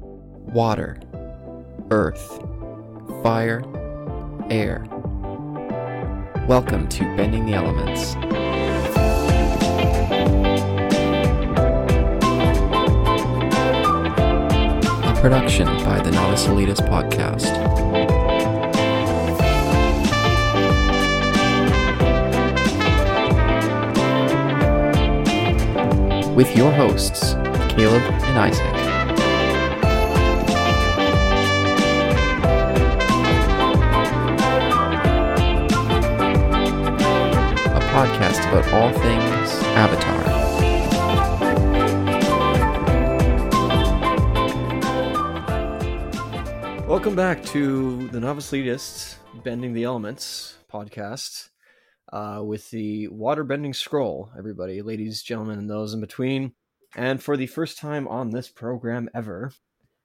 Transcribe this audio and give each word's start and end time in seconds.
water, 0.00 0.98
earth, 1.90 2.40
fire, 3.22 3.62
air. 4.50 4.86
Welcome 6.46 6.88
to 6.90 7.00
Bending 7.16 7.46
the 7.46 7.54
Elements. 7.54 8.14
A 15.04 15.20
production 15.20 15.66
by 15.84 16.00
the 16.00 16.10
Novice 16.10 16.46
Elitist 16.46 16.88
Podcast. 16.88 17.54
With 26.34 26.54
your 26.56 26.70
hosts, 26.70 27.32
Caleb 27.70 28.02
and 28.02 28.38
Isaac. 28.38 28.75
Podcast 37.96 38.46
about 38.50 38.70
all 38.74 38.92
things 38.92 39.54
Avatar. 39.72 40.22
Welcome 46.86 47.16
back 47.16 47.42
to 47.46 48.06
the 48.08 48.20
Novice 48.20 48.50
Elitists 48.50 49.14
Bending 49.42 49.72
the 49.72 49.84
Elements 49.84 50.58
podcast 50.70 51.48
uh, 52.12 52.42
with 52.44 52.68
the 52.68 53.08
water 53.08 53.44
bending 53.44 53.72
scroll, 53.72 54.30
everybody, 54.36 54.82
ladies, 54.82 55.22
gentlemen, 55.22 55.58
and 55.58 55.70
those 55.70 55.94
in 55.94 56.00
between. 56.02 56.52
And 56.96 57.22
for 57.22 57.38
the 57.38 57.46
first 57.46 57.78
time 57.78 58.06
on 58.08 58.28
this 58.28 58.50
program 58.50 59.08
ever, 59.14 59.52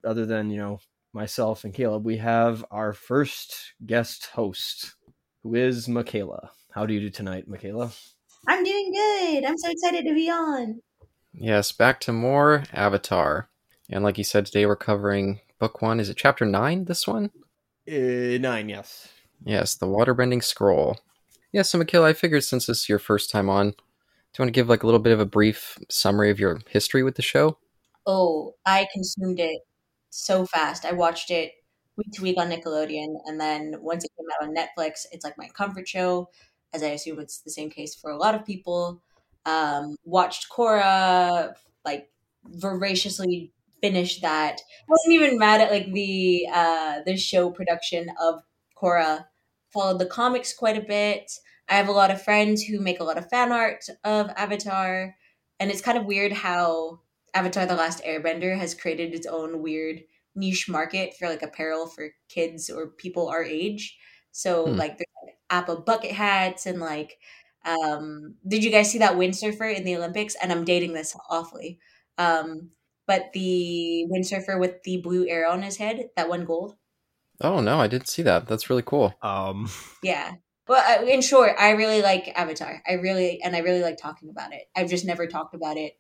other 0.06 0.26
than, 0.26 0.50
you 0.50 0.60
know, 0.60 0.80
myself 1.12 1.66
and 1.66 1.74
Caleb, 1.74 2.06
we 2.06 2.16
have 2.20 2.64
our 2.72 2.94
first 2.94 3.74
guest 3.86 4.28
host, 4.28 4.96
who 5.44 5.56
is 5.56 5.90
Michaela. 5.90 6.52
How 6.74 6.86
do 6.86 6.94
you 6.94 7.02
do 7.02 7.10
tonight, 7.10 7.50
Michaela? 7.50 7.92
I'm 8.48 8.64
doing 8.64 8.94
good. 8.94 9.44
I'm 9.44 9.58
so 9.58 9.70
excited 9.70 10.06
to 10.06 10.14
be 10.14 10.30
on. 10.30 10.82
Yes, 11.34 11.74
back 11.74 12.00
to 12.02 12.14
more 12.14 12.64
Avatar. 12.72 13.50
And 13.90 14.06
like 14.06 14.18
you 14.18 14.24
said, 14.24 14.46
today 14.46 14.66
we're 14.66 14.78
covering 14.78 15.42
book 15.60 15.82
one. 15.82 16.00
Is 16.00 16.10
it 16.10 16.16
chapter 16.16 16.46
nine, 16.46 16.86
this 16.86 17.06
one? 17.06 17.32
Uh, 17.86 18.38
nine, 18.40 18.70
yes. 18.70 19.10
Yes, 19.44 19.76
the 19.76 19.86
waterbending 19.86 20.42
scroll. 20.42 20.98
Yeah, 21.52 21.64
so 21.64 21.78
Michaela, 21.78 22.08
I 22.08 22.14
figured 22.14 22.46
since 22.46 22.68
this 22.68 22.82
is 22.84 22.90
your 22.90 23.00
first 23.00 23.30
time 23.30 23.50
on, 23.50 23.72
do 23.72 23.76
you 24.38 24.44
want 24.44 24.48
to 24.48 24.58
give 24.58 24.70
like 24.70 24.84
a 24.84 24.86
little 24.86 25.02
bit 25.02 25.14
of 25.14 25.20
a 25.20 25.26
brief 25.26 25.78
summary 25.90 26.30
of 26.32 26.40
your 26.40 26.62
history 26.70 27.04
with 27.04 27.16
the 27.16 27.22
show? 27.22 27.58
Oh, 28.06 28.56
I 28.66 28.88
consumed 28.94 29.42
it 29.42 29.60
so 30.10 30.46
fast. 30.46 30.86
I 30.86 30.94
watched 30.94 31.32
it 31.32 31.52
week 31.98 32.14
to 32.14 32.22
week 32.22 32.38
on 32.38 32.50
Nickelodeon, 32.50 33.14
and 33.26 33.40
then 33.40 33.76
once 33.82 34.06
it 34.06 34.12
came 34.18 34.28
out 34.32 34.48
on 34.48 34.56
Netflix, 34.56 35.06
it's 35.12 35.26
like 35.26 35.38
my 35.38 35.50
comfort 35.50 35.88
show, 35.88 36.30
as 36.74 36.84
I 36.84 36.88
assume 36.88 37.20
it's 37.20 37.40
the 37.42 37.52
same 37.52 37.70
case 37.70 37.96
for 37.96 38.12
a 38.12 38.18
lot 38.18 38.36
of 38.36 38.46
people. 38.46 39.02
Um, 39.46 39.96
watched 40.04 40.48
Korra, 40.50 41.54
like 41.84 42.10
voraciously 42.46 43.52
finish 43.82 44.22
that. 44.22 44.60
I 44.60 44.86
wasn't 44.88 45.16
even 45.16 45.40
mad 45.40 45.62
at 45.62 45.72
like 45.72 45.92
the 45.92 46.48
uh, 46.54 47.00
the 47.06 47.18
show 47.18 47.50
production 47.50 48.10
of 48.22 48.42
Korra. 48.82 49.26
Followed 49.72 50.00
the 50.00 50.06
comics 50.06 50.54
quite 50.54 50.78
a 50.78 50.86
bit. 50.86 51.32
I 51.70 51.76
have 51.76 51.88
a 51.88 51.94
lot 51.94 52.12
of 52.12 52.22
friends 52.22 52.64
who 52.64 52.80
make 52.80 53.00
a 53.00 53.04
lot 53.04 53.18
of 53.18 53.30
fan 53.30 53.52
art 53.52 53.86
of 54.04 54.30
Avatar, 54.36 55.16
and 55.60 55.72
it's 55.72 55.82
kind 55.82 55.98
of 55.98 56.06
weird 56.06 56.34
how 56.34 57.00
Avatar: 57.34 57.66
The 57.66 57.76
Last 57.76 58.04
Airbender 58.04 58.58
has 58.58 58.76
created 58.76 59.14
its 59.14 59.28
own 59.28 59.62
weird 59.62 60.02
niche 60.36 60.70
market 60.70 61.14
for 61.18 61.28
like 61.28 61.42
apparel 61.42 61.88
for 61.88 62.10
kids 62.30 62.70
or 62.70 62.88
people 62.88 63.30
our 63.30 63.44
age. 63.44 63.98
So 64.32 64.66
Hmm. 64.66 64.78
like 64.78 64.98
there's 64.98 65.08
like, 65.26 65.38
Appa 65.50 65.78
bucket 65.82 66.12
hats 66.12 66.66
and 66.66 66.80
like 66.80 67.18
um 67.66 68.36
did 68.48 68.64
you 68.64 68.72
guys 68.72 68.92
see 68.92 69.00
that 69.00 69.16
windsurfer 69.18 69.76
in 69.76 69.84
the 69.84 69.96
Olympics? 69.98 70.36
And 70.42 70.52
I'm 70.52 70.66
dating 70.66 70.94
this 70.94 71.16
awfully. 71.30 71.80
Um 72.18 72.72
but 73.08 73.32
the 73.34 74.06
windsurfer 74.10 74.60
with 74.60 74.84
the 74.84 74.98
blue 75.02 75.28
arrow 75.28 75.52
on 75.52 75.64
his 75.64 75.78
head, 75.78 76.10
that 76.16 76.30
won 76.30 76.46
gold. 76.46 76.78
Oh 77.42 77.60
no, 77.60 77.80
I 77.80 77.88
didn't 77.88 78.08
see 78.08 78.22
that. 78.24 78.48
That's 78.48 78.70
really 78.70 78.84
cool. 78.84 79.14
Um, 79.22 79.70
Yeah. 80.02 80.36
Well, 80.68 80.84
uh, 81.02 81.06
in 81.06 81.22
short, 81.22 81.54
I 81.60 81.72
really 81.72 82.02
like 82.02 82.28
Avatar. 82.38 82.82
I 82.88 82.94
really 82.94 83.42
and 83.42 83.56
I 83.56 83.60
really 83.60 83.82
like 83.82 83.98
talking 83.98 84.30
about 84.30 84.54
it. 84.54 84.64
I've 84.76 84.90
just 84.90 85.06
never 85.06 85.28
talked 85.28 85.56
about 85.56 85.78
it 85.78 85.94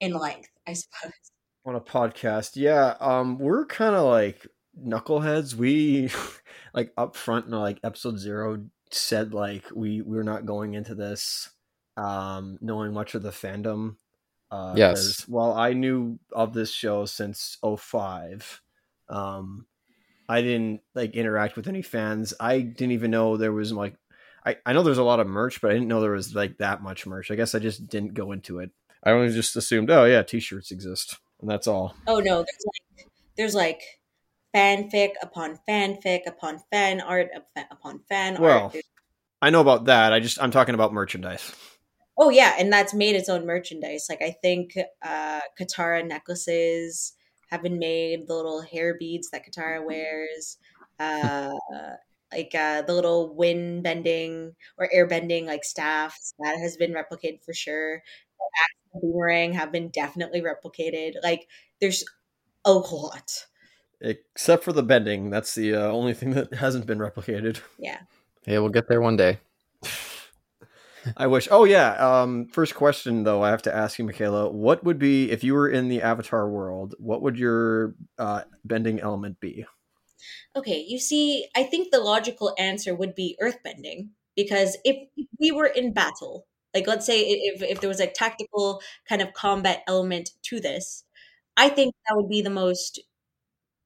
in 0.00 0.14
length, 0.14 0.50
I 0.66 0.74
suppose. 0.74 1.12
on 1.64 1.74
a 1.76 1.80
podcast, 1.80 2.52
yeah, 2.56 2.96
um, 3.00 3.38
we're 3.38 3.66
kind 3.66 3.94
of 3.94 4.04
like 4.04 4.46
knuckleheads. 4.78 5.54
We 5.54 6.10
like 6.74 6.92
up 6.96 7.16
front 7.16 7.46
in 7.46 7.52
like 7.52 7.78
episode 7.84 8.18
zero 8.18 8.64
said 8.90 9.32
like 9.34 9.64
we 9.74 10.00
we're 10.02 10.22
not 10.22 10.44
going 10.46 10.74
into 10.74 10.94
this 10.94 11.50
um 11.96 12.58
knowing 12.60 12.92
much 12.92 13.14
of 13.14 13.22
the 13.22 13.30
fandom. 13.30 13.96
Uh, 14.50 14.74
Yes. 14.76 14.98
'cause 15.18 15.28
While 15.28 15.52
I 15.54 15.72
knew 15.72 16.18
of 16.30 16.52
this 16.52 16.70
show 16.70 17.06
since 17.06 17.56
05, 17.62 18.60
um, 19.08 19.66
I 20.28 20.42
didn't 20.42 20.80
like 20.94 21.14
interact 21.14 21.56
with 21.56 21.68
any 21.68 21.82
fans. 21.82 22.34
I 22.38 22.60
didn't 22.60 22.92
even 22.92 23.10
know 23.10 23.36
there 23.36 23.52
was 23.52 23.72
like. 23.72 23.96
I, 24.44 24.56
I 24.66 24.72
know 24.72 24.82
there's 24.82 24.98
a 24.98 25.04
lot 25.04 25.20
of 25.20 25.28
merch, 25.28 25.60
but 25.60 25.70
I 25.70 25.74
didn't 25.74 25.86
know 25.88 26.00
there 26.00 26.10
was 26.10 26.34
like 26.34 26.58
that 26.58 26.82
much 26.82 27.06
merch. 27.06 27.30
I 27.30 27.36
guess 27.36 27.54
I 27.54 27.60
just 27.60 27.86
didn't 27.86 28.14
go 28.14 28.32
into 28.32 28.58
it. 28.58 28.70
I 29.04 29.12
only 29.12 29.32
just 29.32 29.54
assumed, 29.54 29.88
oh 29.88 30.04
yeah, 30.04 30.22
t-shirts 30.22 30.72
exist, 30.72 31.16
and 31.40 31.48
that's 31.48 31.68
all. 31.68 31.94
Oh 32.08 32.18
no, 32.18 32.38
there's 32.38 32.64
like 32.66 33.08
there's 33.36 33.54
like 33.54 33.80
fanfic 34.54 35.12
upon 35.22 35.58
fanfic 35.68 36.26
upon 36.26 36.58
fan 36.70 37.00
art 37.00 37.28
upon 37.70 38.00
fan 38.08 38.36
Well, 38.40 38.64
art. 38.64 38.72
There's- 38.72 38.88
I 39.40 39.50
know 39.50 39.60
about 39.60 39.86
that. 39.86 40.12
I 40.12 40.20
just 40.20 40.40
I'm 40.40 40.50
talking 40.52 40.74
about 40.74 40.92
merchandise. 40.92 41.52
Oh 42.18 42.30
yeah, 42.30 42.54
and 42.58 42.72
that's 42.72 42.94
made 42.94 43.16
its 43.16 43.28
own 43.28 43.46
merchandise. 43.46 44.06
Like 44.08 44.22
I 44.22 44.36
think 44.42 44.76
uh 45.02 45.40
Katara 45.60 46.06
necklaces 46.06 47.14
have 47.50 47.62
been 47.62 47.78
made, 47.78 48.26
the 48.28 48.34
little 48.34 48.62
hair 48.62 48.96
beads 48.98 49.30
that 49.30 49.44
Katara 49.46 49.84
wears, 49.84 50.58
uh 51.00 51.50
like 52.32 52.54
uh 52.54 52.82
the 52.82 52.94
little 52.94 53.34
wind 53.34 53.82
bending 53.82 54.54
or 54.78 54.88
air 54.92 55.06
bending 55.06 55.46
like 55.46 55.64
staffs 55.64 56.34
that 56.38 56.58
has 56.58 56.76
been 56.76 56.92
replicated 56.92 57.42
for 57.44 57.52
sure. 57.54 58.02
The 58.94 59.00
boomerang 59.00 59.54
have 59.54 59.72
been 59.72 59.88
definitely 59.90 60.42
replicated. 60.42 61.14
Like 61.22 61.48
there's 61.80 62.04
a 62.64 62.72
lot. 62.72 63.46
Except 64.02 64.64
for 64.64 64.72
the 64.72 64.82
bending, 64.82 65.30
that's 65.30 65.54
the 65.54 65.76
uh, 65.76 65.86
only 65.90 66.12
thing 66.12 66.32
that 66.32 66.52
hasn't 66.54 66.86
been 66.86 66.98
replicated. 66.98 67.60
Yeah. 67.78 68.00
Yeah, 68.46 68.58
we'll 68.58 68.70
get 68.70 68.88
there 68.88 69.00
one 69.00 69.16
day. 69.16 69.38
I 71.16 71.26
wish. 71.28 71.48
Oh 71.50 71.64
yeah. 71.64 71.94
Um, 71.94 72.46
first 72.46 72.74
question 72.74 73.24
though, 73.24 73.42
I 73.42 73.50
have 73.50 73.62
to 73.62 73.74
ask 73.74 73.98
you, 73.98 74.04
Michaela. 74.04 74.50
What 74.50 74.84
would 74.84 74.98
be 74.98 75.30
if 75.30 75.42
you 75.42 75.54
were 75.54 75.68
in 75.68 75.88
the 75.88 76.02
Avatar 76.02 76.48
world? 76.48 76.94
What 76.98 77.22
would 77.22 77.38
your 77.38 77.94
uh, 78.18 78.42
bending 78.64 79.00
element 79.00 79.40
be? 79.40 79.66
Okay, 80.54 80.84
you 80.86 80.98
see, 80.98 81.46
I 81.56 81.64
think 81.64 81.90
the 81.90 82.00
logical 82.00 82.54
answer 82.58 82.94
would 82.94 83.14
be 83.14 83.36
earthbending 83.42 84.10
because 84.36 84.76
if 84.84 84.96
we 85.40 85.50
were 85.50 85.66
in 85.66 85.92
battle, 85.92 86.46
like 86.74 86.86
let's 86.86 87.06
say 87.06 87.20
if 87.20 87.62
if 87.62 87.80
there 87.80 87.88
was 87.88 88.00
a 88.00 88.06
tactical 88.06 88.80
kind 89.08 89.22
of 89.22 89.32
combat 89.32 89.82
element 89.88 90.30
to 90.44 90.60
this, 90.60 91.04
I 91.56 91.68
think 91.68 91.94
that 92.06 92.16
would 92.16 92.28
be 92.28 92.42
the 92.42 92.50
most 92.50 93.00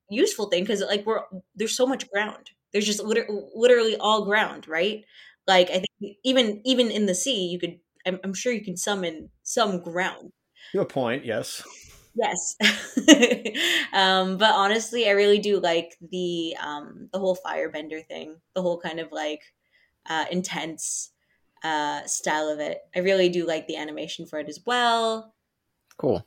useful 0.09 0.47
thing 0.49 0.62
because 0.62 0.83
like 0.83 1.05
we're 1.06 1.22
there's 1.55 1.77
so 1.77 1.87
much 1.87 2.11
ground. 2.11 2.50
There's 2.72 2.87
just 2.87 3.03
liter- 3.03 3.28
literally 3.55 3.97
all 3.97 4.25
ground, 4.25 4.69
right? 4.69 5.05
Like 5.47 5.71
I 5.71 5.83
think 6.00 6.17
even 6.25 6.61
even 6.65 6.91
in 6.91 7.06
the 7.06 7.15
sea, 7.15 7.47
you 7.47 7.59
could. 7.59 7.78
I'm, 8.06 8.21
I'm 8.22 8.34
sure 8.34 8.53
you 8.53 8.65
can 8.65 8.77
summon 8.77 9.31
some 9.43 9.83
ground. 9.83 10.31
You 10.72 10.78
have 10.78 10.89
a 10.89 10.93
point. 10.93 11.25
Yes. 11.25 11.65
Yes. 12.15 12.56
um, 13.93 14.38
but 14.38 14.53
honestly, 14.53 15.08
I 15.08 15.12
really 15.12 15.38
do 15.38 15.61
like 15.61 15.97
the 16.00 16.56
um, 16.62 17.09
the 17.12 17.19
whole 17.19 17.37
firebender 17.37 18.05
thing, 18.06 18.37
the 18.55 18.62
whole 18.62 18.79
kind 18.79 19.00
of 19.00 19.12
like 19.12 19.43
uh, 20.09 20.25
intense 20.31 21.11
uh, 21.62 22.05
style 22.06 22.49
of 22.49 22.61
it. 22.61 22.81
I 22.94 23.00
really 23.00 23.29
do 23.29 23.47
like 23.47 23.67
the 23.67 23.76
animation 23.76 24.26
for 24.26 24.38
it 24.38 24.49
as 24.49 24.61
well. 24.64 25.35
Cool. 25.99 26.25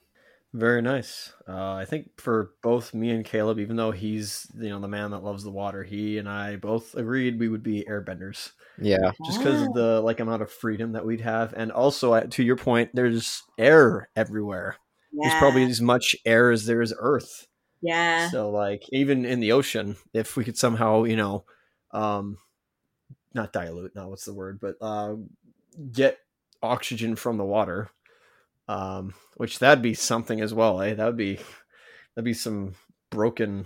Very 0.53 0.81
nice. 0.81 1.31
Uh, 1.47 1.73
I 1.73 1.85
think 1.85 2.19
for 2.19 2.51
both 2.63 2.93
me 2.93 3.11
and 3.11 3.23
Caleb, 3.23 3.59
even 3.59 3.75
though 3.75 3.91
he's 3.91 4.47
you 4.55 4.69
know 4.69 4.79
the 4.79 4.87
man 4.87 5.11
that 5.11 5.23
loves 5.23 5.43
the 5.43 5.51
water, 5.51 5.83
he 5.83 6.17
and 6.17 6.27
I 6.27 6.55
both 6.55 6.95
agreed 6.95 7.39
we 7.39 7.49
would 7.49 7.63
be 7.63 7.85
airbenders. 7.87 8.51
Yeah. 8.81 9.11
just 9.25 9.39
because 9.39 9.61
of 9.61 9.73
the 9.73 10.01
like 10.01 10.19
amount 10.19 10.41
of 10.41 10.51
freedom 10.51 10.93
that 10.93 11.05
we'd 11.05 11.21
have 11.21 11.53
and 11.53 11.71
also 11.71 12.13
uh, 12.13 12.21
to 12.21 12.43
your 12.43 12.55
point 12.55 12.91
there's 12.93 13.43
air 13.57 14.09
everywhere 14.15 14.77
there's 15.11 15.33
probably 15.35 15.63
as 15.63 15.81
much 15.81 16.15
air 16.25 16.51
as 16.51 16.65
there 16.65 16.81
is 16.81 16.93
earth 16.97 17.47
yeah. 17.81 18.29
so 18.29 18.51
like 18.51 18.83
even 18.91 19.25
in 19.25 19.39
the 19.39 19.51
ocean 19.51 19.97
if 20.13 20.37
we 20.37 20.43
could 20.43 20.57
somehow 20.57 21.03
you 21.03 21.15
know 21.15 21.43
um 21.91 22.37
not 23.33 23.51
dilute 23.51 23.95
no 23.95 24.07
what's 24.07 24.25
the 24.25 24.33
word 24.33 24.59
but 24.61 24.75
uh 24.81 25.15
get 25.91 26.17
oxygen 26.61 27.15
from 27.15 27.37
the 27.37 27.45
water 27.45 27.89
um 28.69 29.13
which 29.35 29.59
that'd 29.59 29.81
be 29.81 29.93
something 29.93 30.39
as 30.41 30.53
well 30.53 30.81
eh 30.81 30.93
that 30.93 31.05
would 31.05 31.17
be 31.17 31.35
that'd 32.15 32.25
be 32.25 32.33
some 32.33 32.73
broken 33.09 33.65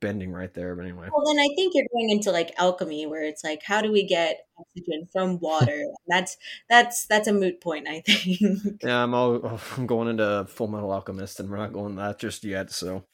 bending 0.00 0.32
right 0.32 0.52
there. 0.54 0.74
But 0.74 0.84
anyway, 0.86 1.08
Well, 1.12 1.26
then 1.26 1.38
I 1.38 1.48
think 1.54 1.74
you're 1.74 1.86
going 1.92 2.10
into 2.10 2.30
like 2.30 2.52
alchemy, 2.58 3.06
where 3.06 3.22
it's 3.24 3.44
like, 3.44 3.60
how 3.64 3.82
do 3.82 3.92
we 3.92 4.06
get 4.06 4.46
oxygen 4.58 5.08
from 5.12 5.38
water? 5.40 5.82
that's 6.06 6.36
that's 6.68 7.06
that's 7.06 7.28
a 7.28 7.32
moot 7.32 7.60
point, 7.60 7.88
I 7.88 8.00
think. 8.06 8.80
yeah, 8.82 9.02
I'm 9.02 9.14
all 9.14 9.40
oh, 9.44 9.60
I'm 9.76 9.86
going 9.86 10.08
into 10.08 10.46
Full 10.48 10.68
Metal 10.68 10.90
Alchemist, 10.90 11.40
and 11.40 11.50
we're 11.50 11.56
not 11.58 11.72
going 11.72 11.96
that 11.96 12.18
just 12.18 12.44
yet. 12.44 12.70
So, 12.70 13.04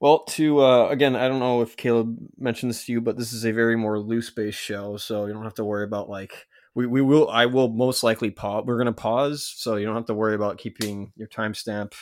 well, 0.00 0.24
to 0.24 0.60
uh, 0.60 0.88
again, 0.88 1.16
I 1.16 1.28
don't 1.28 1.40
know 1.40 1.62
if 1.62 1.76
Caleb 1.76 2.16
mentioned 2.38 2.70
this 2.70 2.84
to 2.86 2.92
you, 2.92 3.00
but 3.00 3.16
this 3.16 3.32
is 3.32 3.44
a 3.44 3.52
very 3.52 3.76
more 3.76 3.98
loose 3.98 4.30
based 4.30 4.58
show, 4.58 4.96
so 4.96 5.26
you 5.26 5.32
don't 5.32 5.44
have 5.44 5.54
to 5.54 5.64
worry 5.64 5.84
about 5.84 6.08
like 6.08 6.46
we, 6.76 6.86
we 6.86 7.00
will 7.00 7.28
I 7.30 7.46
will 7.46 7.68
most 7.68 8.04
likely 8.04 8.30
pause. 8.30 8.64
We're 8.66 8.76
gonna 8.76 8.92
pause, 8.92 9.50
so 9.56 9.76
you 9.76 9.86
don't 9.86 9.96
have 9.96 10.04
to 10.06 10.14
worry 10.14 10.34
about 10.34 10.58
keeping 10.58 11.10
your 11.16 11.26
timestamp 11.26 11.94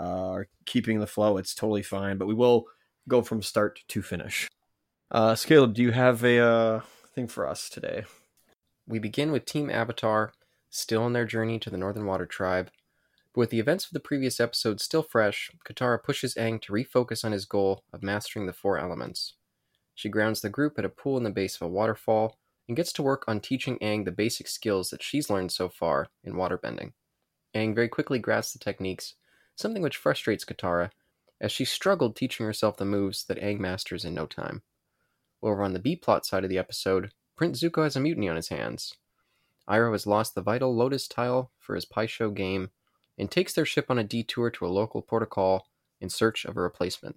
uh, 0.00 0.28
or 0.30 0.48
keeping 0.64 0.98
the 0.98 1.06
flow. 1.06 1.36
It's 1.36 1.54
totally 1.54 1.82
fine, 1.82 2.16
but 2.16 2.26
we 2.26 2.34
will 2.34 2.64
go 3.06 3.20
from 3.20 3.42
start 3.42 3.80
to 3.86 4.02
finish. 4.02 4.48
Uh, 5.10 5.36
Caleb, 5.36 5.74
do 5.74 5.82
you 5.82 5.90
have 5.90 6.24
a 6.24 6.38
uh, 6.38 6.80
thing 7.14 7.28
for 7.28 7.46
us 7.46 7.68
today? 7.68 8.04
We 8.88 8.98
begin 8.98 9.30
with 9.30 9.44
Team 9.44 9.68
Avatar, 9.68 10.32
still 10.70 11.02
on 11.02 11.12
their 11.12 11.26
journey 11.26 11.58
to 11.58 11.68
the 11.68 11.76
Northern 11.76 12.06
Water 12.06 12.26
Tribe. 12.26 12.70
But 13.34 13.40
with 13.40 13.50
the 13.50 13.60
events 13.60 13.84
of 13.84 13.92
the 13.92 14.00
previous 14.00 14.40
episode 14.40 14.80
still 14.80 15.02
fresh, 15.02 15.50
Katara 15.68 16.02
pushes 16.02 16.34
Aang 16.36 16.62
to 16.62 16.72
refocus 16.72 17.26
on 17.26 17.32
his 17.32 17.44
goal 17.44 17.84
of 17.92 18.02
mastering 18.02 18.46
the 18.46 18.54
four 18.54 18.78
elements. 18.78 19.34
She 19.94 20.08
grounds 20.08 20.40
the 20.40 20.48
group 20.48 20.78
at 20.78 20.84
a 20.86 20.88
pool 20.88 21.18
in 21.18 21.24
the 21.24 21.30
base 21.30 21.56
of 21.56 21.62
a 21.62 21.68
waterfall 21.68 22.38
and 22.68 22.76
gets 22.76 22.92
to 22.92 23.02
work 23.02 23.24
on 23.28 23.40
teaching 23.40 23.78
Aang 23.78 24.04
the 24.04 24.12
basic 24.12 24.48
skills 24.48 24.90
that 24.90 25.02
she's 25.02 25.30
learned 25.30 25.52
so 25.52 25.68
far 25.68 26.08
in 26.22 26.34
waterbending. 26.34 26.92
Aang 27.54 27.74
very 27.74 27.88
quickly 27.88 28.18
grasps 28.18 28.52
the 28.52 28.58
techniques, 28.58 29.14
something 29.54 29.82
which 29.82 29.96
frustrates 29.96 30.44
Katara, 30.44 30.90
as 31.40 31.52
she 31.52 31.64
struggled 31.64 32.16
teaching 32.16 32.46
herself 32.46 32.76
the 32.76 32.84
moves 32.84 33.24
that 33.24 33.40
Aang 33.40 33.58
masters 33.58 34.04
in 34.04 34.14
no 34.14 34.26
time. 34.26 34.62
Over 35.42 35.62
on 35.62 35.72
the 35.72 35.78
B 35.78 35.94
plot 35.94 36.24
side 36.24 36.44
of 36.44 36.50
the 36.50 36.58
episode, 36.58 37.12
Prince 37.36 37.62
Zuko 37.62 37.82
has 37.82 37.96
a 37.96 38.00
mutiny 38.00 38.28
on 38.28 38.36
his 38.36 38.48
hands. 38.48 38.94
Iroh 39.68 39.92
has 39.92 40.06
lost 40.06 40.34
the 40.34 40.42
vital 40.42 40.74
Lotus 40.74 41.08
tile 41.08 41.50
for 41.58 41.74
his 41.74 41.84
Pai 41.84 42.06
Sho 42.06 42.30
game 42.30 42.70
and 43.18 43.30
takes 43.30 43.52
their 43.52 43.64
ship 43.64 43.86
on 43.90 43.98
a 43.98 44.04
detour 44.04 44.50
to 44.50 44.66
a 44.66 44.68
local 44.68 45.02
port 45.02 45.22
of 45.22 45.30
call 45.30 45.66
in 46.00 46.08
search 46.08 46.44
of 46.44 46.56
a 46.56 46.60
replacement. 46.60 47.16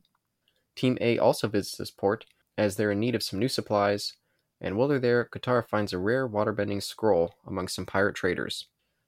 Team 0.75 0.97
A 1.01 1.17
also 1.17 1.47
visits 1.47 1.77
this 1.77 1.91
port 1.91 2.25
as 2.57 2.75
they're 2.75 2.91
in 2.91 2.99
need 2.99 3.15
of 3.15 3.23
some 3.23 3.39
new 3.39 3.47
supplies, 3.47 4.13
and 4.59 4.75
while 4.75 4.87
they're 4.87 4.99
there, 4.99 5.29
Katara 5.31 5.67
finds 5.67 5.93
a 5.93 5.97
rare 5.97 6.27
waterbending 6.27 6.81
scroll 6.81 7.35
among 7.45 7.67
some 7.67 7.85
pirate 7.85 8.15
traders. 8.15 8.67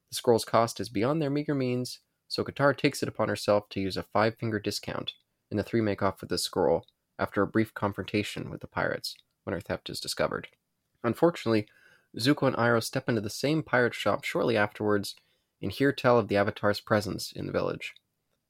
The 0.10 0.16
scroll's 0.16 0.46
cost 0.46 0.80
is 0.80 0.90
beyond 0.90 1.22
their 1.22 1.30
meager 1.30 1.56
means, 1.56 2.00
so 2.28 2.44
Katara 2.44 2.78
takes 2.78 3.01
it 3.01 3.10
upon 3.10 3.30
herself 3.30 3.69
to 3.69 3.80
use 3.80 3.98
a 3.98 4.04
five 4.04 4.36
finger 4.38 4.60
discount, 4.60 5.13
and 5.50 5.60
the 5.60 5.63
three 5.63 5.81
make 5.81 6.01
off 6.01 6.22
with 6.22 6.30
the 6.30 6.38
scroll 6.38 6.86
after 7.18 7.42
a 7.42 7.48
brief 7.48 7.74
confrontation 7.74 8.50
with 8.50 8.62
the 8.62 8.68
pirates 8.68 9.16
when 9.44 9.54
her 9.54 9.62
theft 9.62 9.90
is 9.90 10.00
discovered. 10.00 10.48
Unfortunately, 11.04 11.68
Zuko 12.18 12.48
and 12.48 12.56
Iroh 12.56 12.84
step 12.84 13.07
into 13.07 13.22
the 13.22 13.30
same 13.30 13.63
pirate 13.63 13.94
shop 13.94 14.24
shortly 14.24 14.57
afterwards 14.57 15.16
and 15.62 15.72
hear 15.72 15.92
tell 15.92 16.18
of 16.18 16.28
the 16.28 16.38
Avatar's 16.38 16.80
presence 16.80 17.31
in 17.31 17.45
the 17.45 17.52
village. 17.52 17.94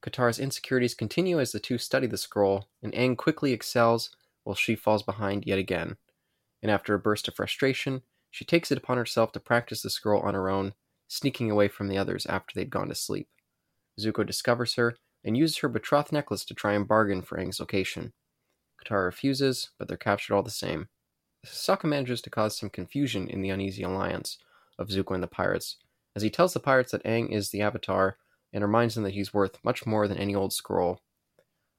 Katara's 0.02 0.40
insecurities 0.40 0.94
continue 0.94 1.40
as 1.40 1.52
the 1.52 1.60
two 1.60 1.78
study 1.78 2.08
the 2.08 2.18
scroll, 2.18 2.68
and 2.82 2.94
Aang 2.94 3.18
quickly 3.18 3.52
excels 3.52 4.12
while 4.44 4.56
she 4.56 4.76
falls 4.76 5.04
behind 5.04 5.46
yet 5.46 5.60
again. 5.60 5.98
And 6.62 6.72
after 6.72 6.94
a 6.94 7.00
burst 7.00 7.28
of 7.28 7.36
frustration, 7.36 8.02
she 8.32 8.46
takes 8.46 8.72
it 8.72 8.78
upon 8.78 8.98
herself 8.98 9.32
to 9.32 9.40
practice 9.40 9.82
the 9.82 9.90
scroll 9.90 10.22
on 10.22 10.34
her 10.34 10.50
own, 10.50 10.74
sneaking 11.08 11.50
away 11.50 11.68
from 11.68 11.88
the 11.88 11.98
others 11.98 12.26
after 12.26 12.54
they'd 12.54 12.70
gone 12.70 12.90
to 12.90 12.96
sleep. 12.96 13.28
Zuko 14.00 14.26
discovers 14.26 14.76
her 14.76 14.96
and 15.24 15.38
uses 15.38 15.58
her 15.58 15.70
betrothed 15.70 16.12
necklace 16.12 16.46
to 16.46 16.54
try 16.54 16.74
and 16.74 16.88
bargain 16.88 17.22
for 17.22 17.38
Aang's 17.38 17.60
location. 17.60 18.14
Katara 18.84 19.06
refuses, 19.06 19.72
but 19.78 19.88
they're 19.88 19.98
captured 19.98 20.34
all 20.34 20.44
the 20.44 20.50
same. 20.50 20.88
Sokka 21.46 21.86
manages 21.86 22.22
to 22.22 22.30
cause 22.30 22.58
some 22.58 22.70
confusion 22.70 23.28
in 23.28 23.42
the 23.42 23.50
uneasy 23.50 23.84
alliance 23.84 24.38
of 24.78 24.90
Zuko 24.90 25.14
and 25.14 25.24
the 25.24 25.28
pirates, 25.28 25.78
as 26.16 26.24
he 26.24 26.30
tells 26.30 26.54
the 26.54 26.60
pirates 26.60 26.92
that 26.92 27.04
Aang 27.04 27.32
is 27.32 27.50
the 27.50 27.62
Avatar 27.62 28.18
and 28.54 28.64
reminds 28.64 28.96
them 28.96 29.04
that 29.04 29.14
he's 29.14 29.34
worth 29.34 29.64
much 29.64 29.86
more 29.86 30.08
than 30.08 30.18
any 30.18 30.36
old 30.36 30.54
scroll. 30.54 31.02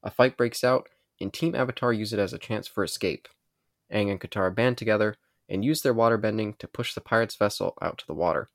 A 0.02 0.10
fight 0.10 0.36
breaks 0.36 0.64
out, 0.64 0.88
and 1.20 1.32
Team 1.32 1.54
Avatar 1.54 1.92
use 1.92 2.12
it 2.12 2.18
as 2.18 2.32
a 2.32 2.38
chance 2.38 2.66
for 2.66 2.84
escape. 2.84 3.28
Aang 3.92 4.10
and 4.10 4.20
Katara 4.20 4.54
band 4.54 4.78
together 4.78 5.16
and 5.48 5.64
use 5.64 5.82
their 5.82 5.92
water 5.92 6.16
bending 6.16 6.54
to 6.54 6.68
push 6.68 6.94
the 6.94 7.00
pirates' 7.00 7.34
vessel 7.34 7.76
out 7.82 7.98
to 7.98 8.06
the 8.06 8.14
water, 8.14 8.48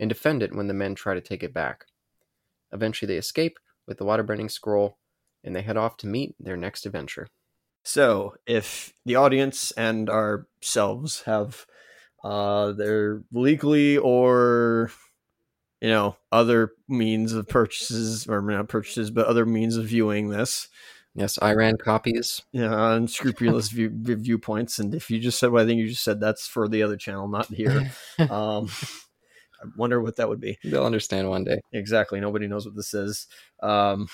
and 0.00 0.08
defend 0.08 0.42
it 0.42 0.54
when 0.54 0.66
the 0.66 0.74
men 0.74 0.94
try 0.94 1.14
to 1.14 1.20
take 1.20 1.42
it 1.42 1.54
back. 1.54 1.86
Eventually, 2.72 3.06
they 3.06 3.18
escape 3.18 3.58
with 3.86 3.98
the 3.98 4.04
water 4.04 4.24
bending 4.24 4.48
scroll, 4.48 4.98
and 5.44 5.54
they 5.54 5.62
head 5.62 5.76
off 5.76 5.96
to 5.98 6.06
meet 6.06 6.34
their 6.40 6.56
next 6.56 6.86
adventure. 6.86 7.28
So, 7.84 8.34
if 8.46 8.92
the 9.06 9.14
audience 9.14 9.70
and 9.72 10.10
ourselves 10.10 11.22
have 11.22 11.66
uh, 12.22 12.72
their 12.72 13.22
legally 13.32 13.96
or 13.96 14.90
you 15.80 15.88
know 15.88 16.16
other 16.30 16.72
means 16.88 17.32
of 17.32 17.48
purchases 17.48 18.26
or 18.26 18.42
not 18.42 18.68
purchases, 18.68 19.10
but 19.10 19.26
other 19.26 19.46
means 19.46 19.76
of 19.76 19.86
viewing 19.86 20.28
this, 20.28 20.68
Yes, 21.14 21.38
Iran 21.42 21.76
copies. 21.76 22.42
yeah, 22.52 22.94
unscrupulous 22.94 23.68
view, 23.68 23.90
viewpoints, 23.92 24.78
and 24.78 24.94
if 24.94 25.10
you 25.10 25.18
just 25.18 25.38
said 25.38 25.50
what 25.50 25.62
I 25.62 25.66
think 25.66 25.80
you 25.80 25.88
just 25.88 26.04
said, 26.04 26.20
that's 26.20 26.46
for 26.46 26.68
the 26.68 26.82
other 26.82 26.96
channel, 26.96 27.26
not 27.28 27.46
here. 27.46 27.90
um, 28.30 28.68
I 29.62 29.66
wonder 29.76 30.00
what 30.00 30.16
that 30.16 30.28
would 30.28 30.40
be. 30.40 30.58
They'll 30.64 30.86
understand 30.86 31.28
one 31.28 31.44
day. 31.44 31.60
Exactly. 31.72 32.20
Nobody 32.20 32.46
knows 32.46 32.64
what 32.64 32.76
this 32.76 32.94
is. 32.94 33.26
Um, 33.62 34.08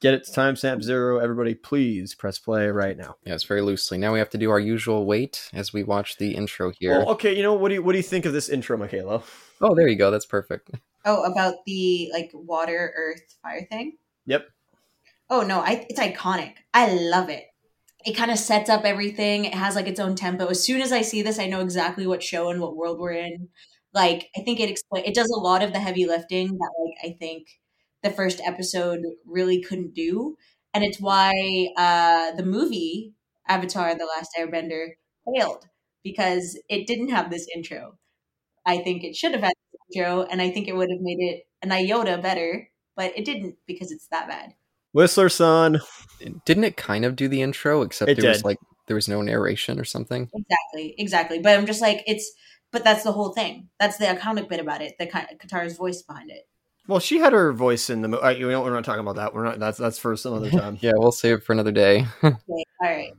get 0.00 0.14
it 0.14 0.24
to 0.24 0.30
timestamp 0.30 0.82
zero. 0.82 1.18
Everybody, 1.18 1.54
please 1.54 2.14
press 2.14 2.38
play 2.38 2.68
right 2.68 2.96
now. 2.96 3.16
Yes, 3.24 3.42
very 3.42 3.62
loosely. 3.62 3.98
Now 3.98 4.12
we 4.12 4.18
have 4.18 4.30
to 4.30 4.38
do 4.38 4.50
our 4.50 4.60
usual 4.60 5.06
wait 5.06 5.48
as 5.52 5.72
we 5.72 5.82
watch 5.82 6.18
the 6.18 6.34
intro 6.34 6.72
here. 6.78 6.98
Well, 6.98 7.08
okay, 7.10 7.34
you 7.34 7.42
know 7.42 7.54
what 7.54 7.70
do 7.70 7.76
you 7.76 7.82
what 7.82 7.92
do 7.92 7.98
you 7.98 8.04
think 8.04 8.24
of 8.24 8.32
this 8.32 8.48
intro, 8.48 8.76
Michaela? 8.76 9.22
Oh, 9.60 9.74
there 9.74 9.88
you 9.88 9.96
go. 9.96 10.10
That's 10.10 10.26
perfect. 10.26 10.70
Oh, 11.04 11.24
about 11.24 11.54
the 11.66 12.10
like 12.12 12.30
water, 12.32 12.92
earth, 12.96 13.36
fire 13.42 13.66
thing. 13.70 13.96
Yep. 14.26 14.46
Oh 15.34 15.42
no, 15.42 15.58
I, 15.58 15.84
it's 15.90 15.98
iconic. 15.98 16.52
I 16.72 16.92
love 16.94 17.28
it. 17.28 17.42
It 18.06 18.12
kind 18.16 18.30
of 18.30 18.38
sets 18.38 18.70
up 18.70 18.84
everything. 18.84 19.44
It 19.44 19.54
has 19.54 19.74
like 19.74 19.88
its 19.88 19.98
own 19.98 20.14
tempo. 20.14 20.46
As 20.46 20.62
soon 20.62 20.80
as 20.80 20.92
I 20.92 21.02
see 21.02 21.22
this, 21.22 21.40
I 21.40 21.46
know 21.48 21.60
exactly 21.60 22.06
what 22.06 22.22
show 22.22 22.50
and 22.50 22.60
what 22.60 22.76
world 22.76 23.00
we're 23.00 23.12
in. 23.14 23.48
Like, 23.92 24.28
I 24.36 24.42
think 24.42 24.60
it 24.60 24.70
explain 24.70 25.04
it 25.04 25.14
does 25.14 25.30
a 25.30 25.40
lot 25.40 25.62
of 25.64 25.72
the 25.72 25.80
heavy 25.80 26.06
lifting 26.06 26.48
that 26.58 26.70
like 26.84 27.12
I 27.12 27.16
think 27.18 27.48
the 28.04 28.10
first 28.10 28.40
episode 28.46 29.00
really 29.26 29.60
couldn't 29.60 29.92
do, 29.94 30.36
and 30.72 30.84
it's 30.84 31.00
why 31.00 31.32
uh, 31.76 32.30
the 32.36 32.44
movie 32.46 33.14
Avatar: 33.48 33.96
The 33.96 34.06
Last 34.16 34.30
Airbender 34.38 34.90
failed 35.34 35.66
because 36.04 36.56
it 36.68 36.86
didn't 36.86 37.08
have 37.10 37.30
this 37.30 37.48
intro. 37.56 37.98
I 38.66 38.78
think 38.78 39.04
it 39.04 39.16
should 39.16 39.32
have 39.32 39.42
had 39.42 39.54
this 39.72 39.80
intro, 39.96 40.22
and 40.24 40.42
I 40.42 40.50
think 40.50 40.68
it 40.68 40.76
would 40.76 40.90
have 40.90 41.00
made 41.02 41.20
it 41.20 41.44
an 41.62 41.72
iota 41.72 42.18
better, 42.18 42.70
but 42.96 43.12
it 43.18 43.24
didn't 43.24 43.56
because 43.66 43.92
it's 43.92 44.08
that 44.08 44.28
bad. 44.28 44.54
Whistler 44.94 45.28
son. 45.28 45.80
Didn't 46.46 46.64
it 46.64 46.76
kind 46.78 47.04
of 47.04 47.16
do 47.16 47.28
the 47.28 47.42
intro, 47.42 47.82
except 47.82 48.10
It 48.10 48.20
there 48.20 48.30
was 48.30 48.44
like 48.44 48.58
there 48.86 48.94
was 48.94 49.08
no 49.08 49.20
narration 49.20 49.78
or 49.78 49.84
something? 49.84 50.30
Exactly, 50.34 50.94
exactly. 50.96 51.38
But 51.40 51.58
I'm 51.58 51.66
just 51.66 51.82
like 51.82 52.02
it's. 52.06 52.32
But 52.70 52.82
that's 52.82 53.04
the 53.04 53.12
whole 53.12 53.32
thing. 53.32 53.68
That's 53.78 53.98
the 53.98 54.06
iconic 54.06 54.48
bit 54.48 54.58
about 54.58 54.82
it. 54.82 54.94
The 54.98 55.06
Ka- 55.06 55.26
Katara's 55.38 55.76
voice 55.76 56.02
behind 56.02 56.30
it. 56.30 56.48
Well, 56.88 56.98
she 56.98 57.18
had 57.18 57.32
her 57.32 57.52
voice 57.52 57.88
in 57.88 58.02
the 58.02 58.08
movie. 58.08 58.38
You 58.38 58.50
know, 58.50 58.62
we're 58.62 58.72
not 58.72 58.84
talking 58.84 59.00
about 59.00 59.16
that. 59.16 59.32
We're 59.34 59.44
not. 59.44 59.58
That's 59.60 59.78
that's 59.78 59.98
for 59.98 60.16
some 60.16 60.34
other 60.34 60.50
time. 60.62 60.78
Yeah, 60.80 60.92
we'll 60.96 61.12
save 61.12 61.38
it 61.38 61.44
for 61.44 61.52
another 61.52 61.72
day. 61.72 62.06
Okay, 62.22 62.36
all 62.82 62.90
right. 62.90 63.12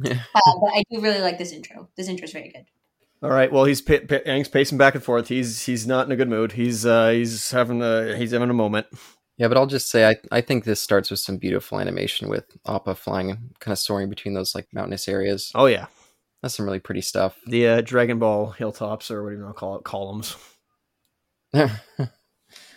Yeah. 0.00 0.22
Uh, 0.34 0.58
but 0.60 0.70
I 0.74 0.82
do 0.90 1.00
really 1.00 1.20
like 1.20 1.38
this 1.38 1.52
intro. 1.52 1.88
This 1.96 2.08
intro 2.08 2.24
is 2.24 2.32
very 2.32 2.50
good. 2.50 2.64
All 3.22 3.30
right. 3.30 3.50
Well, 3.52 3.64
he's 3.64 3.80
pa- 3.80 4.00
pa- 4.08 4.24
Aang's 4.26 4.48
pacing 4.48 4.78
back 4.78 4.94
and 4.94 5.02
forth. 5.04 5.28
He's 5.28 5.62
he's 5.64 5.86
not 5.86 6.06
in 6.06 6.12
a 6.12 6.16
good 6.16 6.28
mood. 6.28 6.52
He's 6.52 6.84
uh 6.86 7.10
he's 7.10 7.50
having 7.50 7.82
a 7.82 8.16
he's 8.16 8.32
having 8.32 8.50
a 8.50 8.54
moment. 8.54 8.86
Yeah, 9.36 9.48
but 9.48 9.56
I'll 9.56 9.66
just 9.66 9.90
say 9.90 10.08
I, 10.08 10.16
I 10.30 10.40
think 10.40 10.64
this 10.64 10.80
starts 10.80 11.10
with 11.10 11.20
some 11.20 11.36
beautiful 11.38 11.80
animation 11.80 12.28
with 12.28 12.44
Appa 12.66 12.94
flying 12.94 13.30
and 13.30 13.50
kind 13.60 13.72
of 13.72 13.78
soaring 13.78 14.08
between 14.08 14.34
those 14.34 14.54
like 14.54 14.68
mountainous 14.72 15.08
areas. 15.08 15.50
Oh 15.54 15.66
yeah, 15.66 15.86
That's 16.42 16.54
some 16.54 16.66
really 16.66 16.80
pretty 16.80 17.00
stuff. 17.00 17.38
the 17.46 17.66
uh, 17.68 17.80
Dragon 17.80 18.18
Ball 18.18 18.50
hilltops 18.50 19.10
or 19.10 19.22
whatever 19.22 19.38
you 19.38 19.44
want 19.44 19.56
to 19.56 19.60
call 19.60 19.76
it, 19.76 19.84
columns. 19.84 20.36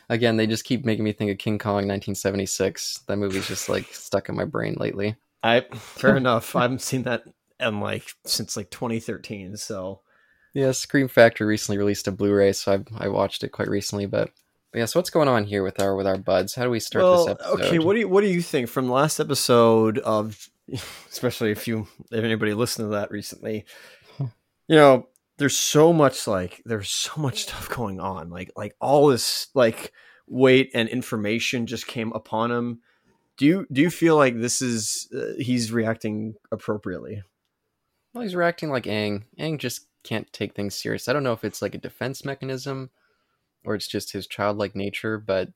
Again, 0.09 0.37
they 0.37 0.47
just 0.47 0.63
keep 0.63 0.85
making 0.85 1.03
me 1.03 1.11
think 1.11 1.31
of 1.31 1.37
King 1.37 1.59
Kong 1.59 1.85
1976. 1.87 3.01
That 3.07 3.17
movie's 3.17 3.47
just 3.47 3.67
like 3.67 3.85
stuck 3.93 4.29
in 4.29 4.35
my 4.35 4.45
brain 4.45 4.75
lately. 4.79 5.17
I 5.43 5.65
fair 5.73 6.15
enough. 6.17 6.55
I 6.55 6.61
haven't 6.61 6.81
seen 6.81 7.03
that 7.03 7.23
in 7.59 7.81
like 7.81 8.07
since 8.25 8.55
like 8.55 8.69
2013. 8.69 9.57
So 9.57 10.01
Yeah, 10.53 10.71
Scream 10.71 11.09
Factory 11.09 11.45
recently 11.45 11.77
released 11.77 12.07
a 12.07 12.11
Blu-ray, 12.13 12.53
so 12.53 12.83
I 12.99 13.05
I 13.05 13.07
watched 13.09 13.43
it 13.43 13.49
quite 13.49 13.67
recently. 13.67 14.05
But, 14.05 14.29
but 14.71 14.79
yeah, 14.79 14.85
so 14.85 14.99
what's 14.99 15.09
going 15.09 15.27
on 15.27 15.45
here 15.45 15.63
with 15.63 15.81
our 15.81 15.95
with 15.95 16.07
our 16.07 16.17
buds? 16.17 16.55
How 16.55 16.63
do 16.63 16.69
we 16.69 16.79
start 16.79 17.03
well, 17.03 17.25
this 17.25 17.31
episode? 17.31 17.61
okay. 17.61 17.79
What 17.79 17.93
do 17.93 17.99
you 17.99 18.09
what 18.09 18.21
do 18.21 18.27
you 18.27 18.41
think 18.41 18.69
from 18.69 18.87
the 18.87 18.93
last 18.93 19.19
episode 19.19 19.97
of, 19.99 20.49
especially 21.09 21.51
if 21.51 21.67
you 21.67 21.87
if 22.11 22.23
anybody 22.23 22.53
listened 22.53 22.87
to 22.87 22.95
that 22.95 23.11
recently, 23.11 23.65
you 24.19 24.75
know, 24.75 25.07
there's 25.37 25.55
so 25.55 25.93
much 25.93 26.27
like 26.27 26.61
there's 26.65 26.89
so 26.89 27.13
much 27.21 27.43
stuff 27.43 27.69
going 27.69 27.99
on. 27.99 28.29
Like 28.29 28.51
like 28.55 28.75
all 28.81 29.07
this 29.07 29.47
like 29.53 29.93
weight 30.27 30.71
and 30.73 30.89
information 30.89 31.65
just 31.65 31.87
came 31.87 32.11
upon 32.13 32.51
him. 32.51 32.81
Do 33.37 33.45
you 33.45 33.67
do 33.71 33.81
you 33.81 33.89
feel 33.89 34.17
like 34.17 34.39
this 34.39 34.61
is 34.61 35.07
uh, 35.15 35.41
he's 35.41 35.71
reacting 35.71 36.35
appropriately? 36.51 37.23
Well, 38.13 38.23
he's 38.23 38.35
reacting 38.35 38.69
like 38.69 38.83
Aang. 38.83 39.23
Aang 39.39 39.59
just 39.59 39.87
can't 40.03 40.31
take 40.33 40.55
things 40.55 40.75
serious. 40.75 41.07
I 41.07 41.13
don't 41.13 41.23
know 41.23 41.33
if 41.33 41.43
it's 41.43 41.61
like 41.61 41.75
a 41.75 41.79
defense 41.79 42.25
mechanism 42.25 42.89
or 43.67 43.75
it's 43.75 43.87
just 43.87 44.13
his 44.13 44.25
childlike 44.25 44.75
nature, 44.75 45.17
but 45.19 45.49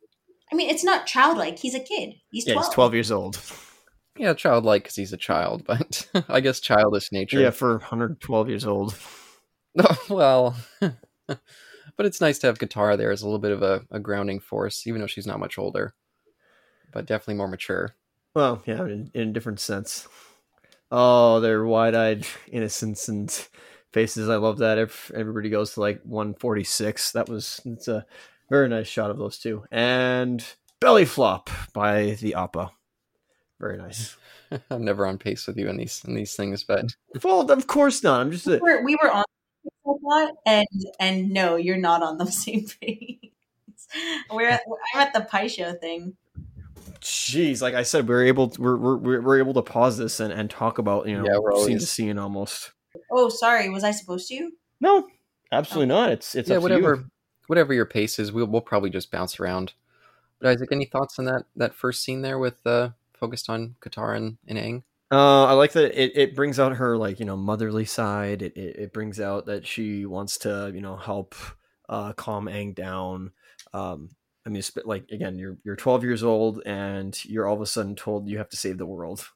I 0.51 0.55
mean, 0.55 0.69
it's 0.69 0.83
not 0.83 1.07
childlike. 1.07 1.57
He's 1.57 1.73
a 1.73 1.79
kid. 1.79 2.15
He's 2.29 2.45
Yeah, 2.45 2.53
12. 2.55 2.65
he's 2.67 2.73
12 2.73 2.93
years 2.93 3.11
old. 3.11 3.41
yeah, 4.17 4.33
childlike 4.33 4.83
because 4.83 4.95
he's 4.97 5.13
a 5.13 5.17
child, 5.17 5.63
but 5.65 6.07
I 6.29 6.41
guess 6.41 6.59
childish 6.59 7.11
nature. 7.11 7.39
Yeah, 7.39 7.51
for 7.51 7.77
112 7.77 8.49
years 8.49 8.65
old. 8.65 8.95
well, 10.09 10.57
but 10.79 12.05
it's 12.05 12.19
nice 12.19 12.37
to 12.39 12.47
have 12.47 12.59
Katara 12.59 12.97
there 12.97 13.11
as 13.11 13.21
a 13.21 13.25
little 13.25 13.39
bit 13.39 13.53
of 13.53 13.63
a, 13.63 13.85
a 13.89 13.99
grounding 13.99 14.41
force, 14.41 14.85
even 14.85 14.99
though 14.99 15.07
she's 15.07 15.27
not 15.27 15.39
much 15.39 15.57
older, 15.57 15.93
but 16.91 17.05
definitely 17.05 17.35
more 17.35 17.47
mature. 17.47 17.95
Well, 18.35 18.61
yeah, 18.65 18.83
in, 18.83 19.09
in 19.13 19.29
a 19.29 19.31
different 19.31 19.61
sense. 19.61 20.07
Oh, 20.91 21.39
their 21.39 21.63
wide-eyed 21.65 22.27
innocence 22.51 23.07
and 23.07 23.47
faces. 23.91 24.29
I 24.29 24.35
love 24.35 24.59
that. 24.59 24.77
If 24.77 25.11
everybody 25.11 25.49
goes 25.49 25.73
to 25.73 25.79
like 25.81 26.01
146, 26.03 27.11
that 27.11 27.29
was 27.29 27.61
it's 27.65 27.87
a 27.87 28.05
very 28.49 28.67
nice 28.69 28.87
shot 28.87 29.11
of 29.11 29.17
those 29.17 29.37
two. 29.37 29.63
And 29.71 30.45
belly 30.79 31.05
flop 31.05 31.49
by 31.73 32.17
the 32.21 32.35
Appa. 32.35 32.71
Very 33.59 33.77
nice. 33.77 34.17
I'm 34.69 34.83
never 34.83 35.05
on 35.05 35.17
pace 35.17 35.47
with 35.47 35.57
you 35.57 35.69
in 35.69 35.77
these 35.77 36.01
in 36.05 36.13
these 36.13 36.35
things, 36.35 36.63
but 36.63 36.85
well, 37.23 37.49
of 37.49 37.67
course 37.67 38.03
not. 38.03 38.21
I'm 38.21 38.31
just 38.31 38.47
we 38.47 38.59
were, 38.59 38.83
we 38.83 38.97
were 39.01 39.11
on 39.11 39.23
a 39.85 39.91
lot, 40.03 40.33
and 40.45 40.67
and 40.99 41.29
no, 41.29 41.55
you're 41.55 41.77
not 41.77 42.03
on 42.03 42.17
the 42.17 42.25
same 42.31 42.65
page. 42.81 43.19
We're 44.31 44.49
at, 44.49 44.61
I'm 44.95 45.01
at 45.01 45.13
the 45.13 45.21
Pai 45.21 45.47
Sho 45.47 45.73
thing. 45.73 46.15
jeez. 47.01 47.61
Like 47.61 47.73
I 47.73 47.83
said, 47.83 48.07
we're 48.07 48.25
able 48.25 48.49
to, 48.49 48.61
we're, 48.61 48.77
we're 48.77 49.21
we're 49.21 49.39
able 49.39 49.53
to 49.53 49.61
pause 49.61 49.97
this 49.97 50.19
and, 50.19 50.33
and 50.33 50.49
talk 50.49 50.77
about 50.77 51.07
you 51.07 51.17
know 51.17 51.25
Yeah, 51.25 51.37
we're 51.37 51.65
scene 51.65 51.79
to 51.79 51.85
scene 51.85 52.17
almost. 52.17 52.71
Oh, 53.11 53.29
sorry. 53.29 53.69
Was 53.69 53.83
I 53.83 53.91
supposed 53.91 54.27
to? 54.29 54.51
No, 54.79 55.07
absolutely 55.51 55.87
not. 55.87 56.11
It's 56.11 56.33
it's 56.33 56.49
yeah, 56.49 56.57
up 56.57 56.63
to 56.63 56.69
you. 56.69 56.75
whatever 56.75 57.05
whatever 57.47 57.73
your 57.73 57.85
pace 57.85 58.17
is, 58.17 58.31
we'll 58.31 58.47
we'll 58.47 58.61
probably 58.61 58.89
just 58.89 59.11
bounce 59.11 59.39
around. 59.39 59.73
But 60.39 60.49
Isaac, 60.49 60.69
any 60.71 60.85
thoughts 60.85 61.19
on 61.19 61.25
that 61.25 61.43
that 61.55 61.75
first 61.75 62.03
scene 62.03 62.21
there 62.21 62.39
with 62.39 62.65
uh 62.65 62.89
focused 63.13 63.49
on 63.49 63.75
Katara 63.81 64.17
and, 64.17 64.37
and 64.47 64.57
Aang? 64.57 64.83
Uh, 65.11 65.43
I 65.43 65.51
like 65.53 65.73
that 65.73 66.01
it, 66.01 66.15
it 66.15 66.35
brings 66.35 66.57
out 66.57 66.77
her 66.77 66.97
like 66.97 67.19
you 67.19 67.25
know 67.25 67.35
motherly 67.35 67.85
side. 67.85 68.41
It, 68.41 68.55
it 68.55 68.75
it 68.77 68.93
brings 68.93 69.19
out 69.19 69.45
that 69.47 69.67
she 69.67 70.05
wants 70.05 70.37
to 70.39 70.71
you 70.73 70.81
know 70.81 70.95
help 70.95 71.35
uh, 71.89 72.13
calm 72.13 72.45
Aang 72.45 72.73
down. 72.73 73.31
Um, 73.73 74.09
I 74.45 74.49
mean, 74.49 74.61
sp- 74.63 74.85
like 74.85 75.11
again, 75.11 75.37
you're 75.37 75.57
you're 75.63 75.75
12 75.75 76.03
years 76.03 76.23
old 76.23 76.61
and 76.65 77.23
you're 77.25 77.45
all 77.45 77.55
of 77.55 77.61
a 77.61 77.65
sudden 77.65 77.95
told 77.95 78.27
you 78.27 78.37
have 78.37 78.49
to 78.49 78.57
save 78.57 78.77
the 78.77 78.85
world. 78.85 79.27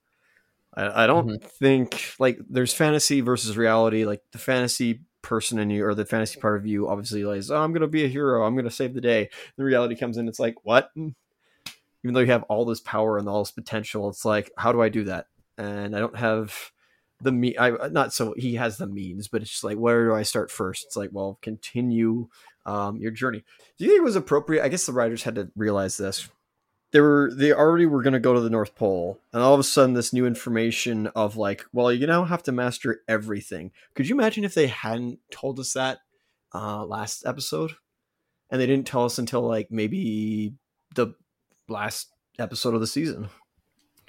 I, 0.75 1.03
I 1.03 1.07
don't 1.07 1.27
mm-hmm. 1.27 1.47
think 1.47 2.13
like 2.19 2.39
there's 2.49 2.73
fantasy 2.73 3.21
versus 3.21 3.57
reality. 3.57 4.05
Like 4.05 4.21
the 4.31 4.37
fantasy 4.37 5.01
person 5.21 5.57
in 5.57 5.69
you 5.69 5.85
or 5.85 5.95
the 5.95 6.05
fantasy 6.05 6.39
part 6.39 6.57
of 6.57 6.67
you 6.67 6.87
obviously 6.87 7.23
like, 7.23 7.43
oh, 7.49 7.55
I'm 7.55 7.73
gonna 7.73 7.87
be 7.87 8.05
a 8.05 8.09
hero. 8.09 8.43
I'm 8.43 8.55
gonna 8.55 8.69
save 8.69 8.93
the 8.93 9.01
day. 9.01 9.29
The 9.57 9.63
reality 9.63 9.95
comes 9.95 10.17
in. 10.17 10.27
It's 10.27 10.39
like 10.39 10.55
what? 10.63 10.89
Mm. 10.97 11.15
Even 12.03 12.13
though 12.13 12.19
you 12.19 12.31
have 12.31 12.43
all 12.43 12.65
this 12.65 12.81
power 12.81 13.17
and 13.17 13.27
all 13.27 13.43
this 13.43 13.51
potential, 13.51 14.09
it's 14.09 14.25
like 14.25 14.51
how 14.57 14.71
do 14.71 14.81
I 14.81 14.89
do 14.89 15.05
that? 15.05 15.27
and 15.57 15.95
I 15.95 15.99
don't 15.99 16.17
have 16.17 16.71
the 17.21 17.31
me. 17.31 17.55
I 17.57 17.71
uh, 17.71 17.89
not 17.89 18.13
so 18.13 18.33
he 18.37 18.55
has 18.55 18.77
the 18.77 18.87
means, 18.87 19.27
but 19.27 19.41
it's 19.41 19.51
just 19.51 19.63
like 19.63 19.77
where 19.77 20.05
do 20.05 20.15
I 20.15 20.23
start 20.23 20.51
first? 20.51 20.85
It's 20.85 20.95
like 20.95 21.09
well, 21.13 21.39
continue 21.41 22.27
um, 22.65 22.97
your 22.97 23.11
journey. 23.11 23.43
Do 23.77 23.85
you 23.85 23.91
think 23.91 24.01
it 24.01 24.03
was 24.03 24.15
appropriate? 24.15 24.63
I 24.63 24.69
guess 24.69 24.85
the 24.85 24.93
writers 24.93 25.23
had 25.23 25.35
to 25.35 25.49
realize 25.55 25.97
this. 25.97 26.27
They 26.95 27.01
were 27.01 27.29
they 27.33 27.51
already 27.51 27.85
were 27.85 28.01
going 28.01 28.13
to 28.13 28.21
go 28.21 28.33
to 28.33 28.39
the 28.39 28.49
North 28.49 28.73
Pole, 28.73 29.19
and 29.33 29.43
all 29.43 29.53
of 29.53 29.59
a 29.59 29.63
sudden, 29.63 29.95
this 29.95 30.13
new 30.13 30.25
information 30.25 31.07
of 31.07 31.35
like, 31.35 31.65
well, 31.73 31.91
you 31.91 32.07
now 32.07 32.23
have 32.23 32.41
to 32.43 32.53
master 32.53 33.01
everything. 33.05 33.71
Could 33.95 34.07
you 34.07 34.15
imagine 34.15 34.45
if 34.45 34.53
they 34.53 34.67
hadn't 34.67 35.19
told 35.29 35.59
us 35.59 35.73
that 35.73 35.97
uh, 36.53 36.85
last 36.85 37.25
episode, 37.25 37.75
and 38.49 38.61
they 38.61 38.65
didn't 38.65 38.87
tell 38.87 39.03
us 39.03 39.17
until 39.17 39.41
like 39.41 39.69
maybe 39.69 40.53
the 40.95 41.15
last 41.67 42.13
episode 42.39 42.73
of 42.73 42.79
the 42.79 42.87
season? 42.87 43.27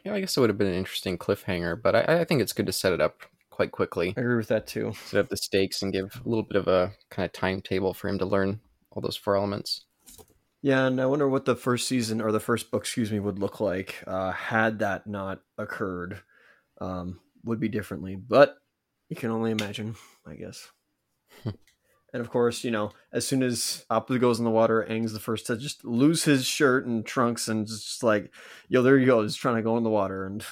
Yeah, 0.05 0.15
I 0.15 0.21
guess 0.21 0.37
it 0.37 0.41
would 0.41 0.51
have 0.51 0.59
been 0.59 0.69
an 0.69 0.75
interesting 0.75 1.19
cliffhanger, 1.19 1.83
but 1.83 1.97
I, 1.97 2.21
I 2.21 2.25
think 2.25 2.41
it's 2.41 2.53
good 2.53 2.67
to 2.67 2.73
set 2.73 2.93
it 2.93 3.01
up 3.01 3.23
quite 3.51 3.73
quickly. 3.73 4.15
I 4.17 4.21
agree 4.21 4.37
with 4.37 4.47
that 4.47 4.69
too. 4.69 4.93
Set 5.07 5.19
up 5.19 5.29
the 5.29 5.37
stakes 5.37 5.83
and 5.83 5.93
give 5.93 6.23
a 6.25 6.29
little 6.29 6.45
bit 6.45 6.57
of 6.57 6.69
a 6.69 6.93
kind 7.11 7.27
of 7.27 7.33
timetable 7.33 7.95
for 7.95 8.07
him 8.09 8.19
to 8.21 8.27
learn 8.27 8.61
all 8.93 9.03
those 9.03 9.17
four 9.17 9.35
elements. 9.35 9.86
Yeah, 10.67 10.87
and 10.87 11.01
I 11.01 11.07
wonder 11.07 11.29
what 11.29 11.45
the 11.45 11.55
first 11.55 11.87
season 11.87 12.21
or 12.21 12.33
the 12.33 12.41
first 12.41 12.73
book, 12.73 12.83
excuse 12.83 13.13
me, 13.13 13.21
would 13.21 13.39
look 13.39 13.61
like 13.61 14.03
uh, 14.05 14.33
had 14.33 14.81
that 14.81 15.07
not 15.07 15.41
occurred. 15.57 16.23
Um, 16.81 17.21
would 17.45 17.61
be 17.61 17.69
differently, 17.69 18.17
but 18.17 18.57
you 19.09 19.15
can 19.15 19.31
only 19.31 19.53
imagine, 19.53 19.95
I 20.27 20.35
guess. 20.35 20.69
and 21.45 21.55
of 22.15 22.31
course, 22.31 22.65
you 22.65 22.73
know, 22.73 22.91
as 23.13 23.25
soon 23.25 23.45
as 23.45 23.85
Appa 23.93 24.19
goes 24.19 24.41
in 24.41 24.45
the 24.45 24.51
water, 24.51 24.85
Aang's 24.91 25.13
the 25.13 25.21
first 25.21 25.47
to 25.47 25.57
just 25.57 25.85
lose 25.85 26.25
his 26.25 26.45
shirt 26.45 26.85
and 26.85 27.07
trunks 27.07 27.47
and 27.47 27.69
just 27.69 28.03
like, 28.03 28.35
yo, 28.69 28.83
there 28.83 28.99
you 28.99 29.07
go, 29.07 29.25
just 29.25 29.39
trying 29.39 29.55
to 29.55 29.63
go 29.63 29.77
in 29.77 29.85
the 29.85 29.89
water, 29.89 30.27
and 30.27 30.45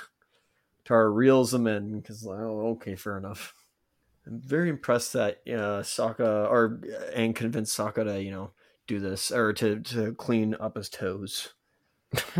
Tara 0.84 1.10
reels 1.10 1.52
him 1.52 1.66
in 1.66 2.00
because, 2.00 2.24
oh, 2.24 2.76
okay, 2.76 2.94
fair 2.94 3.18
enough. 3.18 3.52
I'm 4.28 4.40
very 4.40 4.68
impressed 4.68 5.14
that 5.14 5.40
uh, 5.48 5.82
Sokka 5.82 6.48
or 6.48 6.80
Aang 7.16 7.34
convinced 7.34 7.76
Sokka 7.76 8.04
to, 8.04 8.22
you 8.22 8.30
know, 8.30 8.52
do 8.86 9.00
this 9.00 9.30
or 9.30 9.52
to 9.54 9.80
to 9.80 10.14
clean 10.14 10.54
up 10.58 10.76
his 10.76 10.88
toes. 10.88 11.54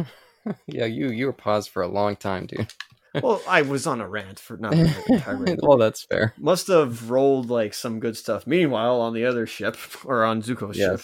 yeah, 0.67 0.87
you 0.87 1.11
you 1.11 1.27
were 1.27 1.33
paused 1.33 1.71
for 1.71 1.83
a 1.83 1.89
long 1.89 2.17
time, 2.17 2.47
dude. 2.47 2.73
Well, 3.23 3.41
I 3.49 3.63
was 3.63 3.87
on 3.87 4.01
a 4.01 4.09
rant 4.09 4.41
for 4.41 4.57
not 4.57 4.75
a 4.75 5.57
well, 5.63 5.79
that's 5.79 6.03
fair. 6.03 6.35
Must 6.37 6.67
have 6.67 7.13
rolled 7.13 7.49
like 7.49 7.73
some 7.73 8.01
good 8.01 8.17
stuff. 8.17 8.45
Meanwhile, 8.45 9.01
on 9.01 9.15
the 9.15 9.25
other 9.25 9.47
ship 9.47 9.77
or 10.05 10.25
on 10.25 10.43
Zuko's 10.43 10.75
ship, 10.75 11.01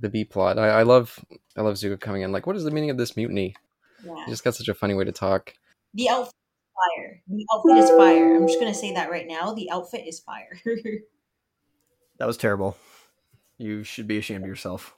the 0.00 0.08
B 0.08 0.24
plot. 0.24 0.58
I, 0.58 0.68
I 0.68 0.82
love 0.84 1.22
I 1.58 1.60
love 1.60 1.74
Zuko 1.74 2.00
coming 2.00 2.22
in. 2.22 2.32
Like, 2.32 2.46
what 2.46 2.56
is 2.56 2.64
the 2.64 2.70
meaning 2.70 2.88
of 2.88 2.96
this 2.96 3.14
mutiny? 3.14 3.54
Yeah. 4.02 4.24
He 4.24 4.30
just 4.30 4.42
got 4.42 4.54
such 4.54 4.68
a 4.68 4.74
funny 4.74 4.94
way 4.94 5.04
to 5.04 5.12
talk. 5.12 5.52
The 5.92 6.08
outfit 6.08 6.32
is 6.32 6.96
fire. 6.96 7.22
The 7.28 7.46
outfit 7.52 7.84
is 7.84 7.90
fire. 7.90 8.36
I'm 8.36 8.46
just 8.46 8.58
gonna 8.58 8.72
say 8.72 8.94
that 8.94 9.10
right 9.10 9.26
now. 9.28 9.52
The 9.52 9.70
outfit 9.70 10.06
is 10.06 10.18
fire. 10.18 10.58
that 12.18 12.26
was 12.26 12.38
terrible. 12.38 12.78
You 13.60 13.84
should 13.84 14.06
be 14.06 14.16
ashamed 14.16 14.44
of 14.44 14.48
yourself. 14.48 14.94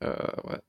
Uh, 0.00 0.32
what? 0.42 0.64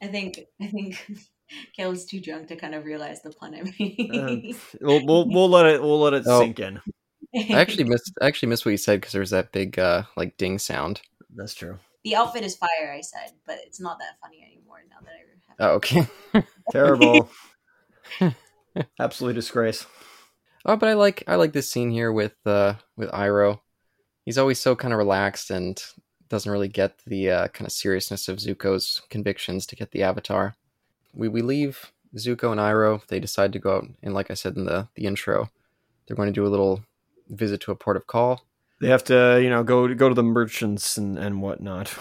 I 0.00 0.06
think 0.06 0.40
I 0.60 0.66
think 0.68 1.06
Caleb's 1.76 2.06
too 2.06 2.18
drunk 2.20 2.48
to 2.48 2.56
kind 2.56 2.74
of 2.74 2.86
realize 2.86 3.20
the 3.20 3.30
pun 3.30 3.54
I 3.54 3.60
Uh, 3.60 4.36
we'll, 4.80 5.04
we'll 5.06 5.28
we'll 5.28 5.48
let 5.50 5.66
it 5.66 5.82
we'll 5.82 6.00
let 6.00 6.14
it 6.14 6.24
Oh. 6.26 6.40
sink 6.40 6.60
in. 6.60 6.80
I 7.36 7.60
actually 7.60 7.84
missed 7.84 8.12
I 8.22 8.26
actually 8.26 8.48
missed 8.48 8.64
what 8.64 8.70
you 8.72 8.78
said 8.78 9.00
because 9.00 9.12
there 9.12 9.20
was 9.20 9.30
that 9.30 9.52
big 9.52 9.78
uh 9.78 10.04
like 10.16 10.36
ding 10.38 10.58
sound. 10.58 11.02
That's 11.34 11.54
true. 11.54 11.78
the 12.04 12.16
outfit 12.16 12.42
is 12.42 12.56
fire. 12.56 12.92
I 12.96 13.00
said, 13.02 13.32
but 13.46 13.58
it's 13.66 13.80
not 13.80 13.98
that 13.98 14.18
funny 14.22 14.42
anymore 14.46 14.78
now 14.88 14.96
that 15.02 15.12
I 15.12 15.18
have. 15.18 15.70
Oh, 15.70 15.74
okay. 15.76 16.06
Terrible. 16.72 17.28
Absolutely 18.98 19.34
disgrace. 19.34 19.84
Oh, 20.64 20.76
but 20.76 20.88
I 20.88 20.94
like 20.94 21.22
I 21.26 21.34
like 21.36 21.52
this 21.52 21.68
scene 21.70 21.90
here 21.90 22.10
with 22.12 22.34
uh 22.46 22.74
with 22.96 23.10
Iroh. 23.10 23.60
He's 24.24 24.38
always 24.38 24.60
so 24.60 24.76
kind 24.76 24.94
of 24.94 24.98
relaxed 24.98 25.50
and 25.50 25.82
doesn't 26.28 26.50
really 26.50 26.68
get 26.68 26.98
the 27.06 27.30
uh, 27.30 27.48
kind 27.48 27.66
of 27.66 27.72
seriousness 27.72 28.28
of 28.28 28.38
Zuko's 28.38 29.02
convictions 29.10 29.66
to 29.66 29.76
get 29.76 29.90
the 29.90 30.02
Avatar. 30.02 30.54
We 31.14 31.28
we 31.28 31.42
leave 31.42 31.92
Zuko 32.16 32.52
and 32.52 32.60
Iroh. 32.60 33.06
They 33.06 33.20
decide 33.20 33.52
to 33.52 33.58
go 33.58 33.76
out 33.76 33.86
and, 34.02 34.14
like 34.14 34.30
I 34.30 34.34
said 34.34 34.56
in 34.56 34.64
the 34.64 34.88
the 34.94 35.04
intro, 35.04 35.50
they're 36.06 36.16
going 36.16 36.28
to 36.28 36.32
do 36.32 36.46
a 36.46 36.48
little 36.48 36.84
visit 37.28 37.60
to 37.62 37.72
a 37.72 37.76
port 37.76 37.96
of 37.96 38.06
call. 38.06 38.44
They 38.80 38.88
have 38.88 39.04
to, 39.04 39.40
you 39.42 39.50
know, 39.50 39.62
go 39.62 39.92
go 39.94 40.08
to 40.08 40.14
the 40.14 40.22
merchants 40.22 40.96
and 40.96 41.18
and 41.18 41.42
whatnot. 41.42 41.94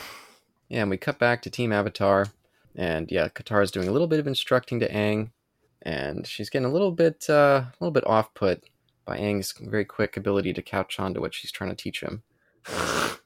Yeah, 0.69 0.81
and 0.81 0.89
we 0.89 0.97
cut 0.97 1.19
back 1.19 1.41
to 1.41 1.49
Team 1.49 1.73
Avatar, 1.73 2.27
and 2.75 3.11
yeah, 3.11 3.27
Katara's 3.27 3.71
doing 3.71 3.89
a 3.89 3.91
little 3.91 4.07
bit 4.07 4.19
of 4.19 4.27
instructing 4.27 4.79
to 4.79 4.89
Aang, 4.89 5.31
and 5.81 6.25
she's 6.25 6.49
getting 6.49 6.65
a 6.65 6.71
little 6.71 6.91
bit 6.91 7.25
uh, 7.29 7.65
a 7.65 7.73
little 7.81 7.91
bit 7.91 8.07
off 8.07 8.33
put 8.33 8.63
by 9.05 9.17
Aang's 9.17 9.53
very 9.59 9.85
quick 9.85 10.17
ability 10.17 10.53
to 10.53 10.61
catch 10.61 10.99
on 10.99 11.13
to 11.13 11.21
what 11.21 11.33
she's 11.33 11.51
trying 11.51 11.69
to 11.69 11.75
teach 11.75 12.01
him. 12.01 12.23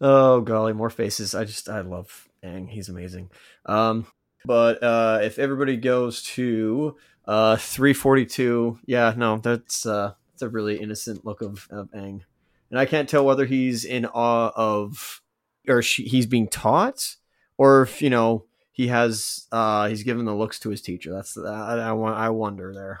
oh 0.00 0.40
golly, 0.40 0.72
more 0.72 0.90
faces. 0.90 1.34
I 1.34 1.44
just 1.44 1.68
I 1.68 1.80
love 1.80 2.28
Aang. 2.44 2.68
He's 2.68 2.88
amazing. 2.88 3.30
Um, 3.66 4.06
but 4.44 4.82
uh, 4.82 5.20
if 5.22 5.38
everybody 5.38 5.76
goes 5.76 6.22
to 6.22 6.96
uh 7.26 7.56
342, 7.56 8.80
yeah, 8.86 9.14
no, 9.16 9.38
that's 9.38 9.86
uh 9.86 10.14
that's 10.30 10.42
a 10.42 10.48
really 10.48 10.80
innocent 10.80 11.24
look 11.24 11.42
of, 11.42 11.66
of 11.70 11.90
Aang, 11.92 12.22
and 12.70 12.78
I 12.78 12.86
can't 12.86 13.08
tell 13.08 13.24
whether 13.24 13.46
he's 13.46 13.84
in 13.84 14.06
awe 14.06 14.52
of 14.54 15.22
or 15.68 15.82
she, 15.82 16.04
he's 16.04 16.26
being 16.26 16.48
taught, 16.48 17.16
or 17.56 17.82
if 17.82 18.02
you 18.02 18.10
know 18.10 18.44
he 18.72 18.88
has 18.88 19.46
uh 19.52 19.88
he's 19.88 20.02
given 20.02 20.24
the 20.24 20.34
looks 20.34 20.58
to 20.60 20.70
his 20.70 20.80
teacher. 20.80 21.12
That's 21.12 21.36
I 21.36 21.90
I, 21.90 21.90
I 21.92 22.28
wonder 22.30 22.72
there. 22.72 23.00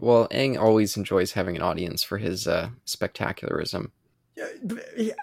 Well, 0.00 0.28
Aang 0.28 0.58
always 0.58 0.96
enjoys 0.96 1.32
having 1.32 1.56
an 1.56 1.62
audience 1.62 2.02
for 2.02 2.18
his 2.18 2.48
uh, 2.48 2.70
spectacularism. 2.86 3.90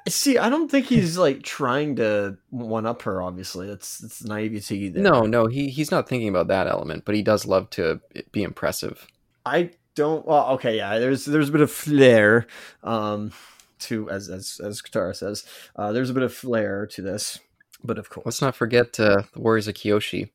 See, 0.07 0.37
I 0.37 0.49
don't 0.49 0.69
think 0.69 0.85
he's 0.85 1.17
like 1.17 1.41
trying 1.41 1.95
to 1.95 2.37
one 2.51 2.85
up 2.85 3.01
her. 3.01 3.21
Obviously, 3.21 3.65
that's 3.67 3.97
that's 3.97 4.23
naivety. 4.23 4.89
There. 4.89 5.01
No, 5.01 5.21
no, 5.21 5.47
he 5.47 5.69
he's 5.69 5.89
not 5.89 6.07
thinking 6.07 6.29
about 6.29 6.47
that 6.49 6.67
element, 6.67 7.05
but 7.05 7.15
he 7.15 7.23
does 7.23 7.45
love 7.45 7.69
to 7.71 7.99
be 8.31 8.43
impressive. 8.43 9.07
I 9.45 9.71
don't. 9.95 10.25
Well, 10.27 10.49
okay, 10.51 10.77
yeah. 10.77 10.99
There's 10.99 11.25
there's 11.25 11.49
a 11.49 11.51
bit 11.51 11.61
of 11.61 11.71
flair, 11.71 12.45
um, 12.83 13.31
to 13.79 14.09
as 14.11 14.29
as 14.29 14.61
as 14.63 14.83
Katara 14.83 15.15
says. 15.15 15.45
Uh, 15.75 15.91
there's 15.91 16.11
a 16.11 16.13
bit 16.13 16.23
of 16.23 16.33
flair 16.33 16.85
to 16.87 17.01
this, 17.01 17.39
but 17.83 17.97
of 17.97 18.11
course, 18.11 18.25
Let's 18.25 18.41
not 18.41 18.55
forget 18.55 18.99
uh, 18.99 19.23
the 19.33 19.39
Warriors 19.39 19.67
of 19.67 19.73
Kyoshi. 19.73 20.29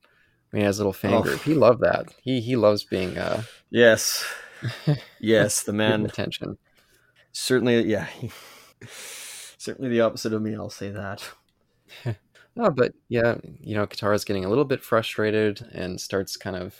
He 0.52 0.60
has 0.60 0.78
a 0.78 0.82
little 0.82 0.92
fan 0.92 1.14
Oh. 1.14 1.22
group, 1.22 1.40
he 1.42 1.54
loved 1.54 1.80
that. 1.80 2.12
He 2.22 2.40
he 2.40 2.56
loves 2.56 2.84
being 2.84 3.16
uh, 3.18 3.42
yes, 3.70 4.24
yes. 5.20 5.62
The 5.62 5.72
man 5.72 6.04
attention. 6.04 6.58
certainly, 7.32 7.82
yeah. 7.86 8.06
certainly 9.58 9.90
the 9.90 10.00
opposite 10.00 10.32
of 10.32 10.42
me. 10.42 10.54
I'll 10.54 10.70
say 10.70 10.90
that. 10.90 11.28
No, 12.54 12.68
but 12.70 12.92
yeah, 13.08 13.36
you 13.62 13.74
know, 13.74 13.86
Katara's 13.86 14.26
getting 14.26 14.44
a 14.44 14.48
little 14.50 14.66
bit 14.66 14.82
frustrated 14.82 15.66
and 15.72 15.98
starts 15.98 16.36
kind 16.36 16.54
of, 16.54 16.74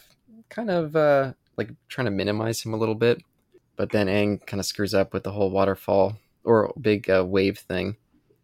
kind 0.51 0.69
of 0.71 0.95
uh, 0.95 1.33
like 1.57 1.71
trying 1.89 2.05
to 2.05 2.11
minimize 2.11 2.61
him 2.63 2.75
a 2.75 2.77
little 2.77 2.95
bit. 2.95 3.23
But 3.77 3.89
then 3.89 4.07
Aang 4.07 4.47
kind 4.47 4.61
of 4.61 4.67
screws 4.67 4.93
up 4.93 5.15
with 5.15 5.23
the 5.25 5.33
whole 5.33 5.51
waterfall 5.51 6.19
or 6.45 6.75
big 6.79 7.09
uh, 7.09 7.25
wave 7.27 7.57
thing 7.57 7.97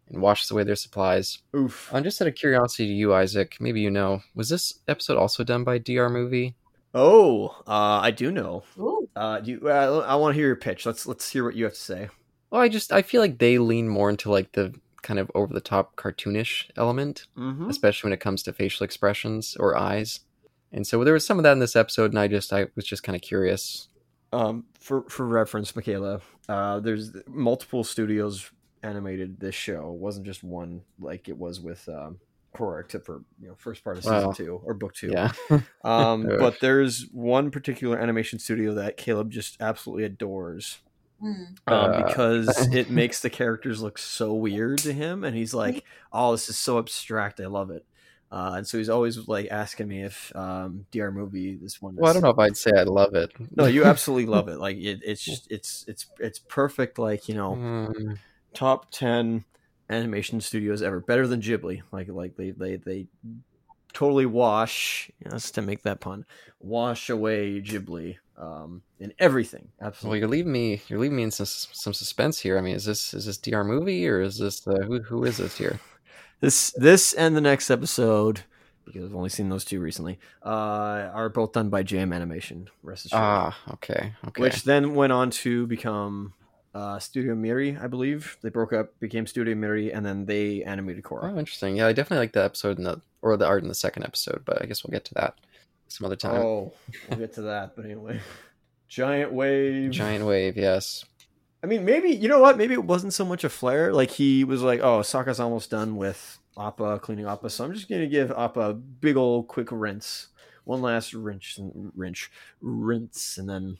and 0.09 0.21
washes 0.21 0.51
away 0.51 0.63
their 0.63 0.75
supplies. 0.75 1.39
Oof. 1.55 1.89
I'm 1.93 2.03
just 2.03 2.21
out 2.21 2.27
of 2.27 2.35
curiosity 2.35 2.87
to 2.87 2.93
you, 2.93 3.13
Isaac. 3.13 3.57
Maybe 3.59 3.81
you 3.81 3.91
know, 3.91 4.21
was 4.35 4.49
this 4.49 4.79
episode 4.87 5.17
also 5.17 5.43
done 5.43 5.63
by 5.63 5.77
DR 5.77 6.09
Movie? 6.09 6.55
Oh, 6.93 7.49
uh, 7.67 7.99
I 8.01 8.11
do 8.11 8.31
know. 8.31 8.63
Ooh. 8.77 9.07
Uh, 9.15 9.39
do 9.39 9.51
you, 9.51 9.69
uh, 9.69 10.05
I 10.07 10.15
want 10.15 10.33
to 10.33 10.39
hear 10.39 10.47
your 10.47 10.55
pitch. 10.55 10.85
Let's 10.85 11.05
let's 11.05 11.29
hear 11.29 11.43
what 11.43 11.55
you 11.55 11.65
have 11.65 11.73
to 11.73 11.79
say. 11.79 12.09
Well, 12.49 12.61
I 12.61 12.69
just 12.69 12.91
I 12.91 13.01
feel 13.01 13.21
like 13.21 13.37
they 13.37 13.57
lean 13.57 13.87
more 13.89 14.09
into 14.09 14.31
like 14.31 14.53
the 14.53 14.73
kind 15.01 15.19
of 15.19 15.31
over 15.35 15.53
the 15.53 15.61
top 15.61 15.95
cartoonish 15.95 16.69
element. 16.75 17.27
Mm-hmm. 17.37 17.69
especially 17.69 18.07
when 18.07 18.13
it 18.13 18.19
comes 18.19 18.43
to 18.43 18.53
facial 18.53 18.83
expressions 18.83 19.55
or 19.59 19.77
eyes. 19.77 20.21
And 20.71 20.85
so 20.85 21.03
there 21.03 21.13
was 21.13 21.25
some 21.25 21.39
of 21.39 21.43
that 21.43 21.53
in 21.53 21.59
this 21.59 21.75
episode, 21.75 22.11
and 22.11 22.19
I 22.19 22.27
just 22.27 22.53
I 22.53 22.67
was 22.75 22.85
just 22.85 23.03
kind 23.03 23.15
of 23.15 23.21
curious. 23.21 23.87
Um, 24.31 24.65
for 24.79 25.03
for 25.09 25.25
reference, 25.25 25.75
Michaela, 25.75 26.21
uh, 26.47 26.79
there's 26.79 27.11
multiple 27.27 27.83
studios 27.83 28.51
animated 28.83 29.39
this 29.39 29.55
show. 29.55 29.91
It 29.93 29.99
wasn't 29.99 30.25
just 30.25 30.43
one 30.43 30.81
like 30.99 31.27
it 31.29 31.37
was 31.37 31.59
with 31.59 31.87
um, 31.89 32.19
Korra, 32.55 32.81
except 32.81 33.05
for 33.05 33.23
you 33.41 33.47
know 33.49 33.55
first 33.57 33.83
part 33.83 33.97
of 33.97 34.03
season 34.03 34.25
Wow. 34.27 34.31
two 34.31 34.61
or 34.63 34.73
book 34.73 34.93
two. 34.93 35.11
Yeah, 35.11 35.31
Um, 35.83 36.27
but 36.39 36.59
there's 36.61 37.07
one 37.11 37.51
particular 37.51 37.97
animation 37.99 38.39
studio 38.39 38.73
that 38.75 38.97
Caleb 38.97 39.31
just 39.31 39.61
absolutely 39.61 40.05
adores. 40.05 40.79
Mm. 41.21 41.47
Um, 41.67 41.91
Uh. 41.91 42.03
because 42.03 42.47
it 42.73 42.89
makes 42.89 43.21
the 43.21 43.29
characters 43.29 43.81
look 43.81 43.97
so 43.97 44.33
weird 44.33 44.77
to 44.79 44.93
him, 44.93 45.23
and 45.23 45.35
he's 45.35 45.53
like, 45.53 45.83
"Oh, 46.13 46.31
this 46.31 46.47
is 46.49 46.57
so 46.57 46.79
abstract. 46.79 47.39
I 47.41 47.45
love 47.47 47.71
it." 47.71 47.85
Uh, 48.31 48.53
and 48.57 48.67
so 48.67 48.77
he's 48.77 48.89
always 48.89 49.27
like 49.27 49.47
asking 49.49 49.87
me 49.87 50.03
if 50.03 50.31
um, 50.35 50.85
DR 50.91 51.11
movie 51.11 51.55
this 51.55 51.81
one. 51.81 51.95
well, 51.95 52.09
I 52.11 52.13
don't 52.13 52.21
know 52.21 52.29
if 52.29 52.37
I'd 52.37 52.55
say 52.55 52.71
I 52.77 52.83
love 52.83 53.15
it. 53.15 53.31
No, 53.55 53.65
you 53.65 53.83
absolutely 53.85 54.27
love 54.27 54.47
it. 54.49 54.59
Like 54.59 54.77
it, 54.77 55.01
it's 55.03 55.21
just 55.23 55.51
it's 55.51 55.83
it's 55.87 56.05
it's 56.19 56.37
perfect. 56.39 56.99
Like 56.99 57.27
you 57.27 57.33
know, 57.35 57.55
Mm, 57.55 58.17
top 58.53 58.91
ten 58.91 59.45
animation 59.89 60.41
studios 60.41 60.81
ever. 60.81 60.99
Better 60.99 61.27
than 61.27 61.41
Ghibli. 61.41 61.81
Like 61.91 62.07
like 62.09 62.35
they 62.35 62.51
they 62.51 62.77
they 62.77 63.07
totally 63.93 64.25
wash. 64.25 65.11
Yes, 65.25 65.51
to 65.51 65.61
make 65.61 65.83
that 65.83 65.99
pun, 65.99 66.25
wash 66.59 67.09
away 67.09 67.61
Ghibli 67.61 68.17
um, 68.37 68.81
in 68.99 69.13
everything. 69.19 69.69
Absolutely 69.81 70.09
well, 70.09 70.19
you're 70.19 70.29
leaving 70.29 70.51
me. 70.51 70.81
You're 70.87 70.99
leaving 70.99 71.17
me 71.17 71.23
in 71.23 71.31
some 71.31 71.45
some 71.45 71.93
suspense 71.93 72.39
here. 72.39 72.57
I 72.57 72.61
mean, 72.61 72.75
is 72.75 72.85
this 72.85 73.13
is 73.13 73.25
this 73.25 73.37
DR 73.37 73.63
movie 73.63 74.07
or 74.07 74.21
is 74.21 74.37
this 74.37 74.65
uh, 74.67 74.77
who 74.85 75.01
who 75.01 75.23
is 75.25 75.37
this 75.37 75.57
here? 75.57 75.79
This 76.41 76.71
this 76.77 77.11
and 77.11 77.35
the 77.35 77.41
next 77.41 77.69
episode. 77.69 78.43
Because 78.85 79.03
I've 79.03 79.15
only 79.15 79.27
seen 79.27 79.49
those 79.49 79.65
two 79.65 79.81
recently. 79.81 80.19
Uh, 80.41 81.09
are 81.13 81.27
both 81.27 81.51
done 81.51 81.67
by 81.67 81.83
JM 81.83 82.15
Animation. 82.15 82.69
Rest 82.81 83.07
assured. 83.07 83.21
Ah, 83.21 83.57
okay, 83.73 84.13
okay. 84.25 84.41
which 84.41 84.63
then 84.63 84.95
went 84.95 85.11
on 85.11 85.31
to 85.31 85.67
become 85.67 86.33
uh, 86.73 86.99
Studio 86.99 87.35
Mir, 87.35 87.79
I 87.81 87.87
believe. 87.87 88.37
They 88.41 88.49
broke 88.49 88.73
up, 88.73 88.99
became 88.99 89.25
Studio 89.27 89.55
Mir, 89.55 89.91
and 89.93 90.05
then 90.05 90.25
they 90.25 90.63
animated 90.63 91.03
Korra. 91.03 91.33
oh, 91.33 91.37
interesting. 91.39 91.77
Yeah, 91.77 91.87
I 91.87 91.93
definitely 91.93 92.23
like 92.23 92.33
the 92.33 92.43
episode 92.43 92.77
in 92.77 92.83
the 92.83 93.01
or 93.21 93.35
the 93.37 93.47
art 93.47 93.63
in 93.63 93.69
the 93.69 93.75
second 93.75 94.03
episode, 94.03 94.43
but 94.45 94.61
I 94.61 94.65
guess 94.65 94.83
we'll 94.83 94.91
get 94.91 95.05
to 95.05 95.13
that 95.15 95.35
some 95.87 96.05
other 96.05 96.15
time. 96.15 96.41
Oh, 96.41 96.73
we'll 97.09 97.19
get 97.19 97.33
to 97.33 97.41
that. 97.43 97.75
But 97.75 97.85
anyway, 97.85 98.19
giant 98.87 99.33
wave. 99.33 99.91
Giant 99.91 100.25
wave, 100.25 100.57
yes. 100.57 101.05
I 101.61 101.67
mean, 101.67 101.83
maybe 101.83 102.09
you 102.09 102.29
know 102.29 102.39
what? 102.39 102.57
Maybe 102.57 102.73
it 102.73 102.85
wasn't 102.85 103.13
so 103.13 103.25
much 103.25 103.43
a 103.43 103.49
flare. 103.49 103.93
Like 103.93 104.11
he 104.11 104.43
was 104.43 104.61
like, 104.61 104.79
"Oh, 104.79 104.99
Sokka's 105.01 105.39
almost 105.39 105.69
done 105.69 105.97
with 105.97 106.39
Appa 106.57 106.99
cleaning 106.99 107.25
Appa, 107.25 107.49
so 107.49 107.65
I'm 107.65 107.73
just 107.73 107.89
gonna 107.89 108.07
give 108.07 108.31
Appa 108.31 108.59
a 108.61 108.73
big 108.73 109.17
old 109.17 109.47
quick 109.47 109.67
rinse, 109.71 110.27
one 110.63 110.81
last 110.81 111.13
rinse, 111.13 111.57
and 111.57 111.91
rinse, 111.95 112.29
rinse, 112.61 113.37
and 113.37 113.49
then 113.49 113.77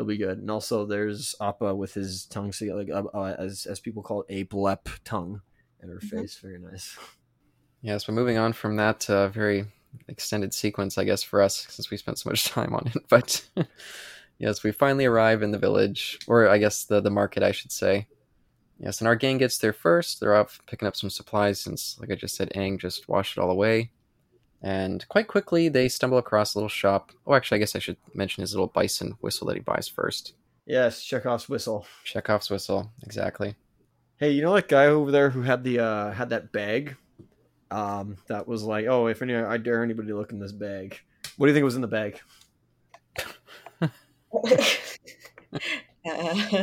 he'll 0.00 0.06
be 0.08 0.16
good." 0.16 0.38
And 0.38 0.50
also, 0.50 0.84
there's 0.86 1.34
Appa 1.40 1.74
with 1.74 1.94
his 1.94 2.26
tongue, 2.26 2.52
so 2.52 2.64
like 2.66 2.90
uh, 2.90 3.04
uh, 3.14 3.36
as 3.38 3.66
as 3.66 3.80
people 3.80 4.02
call 4.02 4.22
it, 4.22 4.26
a 4.30 4.44
blep 4.44 4.88
tongue 5.04 5.42
in 5.82 5.88
her 5.88 5.96
Mhm. 5.96 6.10
face. 6.10 6.38
Very 6.38 6.58
nice. 6.58 6.98
Yes, 7.82 8.04
but 8.04 8.12
moving 8.12 8.36
on 8.36 8.52
from 8.52 8.76
that 8.76 9.08
uh, 9.08 9.28
very 9.28 9.64
extended 10.08 10.52
sequence, 10.52 10.98
I 10.98 11.04
guess, 11.04 11.22
for 11.22 11.40
us, 11.40 11.66
since 11.70 11.90
we 11.90 11.96
spent 11.96 12.18
so 12.18 12.28
much 12.28 12.44
time 12.48 12.74
on 12.74 12.86
it. 12.88 13.02
But 13.08 13.48
yes, 14.38 14.62
we 14.62 14.72
finally 14.72 15.06
arrive 15.06 15.42
in 15.42 15.50
the 15.50 15.58
village, 15.58 16.18
or 16.26 16.48
I 16.48 16.58
guess 16.58 16.84
the, 16.84 17.00
the 17.00 17.10
market, 17.10 17.42
I 17.42 17.52
should 17.52 17.72
say. 17.72 18.06
Yes, 18.78 19.00
and 19.00 19.08
our 19.08 19.16
gang 19.16 19.38
gets 19.38 19.58
there 19.58 19.72
first. 19.74 20.20
They're 20.20 20.34
off 20.34 20.60
picking 20.66 20.88
up 20.88 20.96
some 20.96 21.10
supplies 21.10 21.60
since, 21.60 21.98
like 22.00 22.10
I 22.10 22.14
just 22.14 22.34
said, 22.36 22.50
Aang 22.54 22.78
just 22.78 23.08
washed 23.08 23.36
it 23.36 23.40
all 23.40 23.50
away. 23.50 23.90
And 24.62 25.06
quite 25.08 25.26
quickly, 25.26 25.68
they 25.68 25.88
stumble 25.88 26.18
across 26.18 26.54
a 26.54 26.58
little 26.58 26.68
shop. 26.68 27.12
Oh, 27.26 27.34
actually, 27.34 27.56
I 27.56 27.58
guess 27.60 27.76
I 27.76 27.78
should 27.78 27.96
mention 28.14 28.42
his 28.42 28.52
little 28.52 28.66
bison 28.66 29.16
whistle 29.20 29.46
that 29.46 29.56
he 29.56 29.60
buys 29.60 29.88
first. 29.88 30.34
Yes, 30.66 31.02
Chekhov's 31.02 31.48
whistle. 31.48 31.86
Chekhov's 32.04 32.50
whistle, 32.50 32.90
exactly. 33.02 33.56
Hey, 34.18 34.30
you 34.32 34.42
know 34.42 34.54
that 34.54 34.68
guy 34.68 34.86
over 34.86 35.10
there 35.10 35.30
who 35.30 35.42
had 35.42 35.64
the 35.64 35.80
uh 35.80 36.10
had 36.12 36.28
that 36.30 36.52
bag? 36.52 36.96
Um, 37.70 38.18
that 38.26 38.46
was 38.46 38.62
like, 38.62 38.86
oh, 38.86 39.06
if 39.06 39.22
any, 39.22 39.34
I 39.34 39.56
dare 39.56 39.82
anybody 39.82 40.08
to 40.08 40.16
look 40.16 40.32
in 40.32 40.40
this 40.40 40.52
bag. 40.52 41.00
What 41.36 41.46
do 41.46 41.50
you 41.50 41.54
think 41.54 41.64
was 41.64 41.76
in 41.76 41.82
the 41.82 41.88
bag? 41.88 42.20
Uh, 43.80 43.88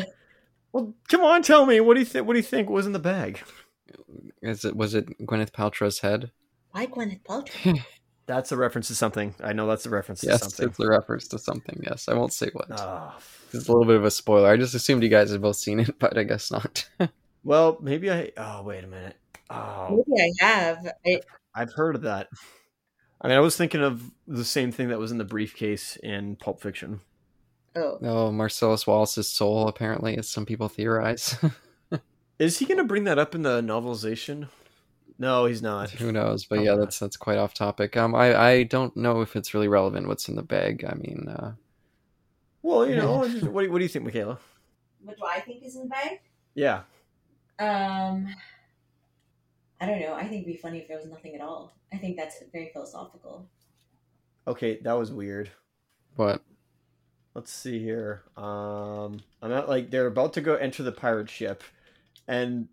Well, 0.73 0.93
come 1.07 1.21
on, 1.21 1.41
tell 1.41 1.65
me. 1.65 1.79
What 1.79 1.95
do 1.95 2.01
you 2.01 2.05
think? 2.05 2.27
What 2.27 2.33
do 2.33 2.39
you 2.39 2.43
think 2.43 2.69
was 2.69 2.85
in 2.85 2.91
the 2.91 2.99
bag? 2.99 3.41
Is 4.41 4.63
it 4.65 4.75
was 4.75 4.93
it 4.93 5.07
Gwyneth 5.25 5.51
Paltrow's 5.51 5.99
head? 5.99 6.31
Why 6.77 6.87
Gwyneth 6.87 7.23
Paltrow? 7.23 7.79
That's 8.25 8.51
a 8.51 8.57
reference 8.57 8.87
to 8.89 8.95
something. 8.95 9.33
I 9.41 9.53
know 9.53 9.67
that's 9.67 9.85
a 9.85 9.89
reference 9.89 10.19
to 10.21 10.27
Yes, 10.27 10.41
something. 10.41 10.67
it's 10.67 10.79
a 10.79 10.87
reference 10.87 11.27
to 11.29 11.39
something. 11.39 11.81
Yes, 11.85 12.09
I 12.09 12.13
won't 12.13 12.33
say 12.33 12.49
what. 12.51 12.67
Ah, 12.71 13.17
It's 13.53 13.67
a 13.67 13.71
little 13.71 13.85
bit 13.85 13.95
of 13.95 14.03
a 14.03 14.11
spoiler. 14.11 14.49
I 14.49 14.57
just 14.57 14.75
assumed 14.75 15.01
you 15.01 15.09
guys 15.09 15.31
had 15.31 15.41
both 15.41 15.55
seen 15.55 15.79
it, 15.79 15.95
but 15.99 16.17
I 16.17 16.23
guess 16.23 16.51
not. 16.51 16.87
well, 17.43 17.77
maybe 17.81 18.11
I. 18.11 18.31
Oh, 18.37 18.63
wait 18.63 18.83
a 18.83 18.87
minute. 18.87 19.15
Oh, 19.49 20.03
Maybe 20.07 20.33
I 20.41 20.45
have. 20.45 20.93
I, 21.05 21.21
I've 21.55 21.71
heard 21.73 21.95
of 21.95 22.01
that. 22.01 22.27
I 23.21 23.29
mean, 23.29 23.37
I 23.37 23.39
was 23.39 23.55
thinking 23.55 23.81
of 23.81 24.11
the 24.27 24.43
same 24.45 24.71
thing 24.73 24.89
that 24.89 24.99
was 24.99 25.11
in 25.11 25.17
the 25.17 25.23
briefcase 25.23 25.95
in 26.03 26.35
Pulp 26.35 26.61
Fiction. 26.61 26.99
oh, 27.77 27.97
oh, 28.03 28.31
Marcellus 28.33 28.85
Wallace's 28.85 29.27
soul, 29.29 29.69
apparently, 29.69 30.17
as 30.17 30.27
some 30.27 30.45
people 30.45 30.67
theorize. 30.67 31.37
Is 32.39 32.59
he 32.59 32.65
going 32.65 32.77
to 32.77 32.83
bring 32.83 33.05
that 33.05 33.17
up 33.17 33.33
in 33.33 33.41
the 33.41 33.61
novelization? 33.61 34.49
No, 35.19 35.45
he's 35.45 35.61
not. 35.63 35.89
Who 35.91 36.11
knows? 36.11 36.45
But 36.45 36.59
Oh, 36.59 36.61
yeah, 36.61 36.75
that's 36.75 36.99
that's 36.99 37.17
quite 37.17 37.37
off 37.37 37.53
topic. 37.53 37.97
Um, 37.97 38.13
I 38.13 38.35
I 38.35 38.63
don't 38.63 38.95
know 38.95 39.21
if 39.21 39.35
it's 39.35 39.53
really 39.53 39.67
relevant 39.67 40.07
what's 40.07 40.29
in 40.29 40.35
the 40.35 40.43
bag. 40.43 40.85
I 40.87 40.93
mean, 40.95 41.27
uh, 41.27 41.53
Well, 42.61 42.87
you 42.87 42.95
know, 42.95 43.27
just- 43.27 43.43
what 43.45 43.61
do 43.61 43.65
you, 43.67 43.71
what 43.71 43.79
do 43.79 43.83
you 43.83 43.89
think, 43.89 44.05
Michaela? 44.05 44.37
what 45.03 45.17
do 45.17 45.23
I 45.25 45.39
think 45.39 45.63
is 45.63 45.75
in 45.75 45.83
the 45.83 45.87
bag? 45.89 46.19
Yeah. 46.53 46.81
Um, 47.59 48.27
I 49.79 49.85
don't 49.85 49.99
know. 50.01 50.13
I 50.13 50.21
think 50.21 50.33
it'd 50.43 50.45
be 50.45 50.57
funny 50.57 50.79
if 50.79 50.87
there 50.87 50.97
was 50.97 51.05
nothing 51.07 51.33
at 51.35 51.41
all. 51.41 51.73
I 51.93 51.97
think 51.97 52.17
that's 52.17 52.43
very 52.51 52.69
philosophical. 52.73 53.47
Okay, 54.47 54.79
that 54.81 54.93
was 54.93 55.11
weird. 55.11 55.49
what? 56.15 56.41
Let's 57.33 57.51
see 57.53 57.77
here. 57.79 58.23
Um, 58.35 59.19
I'm 59.41 59.49
not 59.51 59.69
like 59.69 59.91
they're 59.91 60.07
about 60.07 60.33
to 60.33 60.41
go 60.41 60.55
enter 60.55 60.81
the 60.83 60.91
pirate 60.91 61.29
ship, 61.29 61.63
and 62.27 62.67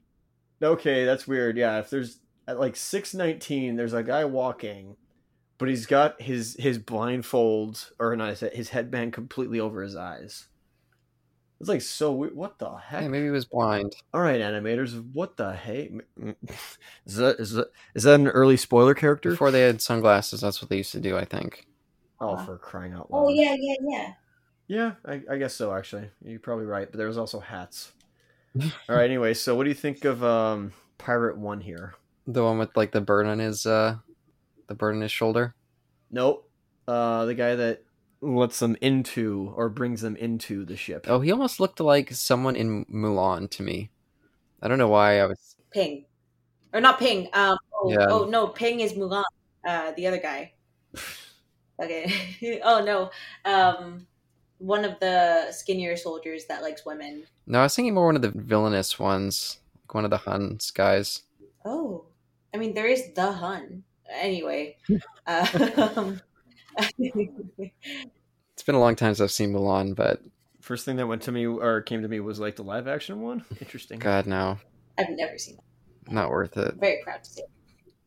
okay, 0.62 1.04
that's 1.04 1.26
weird. 1.28 1.58
Yeah, 1.58 1.78
if 1.80 1.90
there's 1.90 2.18
at 2.46 2.58
like 2.58 2.76
six 2.76 3.14
nineteen, 3.14 3.76
there's 3.76 3.92
a 3.92 4.02
guy 4.02 4.24
walking, 4.24 4.96
but 5.58 5.68
he's 5.68 5.86
got 5.86 6.20
his 6.20 6.56
his 6.58 6.78
blindfold 6.78 7.90
or 7.98 8.14
not 8.16 8.30
his, 8.30 8.40
his 8.52 8.68
headband 8.70 9.12
completely 9.12 9.60
over 9.60 9.82
his 9.82 9.96
eyes. 9.96 10.46
It's 11.60 11.68
like 11.68 11.82
so 11.82 12.12
weird. 12.12 12.34
What 12.34 12.58
the 12.58 12.74
heck? 12.74 13.02
Hey, 13.02 13.08
maybe 13.08 13.24
he 13.24 13.30
was 13.30 13.46
blind. 13.46 13.94
All 14.12 14.20
right, 14.20 14.40
animators, 14.40 15.02
what 15.12 15.36
the 15.36 15.52
heck? 15.52 15.90
Is 17.06 17.16
that 17.16 17.36
is 17.38 17.52
that 17.52 17.68
is 17.94 18.02
that 18.02 18.20
an 18.20 18.28
early 18.28 18.56
spoiler 18.56 18.94
character? 18.94 19.30
Before 19.30 19.50
they 19.50 19.62
had 19.62 19.80
sunglasses, 19.80 20.40
that's 20.40 20.60
what 20.60 20.68
they 20.68 20.76
used 20.76 20.92
to 20.92 21.00
do. 21.00 21.16
I 21.16 21.24
think. 21.24 21.66
Oh, 22.20 22.36
for 22.36 22.58
crying 22.58 22.92
out 22.92 23.10
loud! 23.10 23.24
Oh 23.24 23.28
yeah, 23.28 23.54
yeah, 23.58 23.76
yeah. 23.80 24.12
Yeah, 24.66 24.92
I, 25.04 25.22
I 25.30 25.36
guess 25.36 25.54
so. 25.54 25.74
Actually, 25.74 26.10
you're 26.24 26.40
probably 26.40 26.64
right. 26.64 26.90
But 26.90 26.98
there 26.98 27.06
was 27.06 27.18
also 27.18 27.40
hats. 27.40 27.92
All 28.60 28.96
right. 28.96 29.04
Anyway, 29.04 29.34
so 29.34 29.54
what 29.54 29.64
do 29.64 29.68
you 29.68 29.74
think 29.74 30.04
of 30.04 30.24
um, 30.24 30.72
Pirate 30.98 31.38
One 31.38 31.60
here? 31.60 31.94
The 32.26 32.42
one 32.42 32.58
with 32.58 32.76
like 32.76 32.92
the 32.92 33.00
bird 33.00 33.26
on 33.26 33.38
his 33.38 33.66
uh 33.66 33.96
the 34.66 34.74
bird 34.74 34.94
on 34.94 35.00
his 35.02 35.12
shoulder. 35.12 35.54
Nope. 36.10 36.48
Uh, 36.86 37.24
the 37.24 37.34
guy 37.34 37.54
that 37.54 37.82
lets 38.20 38.58
them 38.58 38.76
into 38.80 39.52
or 39.56 39.68
brings 39.68 40.00
them 40.00 40.16
into 40.16 40.64
the 40.64 40.76
ship. 40.76 41.06
Oh, 41.08 41.20
he 41.20 41.32
almost 41.32 41.60
looked 41.60 41.80
like 41.80 42.12
someone 42.12 42.56
in 42.56 42.84
Mulan 42.86 43.50
to 43.50 43.62
me. 43.62 43.90
I 44.62 44.68
don't 44.68 44.78
know 44.78 44.88
why 44.88 45.20
I 45.20 45.26
was 45.26 45.56
Ping, 45.70 46.04
or 46.72 46.80
not 46.80 46.98
Ping. 46.98 47.28
Um, 47.32 47.58
oh, 47.74 47.90
Yeah. 47.90 48.06
oh 48.08 48.24
no, 48.26 48.48
Ping 48.48 48.80
is 48.80 48.92
Mulan. 48.94 49.24
Uh, 49.66 49.92
the 49.92 50.06
other 50.06 50.18
guy. 50.20 50.52
Okay. 51.82 52.60
oh 52.64 52.84
no. 52.84 53.10
Um, 53.44 54.06
one 54.58 54.84
of 54.84 54.98
the 55.00 55.50
skinnier 55.50 55.96
soldiers 55.96 56.44
that 56.46 56.62
likes 56.62 56.86
women. 56.86 57.24
No, 57.46 57.58
I 57.60 57.62
was 57.64 57.74
thinking 57.74 57.94
more 57.94 58.06
one 58.06 58.16
of 58.16 58.22
the 58.22 58.30
villainous 58.30 58.96
ones. 58.98 59.58
Like 59.82 59.94
one 59.94 60.04
of 60.04 60.10
the 60.10 60.18
Huns 60.18 60.70
guys. 60.70 61.22
Oh, 61.64 62.04
I 62.54 62.56
mean, 62.56 62.72
there 62.72 62.86
is 62.86 63.12
the 63.14 63.32
Hun. 63.32 63.82
Anyway, 64.10 64.76
um, 65.26 66.20
It's 66.76 68.62
been 68.64 68.74
a 68.74 68.80
long 68.80 68.96
time 68.96 69.14
since 69.14 69.20
I've 69.20 69.30
seen 69.32 69.52
Mulan, 69.52 69.96
but 69.96 70.20
First 70.64 70.86
thing 70.86 70.96
that 70.96 71.06
went 71.06 71.20
to 71.22 71.32
me 71.32 71.46
or 71.46 71.82
came 71.82 72.00
to 72.00 72.08
me 72.08 72.20
was 72.20 72.40
like 72.40 72.56
the 72.56 72.62
live 72.62 72.88
action 72.88 73.20
one. 73.20 73.44
Interesting. 73.60 73.98
God 73.98 74.26
no. 74.26 74.56
I've 74.96 75.10
never 75.10 75.36
seen 75.36 75.56
that. 75.56 76.12
Not 76.14 76.30
worth 76.30 76.56
it. 76.56 76.76
Very 76.76 77.02
proud 77.04 77.22
to 77.22 77.30
say. 77.30 77.42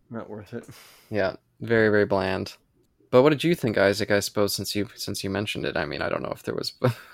Not 0.09 0.27
worth 0.27 0.55
it. 0.55 0.65
Yeah. 1.11 1.35
Very, 1.61 1.89
very 1.89 2.05
bland. 2.05 2.55
But 3.11 3.21
what 3.21 3.29
did 3.29 3.43
you 3.43 3.53
think, 3.53 3.77
Isaac, 3.77 4.09
I 4.09 4.21
suppose 4.21 4.55
since 4.55 4.75
you 4.75 4.89
since 4.95 5.23
you 5.23 5.29
mentioned 5.29 5.65
it? 5.65 5.77
I 5.77 5.85
mean, 5.85 6.01
I 6.01 6.09
don't 6.09 6.23
know 6.23 6.31
if 6.31 6.41
there 6.41 6.55
was 6.55 6.73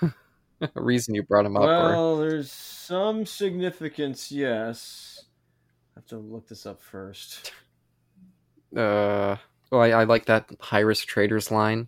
a 0.62 0.70
reason 0.76 1.14
you 1.14 1.22
brought 1.22 1.44
him 1.44 1.58
up 1.58 1.64
or 1.64 1.66
Well, 1.66 2.16
there's 2.16 2.50
some 2.50 3.26
significance, 3.26 4.32
yes. 4.32 5.13
I 5.94 6.00
have 6.00 6.06
to 6.06 6.18
look 6.18 6.48
this 6.48 6.66
up 6.66 6.82
first. 6.82 7.52
uh 8.76 9.36
well 9.70 9.82
I, 9.82 9.90
I 9.90 10.04
like 10.04 10.26
that 10.26 10.50
high 10.60 10.80
risk 10.80 11.06
traders 11.06 11.50
line 11.50 11.86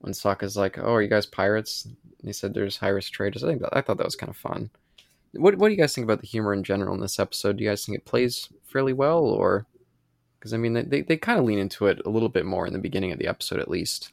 when 0.00 0.12
Sokka's 0.12 0.56
like, 0.56 0.78
Oh, 0.78 0.94
are 0.94 1.02
you 1.02 1.08
guys 1.08 1.26
pirates? 1.26 1.84
And 1.84 1.96
he 2.22 2.32
said 2.32 2.54
there's 2.54 2.76
high 2.76 2.88
risk 2.88 3.12
traders. 3.12 3.42
I 3.42 3.48
think 3.48 3.62
that, 3.62 3.76
I 3.76 3.80
thought 3.80 3.96
that 3.98 4.06
was 4.06 4.16
kind 4.16 4.30
of 4.30 4.36
fun. 4.36 4.70
What 5.32 5.56
what 5.56 5.68
do 5.68 5.74
you 5.74 5.80
guys 5.80 5.94
think 5.94 6.04
about 6.04 6.20
the 6.20 6.26
humor 6.26 6.52
in 6.52 6.64
general 6.64 6.94
in 6.94 7.00
this 7.00 7.18
episode? 7.18 7.56
Do 7.56 7.64
you 7.64 7.70
guys 7.70 7.86
think 7.86 7.96
it 7.96 8.04
plays 8.04 8.48
fairly 8.64 8.92
well 8.92 9.24
or 9.24 9.66
because 10.38 10.52
I 10.52 10.56
mean 10.58 10.74
they, 10.74 10.82
they, 10.82 11.00
they 11.02 11.16
kind 11.16 11.38
of 11.38 11.44
lean 11.44 11.58
into 11.58 11.86
it 11.86 12.02
a 12.04 12.10
little 12.10 12.28
bit 12.28 12.44
more 12.44 12.66
in 12.66 12.72
the 12.72 12.78
beginning 12.78 13.12
of 13.12 13.18
the 13.18 13.28
episode 13.28 13.60
at 13.60 13.70
least. 13.70 14.10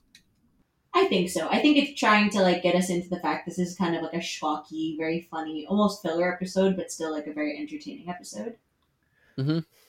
I 0.94 1.06
think 1.06 1.30
so. 1.30 1.48
I 1.50 1.60
think 1.60 1.78
it's 1.78 2.00
trying 2.00 2.30
to 2.32 2.42
like 2.42 2.64
get 2.64 2.76
us 2.76 2.90
into 2.90 3.10
the 3.10 3.20
fact 3.20 3.46
this 3.46 3.60
is 3.60 3.76
kind 3.76 3.96
of 3.96 4.02
like 4.02 4.14
a 4.14 4.18
schlocky, 4.18 4.98
very 4.98 5.28
funny, 5.30 5.66
almost 5.68 6.02
filler 6.02 6.34
episode, 6.34 6.76
but 6.76 6.92
still 6.92 7.12
like 7.12 7.28
a 7.28 7.34
very 7.34 7.58
entertaining 7.60 8.10
episode. 8.10 8.56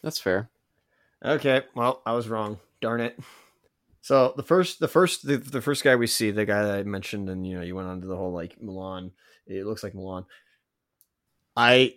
That's 0.03 0.21
fair. 0.21 0.49
Okay, 1.25 1.63
well, 1.75 2.03
I 2.07 2.13
was 2.13 2.29
wrong. 2.29 2.59
Darn 2.81 3.01
it. 3.01 3.19
So 4.01 4.33
the 4.37 4.43
first, 4.43 4.81
the 4.81 4.89
first, 4.89 5.27
the, 5.27 5.37
the 5.37 5.61
first 5.61 5.85
guy 5.85 5.97
we 5.97 6.07
see, 6.07 6.31
the 6.31 6.47
guy 6.47 6.65
that 6.65 6.79
I 6.79 6.83
mentioned, 6.85 7.29
and 7.29 7.47
you 7.47 7.57
know, 7.57 7.63
you 7.63 7.75
went 7.75 7.89
on 7.89 8.01
to 8.01 8.07
the 8.07 8.17
whole 8.17 8.33
like 8.33 8.59
Mulan. 8.59 9.11
It 9.47 9.67
looks 9.67 9.83
like 9.83 9.93
Mulan. 9.93 10.25
I, 11.57 11.97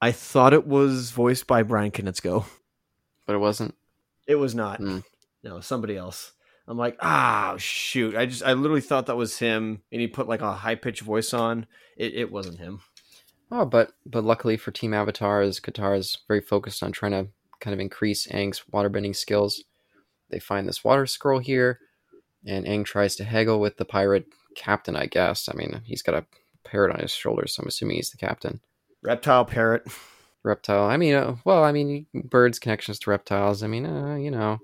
I 0.00 0.12
thought 0.12 0.54
it 0.54 0.66
was 0.66 1.12
voiced 1.12 1.46
by 1.46 1.62
Brian 1.62 1.92
Konietzko. 1.92 2.44
But 3.26 3.34
it 3.34 3.38
wasn't. 3.38 3.74
It 4.26 4.36
was 4.36 4.54
not. 4.54 4.78
Hmm. 4.78 4.98
No, 5.42 5.60
somebody 5.60 5.96
else. 5.96 6.32
I'm 6.68 6.78
like, 6.78 6.96
ah, 7.00 7.54
shoot. 7.58 8.16
I 8.16 8.26
just, 8.26 8.42
I 8.42 8.54
literally 8.54 8.80
thought 8.80 9.06
that 9.06 9.16
was 9.16 9.38
him, 9.38 9.82
and 9.92 10.00
he 10.00 10.08
put 10.08 10.28
like 10.28 10.42
a 10.42 10.52
high 10.52 10.74
pitched 10.74 11.02
voice 11.02 11.32
on. 11.32 11.66
It, 11.96 12.14
it 12.14 12.32
wasn't 12.32 12.58
him. 12.58 12.80
Oh, 13.50 13.64
but 13.64 13.92
but 14.04 14.24
luckily 14.24 14.56
for 14.56 14.70
Team 14.70 14.92
Avatar, 14.92 15.40
as 15.42 15.60
Katara 15.60 15.98
is 15.98 16.18
very 16.26 16.40
focused 16.40 16.82
on 16.82 16.92
trying 16.92 17.12
to 17.12 17.28
kind 17.60 17.72
of 17.72 17.80
increase 17.80 18.26
Aang's 18.26 18.62
waterbending 18.72 19.14
skills, 19.14 19.62
they 20.30 20.40
find 20.40 20.66
this 20.68 20.82
water 20.82 21.06
scroll 21.06 21.38
here, 21.38 21.78
and 22.44 22.66
Aang 22.66 22.84
tries 22.84 23.14
to 23.16 23.24
haggle 23.24 23.60
with 23.60 23.76
the 23.76 23.84
pirate 23.84 24.26
captain. 24.56 24.96
I 24.96 25.06
guess. 25.06 25.48
I 25.48 25.54
mean, 25.56 25.80
he's 25.84 26.02
got 26.02 26.16
a 26.16 26.26
parrot 26.64 26.92
on 26.92 27.00
his 27.00 27.12
shoulder, 27.12 27.46
so 27.46 27.62
I'm 27.62 27.68
assuming 27.68 27.96
he's 27.96 28.10
the 28.10 28.16
captain. 28.16 28.60
Reptile 29.02 29.44
parrot. 29.44 29.86
Reptile. 30.42 30.84
I 30.84 30.96
mean, 30.96 31.14
uh, 31.14 31.36
well, 31.44 31.62
I 31.62 31.72
mean, 31.72 32.06
birds' 32.14 32.58
connections 32.58 32.98
to 33.00 33.10
reptiles. 33.10 33.62
I 33.62 33.68
mean, 33.68 33.86
uh, 33.86 34.16
you 34.16 34.30
know. 34.30 34.60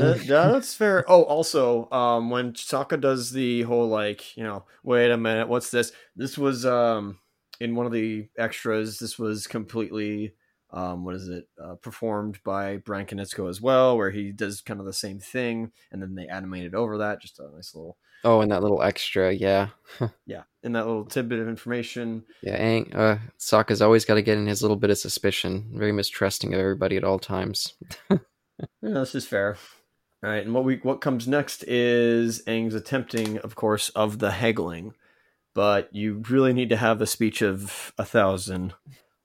Uh, 0.00 0.14
yeah, 0.22 0.48
that's 0.52 0.74
fair. 0.74 1.04
Oh, 1.08 1.24
also, 1.24 1.90
um, 1.90 2.30
when 2.30 2.52
Sokka 2.52 3.00
does 3.00 3.32
the 3.32 3.62
whole 3.62 3.88
like, 3.88 4.36
you 4.36 4.44
know, 4.44 4.64
wait 4.82 5.10
a 5.10 5.16
minute, 5.16 5.48
what's 5.48 5.70
this? 5.70 5.92
This 6.16 6.38
was 6.38 6.64
um 6.64 7.18
in 7.60 7.74
one 7.74 7.86
of 7.86 7.92
the 7.92 8.28
extras. 8.36 8.98
This 8.98 9.18
was 9.18 9.46
completely, 9.46 10.34
um, 10.70 11.04
what 11.04 11.14
is 11.14 11.28
it? 11.28 11.48
Uh, 11.62 11.74
performed 11.76 12.38
by 12.44 12.76
Brian 12.78 13.06
Konietzko 13.06 13.48
as 13.48 13.60
well, 13.60 13.96
where 13.96 14.10
he 14.10 14.32
does 14.32 14.60
kind 14.60 14.80
of 14.80 14.86
the 14.86 14.92
same 14.92 15.18
thing, 15.18 15.72
and 15.92 16.00
then 16.02 16.14
they 16.14 16.26
animated 16.28 16.74
over 16.74 16.98
that. 16.98 17.20
Just 17.20 17.38
a 17.38 17.48
nice 17.54 17.74
little, 17.74 17.96
Oh, 18.24 18.40
and 18.40 18.50
that 18.50 18.62
little 18.62 18.82
extra, 18.82 19.32
yeah, 19.32 19.68
yeah, 20.26 20.42
and 20.64 20.74
that 20.74 20.86
little 20.86 21.04
tidbit 21.04 21.38
of 21.38 21.48
information. 21.48 22.24
yeah. 22.42 22.60
Aang, 22.60 22.92
uh, 22.94 23.18
Sokka's 23.38 23.80
always 23.80 24.04
got 24.04 24.14
to 24.14 24.22
get 24.22 24.36
in 24.38 24.46
his 24.48 24.60
little 24.60 24.76
bit 24.76 24.90
of 24.90 24.98
suspicion. 24.98 25.70
Very 25.74 25.92
mistrusting 25.92 26.52
of 26.52 26.58
everybody 26.60 26.96
at 26.96 27.04
all 27.04 27.18
times. 27.18 27.74
Yeah, 28.82 28.94
this 28.94 29.14
is 29.14 29.24
fair. 29.24 29.56
All 30.24 30.30
right, 30.30 30.44
and 30.44 30.52
what 30.52 30.64
we 30.64 30.78
what 30.82 31.00
comes 31.00 31.28
next 31.28 31.62
is 31.68 32.42
Aang's 32.48 32.74
attempting, 32.74 33.38
of 33.38 33.54
course, 33.54 33.88
of 33.90 34.18
the 34.18 34.32
haggling, 34.32 34.94
but 35.58 35.92
you 35.92 36.22
really 36.30 36.52
need 36.52 36.68
to 36.68 36.76
have 36.76 37.00
a 37.00 37.06
speech 37.06 37.42
of 37.42 37.92
a 37.98 38.04
thousand, 38.04 38.74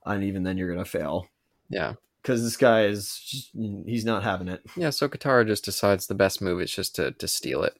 and 0.04 0.24
even 0.24 0.42
then 0.42 0.58
you're 0.58 0.68
gonna 0.74 0.84
fail 0.84 1.28
Yeah. 1.70 1.94
because 2.24 2.42
this 2.42 2.58
guy 2.58 2.86
is 2.86 3.20
just, 3.24 3.52
he's 3.86 4.04
not 4.04 4.24
having 4.24 4.48
it. 4.48 4.62
Yeah, 4.76 4.90
so 4.90 5.08
Katara 5.08 5.46
just 5.46 5.64
decides 5.64 6.08
the 6.08 6.16
best 6.16 6.42
move 6.42 6.60
is 6.60 6.72
just 6.72 6.96
to, 6.96 7.12
to 7.12 7.28
steal 7.28 7.62
it. 7.62 7.76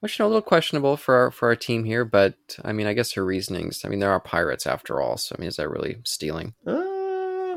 Which 0.00 0.18
you 0.18 0.22
know, 0.22 0.28
a 0.28 0.30
little 0.30 0.40
questionable 0.42 0.96
for 0.96 1.16
our 1.16 1.30
for 1.30 1.48
our 1.48 1.56
team 1.56 1.84
here, 1.84 2.06
but 2.06 2.34
I 2.64 2.72
mean 2.72 2.86
I 2.86 2.94
guess 2.94 3.12
her 3.12 3.24
reasonings 3.26 3.84
I 3.84 3.88
mean 3.88 3.98
there 3.98 4.10
are 4.12 4.20
pirates 4.20 4.66
after 4.66 4.98
all, 5.02 5.18
so 5.18 5.34
I 5.36 5.40
mean 5.40 5.48
is 5.48 5.56
that 5.56 5.68
really 5.68 5.98
stealing? 6.04 6.54
Uh, 6.66 6.82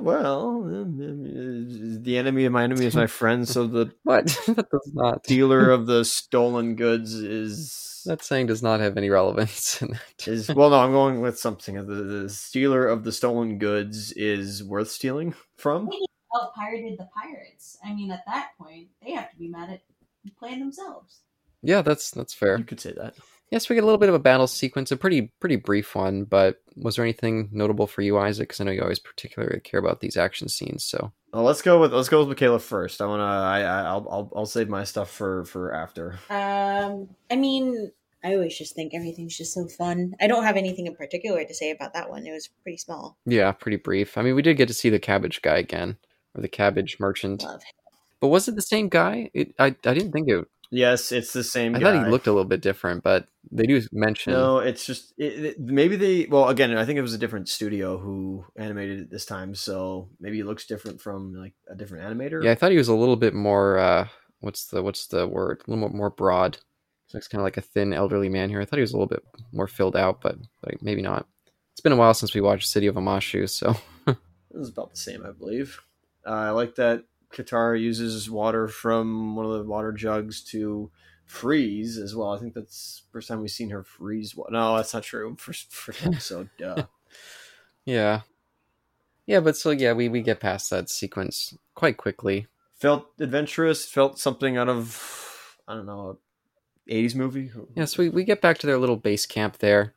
well, 0.01 0.63
the 0.63 2.17
enemy 2.17 2.45
of 2.45 2.53
my 2.53 2.63
enemy 2.63 2.85
is 2.85 2.95
my 2.95 3.07
friend, 3.07 3.47
so 3.47 3.67
the 3.67 3.93
What? 4.03 4.25
that 4.47 4.69
does 4.69 4.91
not 4.93 5.23
dealer 5.23 5.69
of 5.71 5.85
the 5.85 6.03
stolen 6.05 6.75
goods 6.75 7.13
is 7.13 8.03
that 8.05 8.23
saying 8.23 8.47
does 8.47 8.63
not 8.63 8.79
have 8.79 8.97
any 8.97 9.09
relevance 9.09 9.81
in 9.81 9.91
that. 9.91 10.27
is 10.27 10.49
well. 10.49 10.71
No, 10.71 10.79
I'm 10.79 10.91
going 10.91 11.21
with 11.21 11.39
something. 11.39 11.75
The, 11.75 11.83
the 11.83 12.29
stealer 12.29 12.87
of 12.87 13.03
the 13.03 13.11
stolen 13.11 13.59
goods 13.59 14.11
is 14.13 14.63
worth 14.63 14.89
stealing 14.89 15.35
from. 15.57 15.89
Out 16.35 16.53
pirated 16.55 16.97
the 16.97 17.09
pirates. 17.13 17.77
I 17.83 17.93
mean, 17.93 18.09
at 18.09 18.23
that 18.25 18.51
point, 18.57 18.87
they 19.03 19.11
have 19.11 19.29
to 19.31 19.37
be 19.37 19.49
mad 19.49 19.69
at 19.69 19.81
playing 20.39 20.59
themselves. 20.59 21.19
Yeah, 21.61 21.81
that's 21.81 22.11
that's 22.11 22.33
fair. 22.33 22.57
You 22.57 22.63
could 22.63 22.79
say 22.79 22.93
that. 22.93 23.15
Yes, 23.51 23.67
we 23.67 23.75
get 23.75 23.83
a 23.83 23.85
little 23.85 23.99
bit 23.99 24.07
of 24.09 24.15
a 24.15 24.19
battle 24.19 24.47
sequence, 24.47 24.91
a 24.91 24.97
pretty 24.97 25.33
pretty 25.41 25.57
brief 25.57 25.93
one, 25.93 26.23
but 26.23 26.61
was 26.77 26.95
there 26.95 27.03
anything 27.03 27.49
notable 27.51 27.85
for 27.85 28.01
you, 28.01 28.17
Isaac? 28.17 28.47
Because 28.47 28.61
I 28.61 28.63
know 28.63 28.71
you 28.71 28.81
always 28.81 28.97
particularly 28.99 29.59
care 29.59 29.79
about 29.79 29.99
these 29.99 30.15
action 30.15 30.47
scenes. 30.47 30.85
So 30.85 31.11
Well, 31.33 31.43
let's 31.43 31.61
go 31.61 31.79
with 31.81 31.93
let's 31.93 32.07
go 32.07 32.19
with 32.19 32.29
Michaela 32.29 32.59
first. 32.59 33.01
I 33.01 33.05
wanna 33.07 33.23
I, 33.23 33.59
I 33.59 33.81
I'll, 33.81 34.07
I'll 34.09 34.31
I'll 34.37 34.45
save 34.45 34.69
my 34.69 34.85
stuff 34.85 35.11
for 35.11 35.43
for 35.45 35.73
after. 35.73 36.17
Um, 36.29 37.09
I 37.29 37.35
mean, 37.35 37.91
I 38.23 38.35
always 38.35 38.57
just 38.57 38.73
think 38.73 38.93
everything's 38.93 39.37
just 39.37 39.53
so 39.53 39.67
fun. 39.67 40.15
I 40.21 40.27
don't 40.27 40.45
have 40.45 40.55
anything 40.55 40.87
in 40.87 40.95
particular 40.95 41.43
to 41.43 41.53
say 41.53 41.71
about 41.71 41.93
that 41.93 42.09
one. 42.09 42.25
It 42.25 42.31
was 42.31 42.47
pretty 42.63 42.77
small. 42.77 43.17
yeah, 43.25 43.51
pretty 43.51 43.77
brief. 43.77 44.17
I 44.17 44.21
mean, 44.21 44.35
we 44.35 44.41
did 44.43 44.55
get 44.55 44.69
to 44.69 44.73
see 44.73 44.89
the 44.89 44.99
cabbage 44.99 45.41
guy 45.41 45.57
again, 45.57 45.97
or 46.35 46.41
the 46.41 46.47
cabbage 46.47 47.01
merchant. 47.01 47.43
Love. 47.43 47.61
But 48.21 48.27
was 48.27 48.47
it 48.47 48.55
the 48.55 48.61
same 48.61 48.87
guy? 48.87 49.29
It, 49.33 49.53
I 49.59 49.65
I 49.65 49.93
didn't 49.93 50.13
think 50.13 50.29
it. 50.29 50.45
Yes, 50.73 51.11
it's 51.11 51.33
the 51.33 51.43
same. 51.43 51.75
I 51.75 51.79
guy. 51.79 51.91
thought 51.91 52.05
he 52.05 52.11
looked 52.11 52.27
a 52.27 52.31
little 52.31 52.47
bit 52.47 52.61
different, 52.61 53.03
but 53.03 53.27
they 53.51 53.63
do 53.65 53.81
mention. 53.91 54.31
No, 54.31 54.59
it's 54.59 54.85
just 54.85 55.13
it, 55.17 55.45
it- 55.45 55.59
maybe 55.59 55.97
they. 55.97 56.27
Well, 56.27 56.47
again, 56.47 56.75
I 56.77 56.85
think 56.85 56.97
it 56.97 57.01
was 57.01 57.13
a 57.13 57.17
different 57.17 57.49
studio 57.49 57.97
who 57.97 58.45
animated 58.55 58.99
it 59.01 59.11
this 59.11 59.25
time, 59.25 59.53
so 59.53 60.07
maybe 60.21 60.39
it 60.39 60.45
looks 60.45 60.65
different 60.65 61.01
from 61.01 61.33
like 61.33 61.53
a 61.69 61.75
different 61.75 62.05
animator. 62.05 62.41
Yeah, 62.43 62.51
I 62.51 62.55
thought 62.55 62.71
he 62.71 62.77
was 62.77 62.87
a 62.87 62.95
little 62.95 63.17
bit 63.17 63.33
more. 63.33 63.77
Uh, 63.77 64.07
what's 64.39 64.65
the 64.67 64.81
what's 64.81 65.07
the 65.07 65.27
word? 65.27 65.61
A 65.67 65.69
little 65.71 65.89
more, 65.89 65.97
more 65.97 66.09
broad. 66.09 66.57
So 67.07 67.17
it's 67.17 67.27
kind 67.27 67.41
of 67.41 67.43
like 67.43 67.57
a 67.57 67.61
thin 67.61 67.91
elderly 67.91 68.29
man 68.29 68.49
here. 68.49 68.61
I 68.61 68.65
thought 68.65 68.77
he 68.77 68.81
was 68.81 68.93
a 68.93 68.95
little 68.95 69.07
bit 69.07 69.23
more 69.51 69.67
filled 69.67 69.97
out, 69.97 70.21
but, 70.21 70.37
but 70.61 70.81
maybe 70.81 71.01
not. 71.01 71.27
It's 71.73 71.81
been 71.81 71.91
a 71.91 71.97
while 71.97 72.13
since 72.13 72.33
we 72.33 72.39
watched 72.39 72.69
City 72.69 72.87
of 72.87 72.95
Omashu, 72.95 73.49
so 73.49 73.75
it 74.07 74.15
was 74.53 74.69
about 74.69 74.91
the 74.91 74.97
same, 74.97 75.25
I 75.25 75.31
believe. 75.31 75.81
Uh, 76.25 76.29
I 76.29 76.49
like 76.51 76.75
that 76.75 77.03
Katara 77.33 77.79
uses 77.79 78.29
water 78.29 78.67
from 78.67 79.35
one 79.35 79.45
of 79.45 79.51
the 79.53 79.63
water 79.63 79.91
jugs 79.91 80.43
to 80.45 80.91
freeze 81.25 81.97
as 81.97 82.13
well. 82.15 82.33
I 82.33 82.39
think 82.39 82.53
that's 82.53 83.03
the 83.05 83.11
first 83.13 83.29
time 83.29 83.39
we've 83.39 83.49
seen 83.49 83.69
her 83.69 83.83
freeze. 83.83 84.35
No, 84.49 84.75
that's 84.75 84.93
not 84.93 85.03
true. 85.03 85.35
First, 85.39 85.71
first 85.71 86.05
episode, 86.05 86.49
duh. 86.57 86.85
yeah, 87.85 88.21
yeah. 89.25 89.39
But 89.39 89.57
so 89.57 89.71
yeah, 89.71 89.93
we 89.93 90.09
we 90.09 90.21
get 90.21 90.39
past 90.39 90.69
that 90.69 90.89
sequence 90.89 91.55
quite 91.73 91.97
quickly. 91.97 92.47
Felt 92.75 93.07
adventurous. 93.19 93.85
Felt 93.85 94.19
something 94.19 94.57
out 94.57 94.69
of 94.69 95.57
I 95.67 95.75
don't 95.75 95.85
know, 95.85 96.19
'80s 96.89 97.15
movie. 97.15 97.51
Yeah, 97.75 97.85
so 97.85 98.03
we, 98.03 98.09
we 98.09 98.23
get 98.25 98.41
back 98.41 98.57
to 98.59 98.67
their 98.67 98.77
little 98.77 98.97
base 98.97 99.25
camp 99.25 99.59
there, 99.59 99.93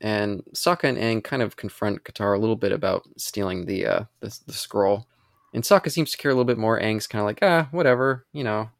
and 0.00 0.42
Sokka 0.54 0.84
and 0.84 0.98
Aang 0.98 1.22
kind 1.22 1.42
of 1.42 1.56
confront 1.56 2.04
Katara 2.04 2.36
a 2.36 2.40
little 2.40 2.56
bit 2.56 2.72
about 2.72 3.06
stealing 3.18 3.66
the 3.66 3.86
uh, 3.86 4.04
the, 4.20 4.38
the 4.46 4.54
scroll. 4.54 5.06
And 5.52 5.64
Sokka 5.64 5.90
seems 5.90 6.10
to 6.12 6.16
care 6.16 6.30
a 6.30 6.34
little 6.34 6.44
bit 6.44 6.58
more. 6.58 6.80
Aang's 6.80 7.06
kind 7.06 7.20
of 7.20 7.26
like, 7.26 7.40
ah, 7.42 7.68
whatever, 7.72 8.24
you 8.32 8.42
know, 8.42 8.70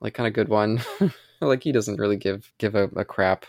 like 0.00 0.14
kind 0.14 0.26
of 0.26 0.32
good 0.32 0.48
one. 0.48 0.80
like 1.40 1.62
he 1.62 1.72
doesn't 1.72 1.98
really 1.98 2.16
give 2.16 2.52
give 2.58 2.74
a, 2.74 2.84
a 2.96 3.04
crap. 3.04 3.46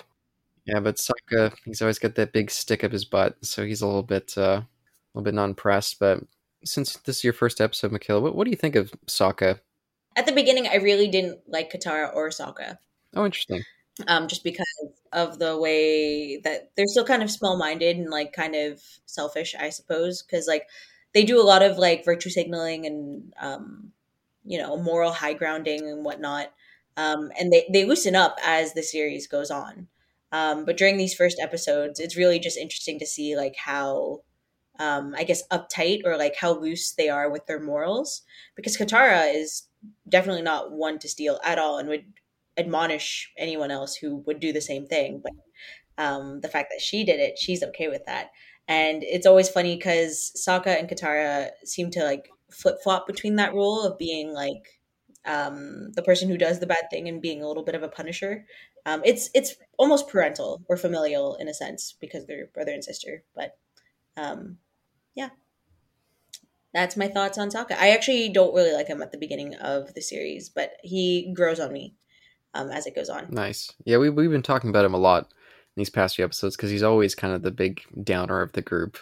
Yeah, 0.65 0.79
but 0.79 0.97
Sokka, 0.97 1.53
he's 1.65 1.81
always 1.81 1.99
got 1.99 2.15
that 2.15 2.33
big 2.33 2.51
stick 2.51 2.83
up 2.83 2.91
his 2.91 3.05
butt, 3.05 3.35
so 3.41 3.65
he's 3.65 3.81
a 3.81 3.87
little 3.87 4.03
bit 4.03 4.33
uh, 4.37 4.61
a 4.61 4.67
little 5.13 5.25
bit 5.25 5.33
non 5.33 5.53
pressed. 5.53 5.99
But 5.99 6.21
since 6.63 6.97
this 6.97 7.17
is 7.17 7.23
your 7.23 7.33
first 7.33 7.61
episode, 7.61 7.91
Michaela, 7.91 8.21
what, 8.21 8.35
what 8.35 8.45
do 8.45 8.51
you 8.51 8.57
think 8.57 8.75
of 8.75 8.91
Sokka? 9.07 9.59
At 10.15 10.25
the 10.25 10.33
beginning, 10.33 10.67
I 10.67 10.75
really 10.75 11.07
didn't 11.07 11.39
like 11.47 11.71
Katara 11.71 12.13
or 12.13 12.29
Sokka. 12.29 12.77
Oh, 13.15 13.25
interesting. 13.25 13.63
Um, 14.07 14.27
just 14.27 14.43
because 14.43 14.65
of 15.11 15.39
the 15.39 15.57
way 15.57 16.37
that 16.43 16.71
they're 16.75 16.87
still 16.87 17.05
kind 17.05 17.23
of 17.23 17.31
small-minded 17.31 17.97
and 17.97 18.09
like 18.09 18.33
kind 18.33 18.55
of 18.55 18.81
selfish, 19.05 19.55
I 19.55 19.69
suppose. 19.69 20.21
Because 20.21 20.47
like 20.47 20.67
they 21.13 21.23
do 21.23 21.41
a 21.41 21.43
lot 21.43 21.63
of 21.63 21.77
like 21.77 22.05
virtue 22.05 22.29
signaling 22.29 22.85
and 22.85 23.33
um, 23.41 23.91
you 24.45 24.57
know 24.57 24.77
moral 24.77 25.11
high 25.11 25.33
grounding 25.33 25.81
and 25.87 26.05
whatnot. 26.05 26.51
Um, 26.97 27.31
and 27.39 27.51
they 27.51 27.65
they 27.71 27.85
loosen 27.85 28.15
up 28.15 28.37
as 28.43 28.73
the 28.73 28.83
series 28.83 29.27
goes 29.27 29.51
on. 29.51 29.87
Um, 30.31 30.65
but 30.65 30.77
during 30.77 30.97
these 30.97 31.13
first 31.13 31.39
episodes, 31.41 31.99
it's 31.99 32.15
really 32.17 32.39
just 32.39 32.57
interesting 32.57 32.99
to 32.99 33.05
see 33.05 33.35
like 33.35 33.55
how 33.57 34.21
um, 34.79 35.13
I 35.17 35.23
guess 35.23 35.47
uptight 35.49 36.01
or 36.05 36.17
like 36.17 36.35
how 36.35 36.53
loose 36.57 36.93
they 36.93 37.09
are 37.09 37.29
with 37.29 37.45
their 37.45 37.59
morals 37.59 38.23
because 38.55 38.77
Katara 38.77 39.33
is 39.35 39.63
definitely 40.09 40.41
not 40.41 40.71
one 40.71 40.99
to 40.99 41.09
steal 41.09 41.39
at 41.43 41.59
all 41.59 41.77
and 41.77 41.89
would 41.89 42.05
admonish 42.57 43.31
anyone 43.37 43.71
else 43.71 43.95
who 43.95 44.17
would 44.25 44.39
do 44.39 44.51
the 44.53 44.61
same 44.61 44.87
thing. 44.87 45.21
But 45.23 45.33
um, 46.03 46.41
the 46.41 46.47
fact 46.47 46.69
that 46.71 46.81
she 46.81 47.03
did 47.03 47.19
it, 47.19 47.37
she's 47.37 47.63
okay 47.63 47.87
with 47.89 48.05
that. 48.05 48.31
And 48.71 49.03
it's 49.03 49.25
always 49.25 49.49
funny 49.49 49.75
because 49.75 50.31
Sokka 50.37 50.79
and 50.79 50.89
Katara 50.89 51.49
seem 51.65 51.91
to 51.91 52.05
like 52.05 52.29
flip 52.49 52.77
flop 52.81 53.05
between 53.05 53.35
that 53.35 53.53
role 53.53 53.83
of 53.83 53.97
being 53.97 54.31
like 54.31 54.79
um, 55.25 55.91
the 55.91 56.01
person 56.01 56.29
who 56.29 56.37
does 56.37 56.61
the 56.61 56.67
bad 56.67 56.85
thing 56.89 57.09
and 57.09 57.21
being 57.21 57.43
a 57.43 57.47
little 57.49 57.65
bit 57.65 57.75
of 57.75 57.83
a 57.83 57.89
punisher. 57.89 58.45
Um, 58.85 59.01
it's 59.03 59.29
it's 59.33 59.55
almost 59.77 60.07
parental 60.07 60.61
or 60.69 60.77
familial 60.77 61.35
in 61.35 61.49
a 61.49 61.53
sense 61.53 61.95
because 61.99 62.25
they're 62.25 62.47
brother 62.53 62.71
and 62.71 62.81
sister. 62.81 63.25
But 63.35 63.57
um, 64.15 64.57
yeah, 65.15 65.31
that's 66.73 66.95
my 66.95 67.09
thoughts 67.09 67.37
on 67.37 67.49
Sokka. 67.49 67.75
I 67.77 67.89
actually 67.89 68.29
don't 68.29 68.55
really 68.55 68.73
like 68.73 68.87
him 68.87 69.01
at 69.01 69.11
the 69.11 69.17
beginning 69.17 69.53
of 69.55 69.93
the 69.95 70.01
series, 70.01 70.47
but 70.47 70.77
he 70.81 71.33
grows 71.35 71.59
on 71.59 71.73
me 71.73 71.95
um, 72.53 72.71
as 72.71 72.87
it 72.87 72.95
goes 72.95 73.09
on. 73.09 73.27
Nice. 73.31 73.73
Yeah, 73.83 73.97
we 73.97 74.09
we've 74.09 74.31
been 74.31 74.41
talking 74.41 74.69
about 74.69 74.85
him 74.85 74.93
a 74.93 74.97
lot 74.97 75.29
these 75.75 75.89
past 75.89 76.15
few 76.15 76.25
episodes 76.25 76.55
because 76.55 76.69
he's 76.69 76.83
always 76.83 77.15
kind 77.15 77.33
of 77.33 77.41
the 77.43 77.51
big 77.51 77.81
downer 78.03 78.41
of 78.41 78.51
the 78.53 78.61
group. 78.61 78.97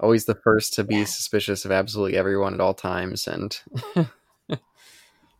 Always 0.00 0.24
the 0.24 0.34
first 0.34 0.74
to 0.74 0.84
be 0.84 0.96
Yeah. 0.96 1.04
suspicious 1.04 1.64
of 1.64 1.70
absolutely 1.70 2.16
everyone 2.16 2.54
at 2.54 2.60
all 2.60 2.74
times, 2.74 3.28
and 3.28 3.58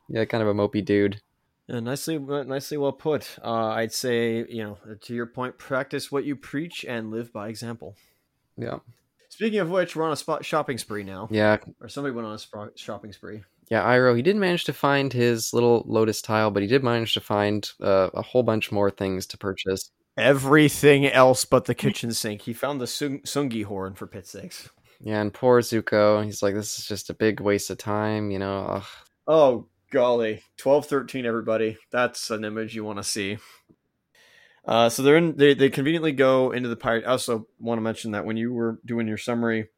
yeah, 0.08 0.24
kind 0.24 0.42
of 0.42 0.48
a 0.48 0.54
mopey 0.54 0.84
dude. 0.84 1.20
Yeah, 1.68 1.80
nicely, 1.80 2.18
nicely 2.18 2.76
well 2.76 2.92
put. 2.92 3.38
Uh, 3.42 3.68
I'd 3.68 3.92
say, 3.92 4.44
you 4.48 4.62
know, 4.64 4.78
to 5.02 5.14
your 5.14 5.26
point, 5.26 5.58
practice 5.58 6.10
what 6.12 6.24
you 6.24 6.36
preach 6.36 6.84
and 6.86 7.10
live 7.10 7.32
by 7.32 7.48
example. 7.48 7.96
Yeah, 8.56 8.78
Speaking 9.30 9.60
of 9.60 9.70
which, 9.70 9.96
we're 9.96 10.04
on 10.04 10.12
a 10.12 10.16
spot 10.16 10.44
shopping 10.44 10.76
spree 10.76 11.04
now, 11.04 11.28
yeah, 11.30 11.56
or 11.80 11.88
somebody 11.88 12.14
went 12.14 12.26
on 12.26 12.34
a 12.34 12.36
spro- 12.36 12.76
shopping 12.76 13.12
spree. 13.12 13.42
yeah. 13.70 13.82
Iroh, 13.82 14.14
he 14.14 14.20
didn't 14.22 14.40
manage 14.40 14.64
to 14.64 14.74
find 14.74 15.10
his 15.12 15.54
little 15.54 15.82
lotus 15.86 16.20
tile, 16.20 16.50
but 16.50 16.62
he 16.62 16.68
did 16.68 16.84
manage 16.84 17.14
to 17.14 17.20
find 17.20 17.70
uh, 17.80 18.10
a 18.12 18.20
whole 18.22 18.42
bunch 18.42 18.70
more 18.70 18.90
things 18.90 19.24
to 19.28 19.38
purchase. 19.38 19.90
Everything 20.16 21.06
else 21.06 21.44
but 21.44 21.64
the 21.64 21.74
kitchen 21.74 22.12
sink. 22.12 22.42
He 22.42 22.52
found 22.52 22.80
the 22.80 22.86
sung- 22.86 23.20
tsungi 23.20 23.64
horn 23.64 23.94
for 23.94 24.06
pit's 24.06 24.30
sakes. 24.30 24.68
Yeah, 25.00 25.20
and 25.20 25.32
poor 25.32 25.60
Zuko, 25.62 26.24
he's 26.24 26.42
like, 26.42 26.54
this 26.54 26.78
is 26.78 26.86
just 26.86 27.10
a 27.10 27.14
big 27.14 27.40
waste 27.40 27.70
of 27.70 27.78
time, 27.78 28.30
you 28.30 28.38
know. 28.38 28.66
Ugh. 28.66 28.84
Oh 29.26 29.66
golly, 29.90 30.42
twelve 30.56 30.86
thirteen, 30.86 31.26
everybody. 31.26 31.78
That's 31.90 32.30
an 32.30 32.44
image 32.44 32.74
you 32.74 32.84
want 32.84 32.98
to 32.98 33.04
see. 33.04 33.38
Uh, 34.64 34.88
so 34.88 35.02
they're 35.02 35.16
in. 35.16 35.36
They, 35.36 35.54
they 35.54 35.70
conveniently 35.70 36.12
go 36.12 36.52
into 36.52 36.68
the 36.68 36.76
pirate. 36.76 37.04
I 37.04 37.10
also 37.10 37.46
want 37.58 37.78
to 37.78 37.82
mention 37.82 38.12
that 38.12 38.24
when 38.24 38.36
you 38.36 38.52
were 38.52 38.80
doing 38.84 39.08
your 39.08 39.18
summary, 39.18 39.68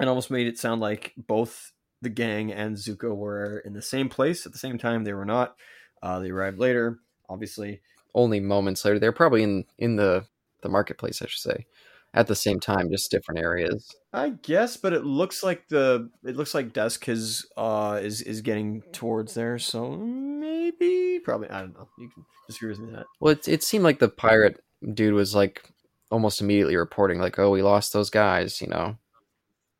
it 0.00 0.08
almost 0.08 0.30
made 0.30 0.46
it 0.46 0.58
sound 0.58 0.80
like 0.80 1.12
both 1.16 1.72
the 2.02 2.10
gang 2.10 2.52
and 2.52 2.76
Zuko 2.76 3.14
were 3.16 3.58
in 3.60 3.72
the 3.72 3.82
same 3.82 4.08
place 4.08 4.46
at 4.46 4.52
the 4.52 4.58
same 4.58 4.78
time. 4.78 5.04
They 5.04 5.14
were 5.14 5.24
not. 5.24 5.56
Uh, 6.02 6.20
they 6.20 6.30
arrived 6.30 6.58
later, 6.58 6.98
obviously. 7.28 7.80
Only 8.14 8.40
moments 8.40 8.84
later, 8.84 8.98
they're 8.98 9.12
probably 9.12 9.42
in 9.42 9.64
in 9.78 9.96
the 9.96 10.26
the 10.62 10.68
marketplace, 10.68 11.20
I 11.22 11.26
should 11.26 11.40
say, 11.40 11.66
at 12.14 12.26
the 12.26 12.34
same 12.34 12.60
time, 12.60 12.90
just 12.90 13.10
different 13.10 13.40
areas. 13.40 13.94
I 14.12 14.30
guess, 14.30 14.76
but 14.76 14.92
it 14.92 15.04
looks 15.04 15.42
like 15.42 15.68
the 15.68 16.10
it 16.24 16.36
looks 16.36 16.54
like 16.54 16.72
dusk 16.72 17.08
is 17.08 17.46
uh 17.56 18.00
is 18.02 18.22
is 18.22 18.40
getting 18.40 18.82
towards 18.92 19.34
there. 19.34 19.58
So 19.58 19.90
maybe, 19.96 21.20
probably, 21.24 21.50
I 21.50 21.60
don't 21.60 21.74
know. 21.74 21.88
You 21.98 22.08
can 22.14 22.24
disagree 22.46 22.70
with 22.70 22.80
me 22.80 22.92
that. 22.92 23.06
Well, 23.20 23.32
it, 23.32 23.48
it 23.48 23.62
seemed 23.62 23.84
like 23.84 23.98
the 23.98 24.08
pirate 24.08 24.62
dude 24.92 25.14
was 25.14 25.34
like 25.34 25.70
almost 26.10 26.40
immediately 26.40 26.76
reporting, 26.76 27.18
like, 27.18 27.38
"Oh, 27.38 27.50
we 27.50 27.62
lost 27.62 27.92
those 27.92 28.10
guys," 28.10 28.60
you 28.60 28.68
know. 28.68 28.96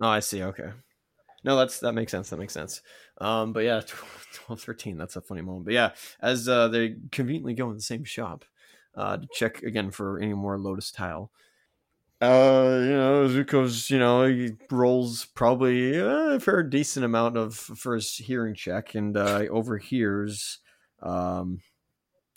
Oh, 0.01 0.09
I 0.09 0.21
see. 0.21 0.43
Okay. 0.43 0.71
No, 1.45 1.57
that's 1.57 1.79
that 1.81 1.93
makes 1.93 2.11
sense. 2.11 2.31
That 2.31 2.39
makes 2.39 2.55
sense. 2.55 2.81
Um, 3.19 3.53
but 3.53 3.65
yeah, 3.65 3.83
12, 4.33 4.61
13, 4.61 4.97
That's 4.97 5.17
a 5.17 5.21
funny 5.21 5.43
moment. 5.43 5.67
But 5.67 5.75
yeah, 5.75 5.91
as 6.21 6.49
uh, 6.49 6.69
they 6.69 6.97
conveniently 7.13 7.55
go 7.55 7.71
in 7.71 7.77
the 7.77 7.83
same 7.83 8.05
shop 8.05 8.45
uh, 8.97 9.19
to 9.19 9.29
check 9.33 9.63
again 9.63 9.91
for 9.91 10.19
any 10.19 10.35
more 10.35 10.59
Lotus 10.59 10.91
tile. 10.91 11.31
Uh, 12.23 12.79
you 12.81 12.93
know, 12.93 13.29
Zuko's, 13.29 13.91
you 13.91 13.99
know, 13.99 14.27
he 14.27 14.53
rolls 14.71 15.27
probably 15.27 15.99
a 15.99 16.41
fair 16.41 16.63
decent 16.63 17.05
amount 17.05 17.37
of 17.37 17.55
for 17.55 17.97
his 17.97 18.17
hearing 18.17 18.55
check, 18.55 18.95
and 18.95 19.15
uh, 19.15 19.41
he 19.41 19.49
overhears, 19.49 20.61
um, 21.03 21.61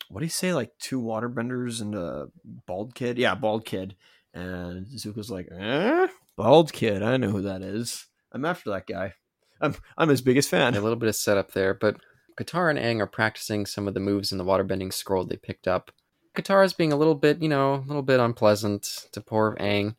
what 0.10 0.20
do 0.20 0.26
you 0.26 0.30
say, 0.32 0.54
like 0.54 0.72
two 0.80 1.02
waterbenders 1.02 1.80
and 1.82 1.96
a 1.96 2.28
bald 2.66 2.96
kid? 2.96 3.18
Yeah, 3.18 3.36
bald 3.36 3.66
kid. 3.66 3.96
And 4.34 4.88
Zuko's 4.88 5.32
like, 5.32 5.48
eh, 5.58 6.08
bald 6.36 6.74
kid. 6.74 7.02
I 7.02 7.16
know 7.16 7.30
who 7.30 7.44
that 7.44 7.62
is. 7.62 8.07
I'm 8.32 8.46
after 8.46 8.70
that 8.72 8.88
guy. 8.88 9.14
I'm 9.62 9.76
I'm 9.98 10.10
his 10.10 10.22
biggest 10.22 10.50
fan. 10.50 10.76
a 10.76 10.82
little 10.82 10.98
bit 10.98 11.10
of 11.10 11.16
setup 11.16 11.52
there, 11.54 11.74
but 11.74 11.98
Katara 12.40 12.70
and 12.70 12.80
Aang 12.80 13.02
are 13.02 13.08
practicing 13.08 13.66
some 13.66 13.88
of 13.88 13.94
the 13.94 14.00
moves 14.00 14.32
in 14.32 14.38
the 14.38 14.46
waterbending 14.46 14.94
scroll 14.94 15.26
they 15.26 15.38
picked 15.38 15.68
up. 15.68 15.92
Katara's 16.36 16.74
being 16.74 16.94
a 16.94 16.98
little 16.98 17.16
bit, 17.16 17.42
you 17.42 17.50
know, 17.50 17.74
a 17.76 17.88
little 17.88 18.04
bit 18.04 18.20
unpleasant 18.20 19.08
to 19.12 19.22
poor 19.22 19.58
Aang, 19.60 19.96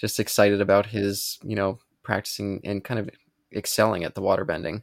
just 0.00 0.20
excited 0.20 0.60
about 0.60 0.86
his, 0.86 1.38
you 1.42 1.56
know, 1.56 1.80
practicing 2.04 2.60
and 2.62 2.84
kind 2.84 3.00
of 3.00 3.10
excelling 3.52 4.04
at 4.04 4.14
the 4.14 4.22
waterbending. 4.22 4.82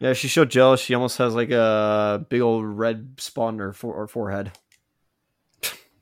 Yeah, 0.00 0.14
she's 0.14 0.32
so 0.32 0.44
jealous. 0.44 0.80
She 0.80 0.94
almost 0.94 1.18
has 1.18 1.34
like 1.34 1.50
a 1.50 2.26
big 2.28 2.40
old 2.40 2.64
red 2.64 3.14
spot 3.18 3.48
on 3.48 3.58
her 3.58 3.72
for- 3.72 3.94
or 3.94 4.08
forehead. 4.08 4.50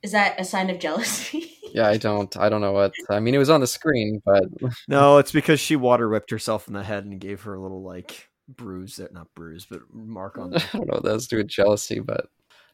Is 0.02 0.12
that 0.12 0.40
a 0.40 0.44
sign 0.44 0.70
of 0.70 0.78
jealousy? 0.78 1.57
Yeah, 1.72 1.88
I 1.88 1.96
don't, 1.96 2.36
I 2.36 2.48
don't 2.48 2.60
know 2.60 2.72
what. 2.72 2.92
I 3.10 3.20
mean, 3.20 3.34
it 3.34 3.38
was 3.38 3.50
on 3.50 3.60
the 3.60 3.66
screen, 3.66 4.22
but 4.24 4.44
No, 4.88 5.18
it's 5.18 5.32
because 5.32 5.60
she 5.60 5.76
water 5.76 6.08
whipped 6.08 6.30
herself 6.30 6.68
in 6.68 6.74
the 6.74 6.82
head 6.84 7.04
and 7.04 7.20
gave 7.20 7.42
her 7.42 7.54
a 7.54 7.60
little 7.60 7.82
like 7.82 8.28
bruise 8.48 8.96
That 8.96 9.12
not 9.12 9.34
bruise, 9.34 9.66
but 9.70 9.80
mark 9.92 10.38
on. 10.38 10.54
I 10.56 10.58
don't 10.72 10.86
know 10.88 10.94
what 10.94 11.02
that 11.04 11.12
has 11.12 11.26
to 11.28 11.44
jealousy. 11.44 12.00
But 12.00 12.28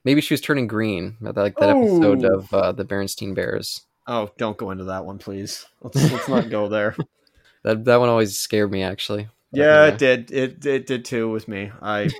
maybe 0.05 0.21
she 0.21 0.35
was 0.35 0.41
turning 0.41 0.67
green, 0.67 1.17
like 1.21 1.57
that 1.57 1.71
episode 1.71 2.25
Oh. 2.25 2.35
of 2.39 2.55
uh, 2.55 2.73
the 2.73 2.85
Berenstein 2.85 3.35
Bears. 3.35 3.83
Oh, 4.07 4.31
don't 4.37 4.57
go 4.59 4.71
into 4.71 4.85
that 4.85 5.05
one, 5.07 5.19
please. 5.19 5.65
Let's 5.83 6.13
let's 6.13 6.29
not 6.29 6.51
go 6.51 6.69
there. 6.69 6.97
That 7.63 7.87
that 7.87 7.97
one 7.99 8.11
always 8.11 8.39
scared 8.39 8.71
me, 8.71 8.83
actually. 8.83 9.27
Yeah, 9.51 9.87
it 9.87 9.97
did. 9.97 10.31
It 10.31 10.67
it 10.67 10.87
did 10.87 11.07
too 11.07 11.31
with 11.31 11.49
me. 11.49 11.73
I 11.81 12.11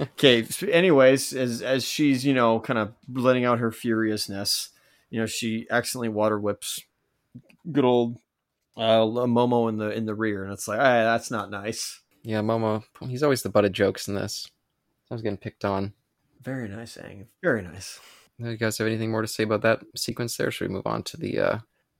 okay. 0.00 0.46
Anyways, 0.70 1.32
as 1.32 1.62
as 1.62 1.84
she's 1.84 2.24
you 2.24 2.34
know 2.34 2.60
kind 2.60 2.78
of 2.78 2.92
letting 3.10 3.46
out 3.46 3.60
her 3.60 3.70
furiousness, 3.72 4.68
you 5.12 5.20
know 5.20 5.26
she 5.26 5.66
accidentally 5.70 6.08
water 6.08 6.40
whips 6.40 6.80
good 7.70 7.84
old 7.84 8.18
uh, 8.76 9.00
Momo 9.00 9.68
in 9.68 9.76
the 9.76 9.90
in 9.90 10.06
the 10.06 10.14
rear, 10.14 10.42
and 10.42 10.52
it's 10.52 10.66
like, 10.66 10.78
hey, 10.78 11.02
that's 11.02 11.30
not 11.30 11.50
nice. 11.50 12.00
Yeah, 12.22 12.40
Momo, 12.40 12.82
he's 13.06 13.22
always 13.22 13.42
the 13.42 13.50
butt 13.50 13.64
of 13.64 13.72
jokes 13.72 14.08
in 14.08 14.14
this. 14.14 14.48
I 15.10 15.14
was 15.14 15.22
getting 15.22 15.36
picked 15.36 15.64
on. 15.64 15.92
Very 16.40 16.68
nice, 16.68 16.96
Aang. 16.96 17.26
Very 17.42 17.62
nice. 17.62 18.00
You 18.38 18.56
guys 18.56 18.78
have 18.78 18.86
anything 18.86 19.10
more 19.10 19.22
to 19.22 19.28
say 19.28 19.44
about 19.44 19.62
that 19.62 19.82
sequence 19.94 20.36
there? 20.36 20.50
Should 20.50 20.68
we 20.68 20.74
move 20.74 20.86
on 20.86 21.02
to 21.04 21.16
the 21.16 21.38
uh, 21.38 21.58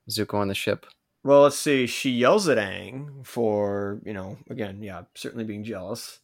Zuko 0.09 0.35
on 0.35 0.49
the 0.49 0.55
ship? 0.55 0.87
Well, 1.23 1.43
let's 1.43 1.59
see. 1.59 1.87
She 1.87 2.11
yells 2.11 2.49
at 2.49 2.59
Aang 2.59 3.27
for 3.27 4.01
you 4.05 4.15
know 4.15 4.39
again, 4.49 4.83
yeah, 4.83 5.03
certainly 5.15 5.45
being 5.45 5.65
jealous. 5.65 6.21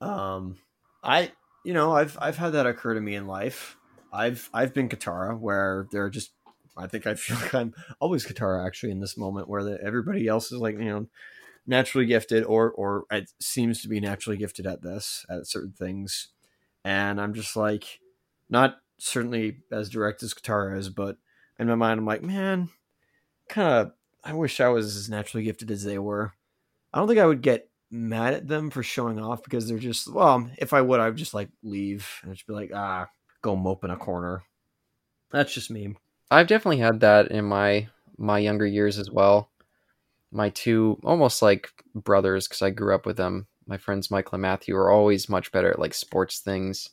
Um, 0.00 0.58
I 1.02 1.32
you 1.64 1.74
know 1.74 1.92
I've 1.92 2.16
I've 2.20 2.36
had 2.36 2.52
that 2.52 2.66
occur 2.66 2.94
to 2.94 3.00
me 3.00 3.16
in 3.16 3.26
life. 3.26 3.76
I've 4.12 4.48
I've 4.52 4.74
been 4.74 4.88
Katara 4.88 5.38
where 5.38 5.86
they're 5.90 6.10
just 6.10 6.32
I 6.76 6.86
think 6.86 7.06
I 7.06 7.14
feel 7.14 7.36
like 7.36 7.54
I'm 7.54 7.74
always 8.00 8.26
Katara 8.26 8.66
actually 8.66 8.92
in 8.92 9.00
this 9.00 9.16
moment 9.16 9.48
where 9.48 9.64
the, 9.64 9.82
everybody 9.82 10.26
else 10.26 10.52
is 10.52 10.60
like 10.60 10.78
you 10.78 10.84
know 10.84 11.06
naturally 11.66 12.06
gifted 12.06 12.44
or 12.44 12.70
or 12.70 13.04
it 13.10 13.30
seems 13.40 13.82
to 13.82 13.88
be 13.88 14.00
naturally 14.00 14.36
gifted 14.36 14.66
at 14.66 14.82
this 14.82 15.26
at 15.28 15.46
certain 15.46 15.72
things, 15.72 16.28
and 16.84 17.20
I'm 17.20 17.34
just 17.34 17.56
like 17.56 18.00
not 18.48 18.78
certainly 18.98 19.58
as 19.70 19.90
direct 19.90 20.22
as 20.22 20.34
Katara 20.34 20.76
is, 20.78 20.88
but 20.88 21.16
in 21.58 21.66
my 21.66 21.74
mind 21.74 22.00
I'm 22.00 22.06
like 22.06 22.22
man 22.22 22.70
kind 23.48 23.68
of 23.68 23.92
I 24.24 24.34
wish 24.34 24.60
I 24.60 24.68
was 24.68 24.96
as 24.96 25.08
naturally 25.08 25.44
gifted 25.44 25.70
as 25.70 25.84
they 25.84 25.98
were. 25.98 26.34
I 26.92 26.98
don't 26.98 27.08
think 27.08 27.20
I 27.20 27.26
would 27.26 27.42
get 27.42 27.70
mad 27.90 28.34
at 28.34 28.48
them 28.48 28.70
for 28.70 28.82
showing 28.82 29.18
off 29.18 29.42
because 29.42 29.68
they're 29.68 29.78
just 29.78 30.12
well, 30.12 30.50
if 30.58 30.72
I 30.72 30.80
would, 30.80 31.00
I 31.00 31.06
would 31.06 31.16
just 31.16 31.34
like 31.34 31.48
leave 31.62 32.08
and 32.22 32.34
just 32.34 32.46
be 32.46 32.52
like, 32.52 32.70
ah, 32.74 33.08
go 33.48 33.56
mope 33.56 33.84
in 33.84 33.90
a 33.90 33.96
corner. 33.96 34.42
That's 35.30 35.52
just 35.52 35.70
me. 35.70 35.94
I've 36.30 36.46
definitely 36.46 36.78
had 36.78 37.00
that 37.00 37.30
in 37.30 37.44
my 37.44 37.88
my 38.16 38.38
younger 38.38 38.66
years 38.66 38.98
as 38.98 39.10
well. 39.10 39.50
My 40.32 40.50
two 40.50 40.98
almost 41.04 41.42
like 41.42 41.70
brothers 41.94 42.48
because 42.48 42.62
I 42.62 42.70
grew 42.70 42.94
up 42.94 43.06
with 43.06 43.16
them. 43.16 43.46
My 43.66 43.78
friends 43.78 44.10
Michael 44.10 44.36
and 44.36 44.42
Matthew 44.42 44.76
are 44.76 44.90
always 44.90 45.28
much 45.28 45.52
better 45.52 45.70
at 45.70 45.78
like 45.78 45.94
sports 45.94 46.40
things, 46.40 46.90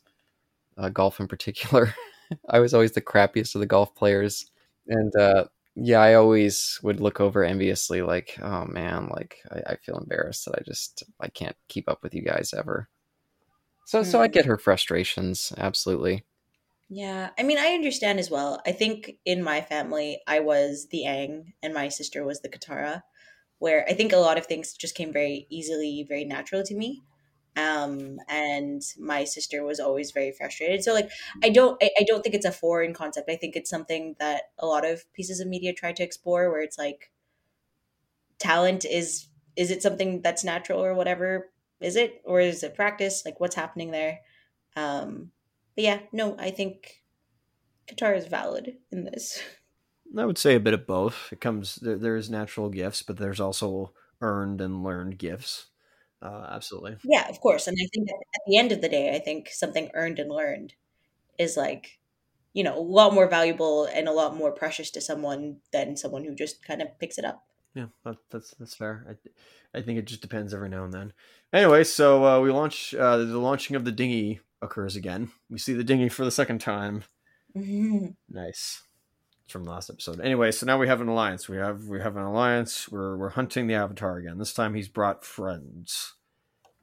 uh, 0.77 0.89
golf 0.89 1.19
in 1.19 1.27
particular. 1.27 1.95
I 2.49 2.59
was 2.59 2.73
always 2.73 2.93
the 2.93 3.01
crappiest 3.01 3.55
of 3.55 3.61
the 3.61 3.67
golf 3.67 3.95
players, 3.95 4.45
and 4.87 5.15
uh, 5.15 5.45
yeah, 5.75 6.01
I 6.01 6.15
always 6.15 6.79
would 6.83 7.01
look 7.01 7.21
over 7.21 7.43
enviously, 7.43 8.01
like, 8.01 8.37
oh 8.41 8.65
man, 8.65 9.09
like 9.09 9.37
I, 9.51 9.73
I 9.73 9.77
feel 9.77 9.97
embarrassed 9.99 10.45
that 10.45 10.55
I 10.59 10.63
just 10.65 11.03
I 11.21 11.29
can't 11.29 11.57
keep 11.69 11.89
up 11.89 12.03
with 12.03 12.15
you 12.15 12.23
guys 12.23 12.53
ever. 12.57 12.89
So, 13.85 14.03
so 14.03 14.21
I 14.21 14.27
Hmm. 14.27 14.31
get 14.31 14.45
her 14.45 14.57
frustrations, 14.57 15.53
absolutely. 15.57 16.25
Yeah, 16.89 17.31
I 17.37 17.43
mean, 17.43 17.57
I 17.57 17.73
understand 17.73 18.19
as 18.19 18.29
well. 18.29 18.61
I 18.65 18.71
think 18.71 19.17
in 19.25 19.41
my 19.43 19.61
family, 19.61 20.21
I 20.27 20.39
was 20.39 20.87
the 20.91 21.03
Aang 21.07 21.53
and 21.63 21.73
my 21.73 21.89
sister 21.89 22.23
was 22.23 22.41
the 22.41 22.49
Katara, 22.49 23.01
where 23.59 23.85
I 23.89 23.93
think 23.93 24.13
a 24.13 24.17
lot 24.17 24.37
of 24.37 24.45
things 24.45 24.73
just 24.73 24.95
came 24.95 25.11
very 25.11 25.47
easily, 25.49 26.05
very 26.07 26.25
natural 26.25 26.63
to 26.63 26.75
me. 26.75 27.03
Um, 27.57 28.17
and 28.29 28.81
my 28.99 29.23
sister 29.23 29.63
was 29.63 29.79
always 29.79 30.11
very 30.11 30.31
frustrated. 30.31 30.83
So, 30.83 30.93
like, 30.93 31.09
I 31.43 31.49
don't, 31.49 31.81
I, 31.81 31.89
I 31.99 32.03
don't 32.03 32.21
think 32.21 32.35
it's 32.35 32.45
a 32.45 32.51
foreign 32.51 32.93
concept. 32.93 33.29
I 33.29 33.37
think 33.37 33.55
it's 33.55 33.69
something 33.69 34.15
that 34.19 34.43
a 34.59 34.67
lot 34.67 34.85
of 34.85 35.11
pieces 35.13 35.39
of 35.39 35.47
media 35.47 35.73
try 35.73 35.93
to 35.93 36.03
explore, 36.03 36.51
where 36.51 36.61
it's 36.61 36.77
like, 36.77 37.11
talent 38.39 38.85
is 38.85 39.27
is 39.55 39.71
it 39.71 39.81
something 39.81 40.21
that's 40.21 40.43
natural 40.43 40.83
or 40.83 40.93
whatever? 40.93 41.49
Is 41.79 41.95
it 41.95 42.21
or 42.25 42.39
is 42.41 42.63
it 42.63 42.75
practice? 42.75 43.23
Like, 43.25 43.39
what's 43.39 43.55
happening 43.55 43.91
there? 43.91 44.19
Um, 44.75 45.31
but 45.75 45.83
yeah, 45.83 45.99
no, 46.11 46.35
I 46.39 46.51
think 46.51 47.03
Katara 47.87 48.17
is 48.17 48.27
valid 48.27 48.77
in 48.91 49.05
this. 49.05 49.41
I 50.17 50.25
would 50.25 50.37
say 50.37 50.55
a 50.55 50.59
bit 50.59 50.73
of 50.73 50.87
both. 50.87 51.29
It 51.31 51.41
comes 51.41 51.75
there, 51.75 51.97
there's 51.97 52.29
natural 52.29 52.69
gifts, 52.69 53.01
but 53.01 53.17
there's 53.17 53.39
also 53.39 53.93
earned 54.21 54.61
and 54.61 54.83
learned 54.83 55.17
gifts. 55.17 55.67
Uh, 56.21 56.47
absolutely. 56.49 56.97
Yeah, 57.03 57.27
of 57.29 57.39
course. 57.41 57.67
And 57.67 57.77
I 57.79 57.87
think 57.93 58.07
that 58.07 58.15
at 58.35 58.41
the 58.47 58.57
end 58.57 58.71
of 58.71 58.81
the 58.81 58.89
day, 58.89 59.15
I 59.15 59.19
think 59.19 59.49
something 59.49 59.91
earned 59.93 60.19
and 60.19 60.31
learned 60.31 60.73
is 61.37 61.57
like, 61.57 61.99
you 62.53 62.63
know, 62.63 62.77
a 62.77 62.79
lot 62.79 63.13
more 63.13 63.27
valuable 63.27 63.85
and 63.85 64.07
a 64.07 64.13
lot 64.13 64.35
more 64.35 64.51
precious 64.51 64.89
to 64.91 65.01
someone 65.01 65.57
than 65.73 65.97
someone 65.97 66.23
who 66.23 66.33
just 66.33 66.65
kind 66.65 66.81
of 66.81 66.97
picks 66.99 67.17
it 67.17 67.25
up. 67.25 67.43
Yeah, 67.73 67.87
that, 68.05 68.15
that's 68.31 68.55
that's 68.57 68.73
fair. 68.73 69.05
I, 69.09 69.77
I 69.77 69.81
think 69.81 69.99
it 69.99 70.05
just 70.05 70.21
depends 70.21 70.53
every 70.53 70.69
now 70.69 70.85
and 70.85 70.93
then. 70.93 71.13
Anyway, 71.51 71.83
so 71.83 72.25
uh, 72.25 72.39
we 72.39 72.49
launch 72.51 72.95
uh, 72.95 73.17
the 73.17 73.37
launching 73.37 73.75
of 73.75 73.83
the 73.83 73.91
dinghy 73.91 74.39
occurs 74.65 74.95
again. 74.95 75.31
We 75.49 75.57
see 75.57 75.73
the 75.73 75.83
dinghy 75.83 76.09
for 76.09 76.25
the 76.25 76.31
second 76.31 76.59
time. 76.59 77.03
Nice. 77.55 78.81
It's 79.43 79.51
from 79.51 79.63
the 79.63 79.71
last 79.71 79.89
episode. 79.89 80.19
Anyway, 80.19 80.51
so 80.51 80.65
now 80.65 80.77
we 80.77 80.87
have 80.87 81.01
an 81.01 81.07
alliance. 81.07 81.47
We 81.47 81.57
have 81.57 81.83
we 81.85 82.01
have 82.01 82.17
an 82.17 82.23
alliance. 82.23 82.89
We're 82.91 83.15
we're 83.17 83.29
hunting 83.29 83.67
the 83.67 83.75
Avatar 83.75 84.17
again. 84.17 84.37
This 84.37 84.53
time 84.53 84.73
he's 84.73 84.89
brought 84.89 85.23
friends. 85.23 86.13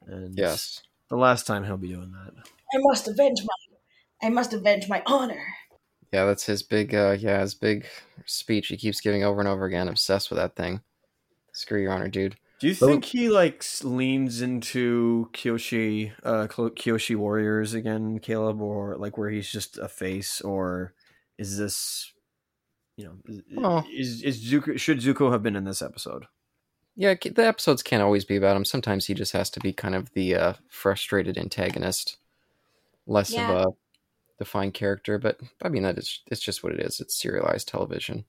And 0.07 0.37
Yes. 0.39 0.83
the 1.11 1.17
last 1.17 1.47
time 1.47 1.65
he'll 1.65 1.77
be 1.77 1.89
doing 1.89 2.13
that. 2.13 2.33
I 2.75 2.79
must 2.79 3.09
avenge 3.09 3.41
my 3.43 4.27
I 4.27 4.31
must 4.31 4.53
avenge 4.55 4.89
my 4.89 5.03
honor. 5.07 5.45
Yeah, 6.13 6.25
that's 6.27 6.45
his 6.47 6.63
big 6.63 6.95
uh 6.95 7.17
yeah, 7.19 7.41
his 7.41 7.55
big 7.55 7.87
speech 8.27 8.69
he 8.69 8.77
keeps 8.77 9.01
giving 9.01 9.25
over 9.25 9.41
and 9.41 9.49
over 9.49 9.65
again. 9.65 9.89
Obsessed 9.89 10.31
with 10.31 10.39
that 10.39 10.55
thing. 10.57 10.81
Screw 11.53 11.83
your 11.83 11.93
honor, 11.93 12.09
dude. 12.09 12.37
Do 12.63 12.69
you 12.69 12.77
Well- 12.81 12.91
think 12.91 13.05
he 13.07 13.29
like 13.29 13.65
leans 13.83 14.41
into 14.41 15.29
Kyoshi, 15.33 16.13
uh, 16.23 16.47
Kyo- 16.47 16.71
Kyoshi 16.71 17.17
Warriors 17.17 17.75
again, 17.75 18.21
Caleb, 18.21 18.61
or 18.63 18.97
like 18.97 19.19
where 19.19 19.31
he's 19.31 19.51
just 19.51 19.79
a 19.79 19.89
face, 19.89 20.41
or 20.41 20.95
is 21.39 21.59
this, 21.59 22.13
you 22.97 23.05
know, 23.05 23.19
is, 23.27 23.43
Oh. 23.59 23.85
is 23.93 24.23
is 24.23 24.41
Zuko? 24.53 24.79
Should 24.79 25.01
Zuko 25.01 25.33
have 25.33 25.43
been 25.43 25.57
in 25.57 25.65
this 25.65 25.83
episode? 25.83 26.27
Yeah, 26.95 27.15
the 27.15 27.45
episodes 27.45 27.83
can't 27.83 28.03
always 28.03 28.25
be 28.25 28.37
about 28.37 28.57
him. 28.57 28.65
Sometimes 28.65 29.07
he 29.07 29.15
just 29.15 29.33
has 29.33 29.51
to 29.51 29.61
be 29.61 29.73
kind 29.73 29.97
of 29.97 30.13
the 30.13 30.37
uh, 30.37 30.53
frustrated 30.69 31.37
antagonist, 31.37 32.19
less 33.07 33.33
Yeah. 33.33 33.51
of 33.51 33.67
a 33.67 33.71
defined 34.39 34.75
character. 34.75 35.19
But 35.19 35.41
I 35.63 35.69
mean, 35.69 35.83
that 35.83 35.99
is 35.99 36.21
it's 36.29 36.41
just 36.41 36.63
what 36.63 36.75
it 36.75 36.79
is. 36.81 37.01
It's 37.01 37.21
serialized 37.21 37.67
television. 37.67 38.25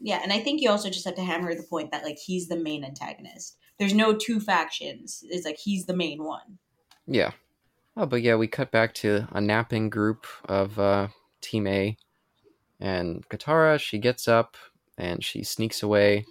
Yeah, 0.00 0.20
and 0.24 0.32
I 0.32 0.40
think 0.40 0.60
you 0.60 0.70
also 0.70 0.90
just 0.90 1.04
have 1.04 1.14
to 1.14 1.22
hammer 1.24 1.54
the 1.54 1.62
point 1.62 1.92
that 1.92 2.02
like 2.04 2.18
he's 2.18 2.48
the 2.48 2.56
main 2.56 2.82
antagonist. 2.84 3.56
There's 3.78 3.94
no 3.94 4.14
two 4.14 4.40
factions. 4.40 5.24
It's 5.28 5.44
like 5.44 5.58
he's 5.58 5.86
the 5.86 5.96
main 5.96 6.24
one. 6.24 6.58
Yeah. 7.06 7.32
Oh, 7.96 8.06
but 8.06 8.22
yeah, 8.22 8.36
we 8.36 8.46
cut 8.46 8.70
back 8.70 8.94
to 8.94 9.26
a 9.32 9.40
napping 9.40 9.88
group 9.90 10.26
of 10.46 10.78
uh, 10.78 11.08
Team 11.40 11.66
A, 11.66 11.96
and 12.80 13.26
Katara. 13.28 13.78
She 13.78 13.98
gets 13.98 14.28
up 14.28 14.56
and 14.98 15.24
she 15.24 15.42
sneaks 15.42 15.82
away 15.82 16.26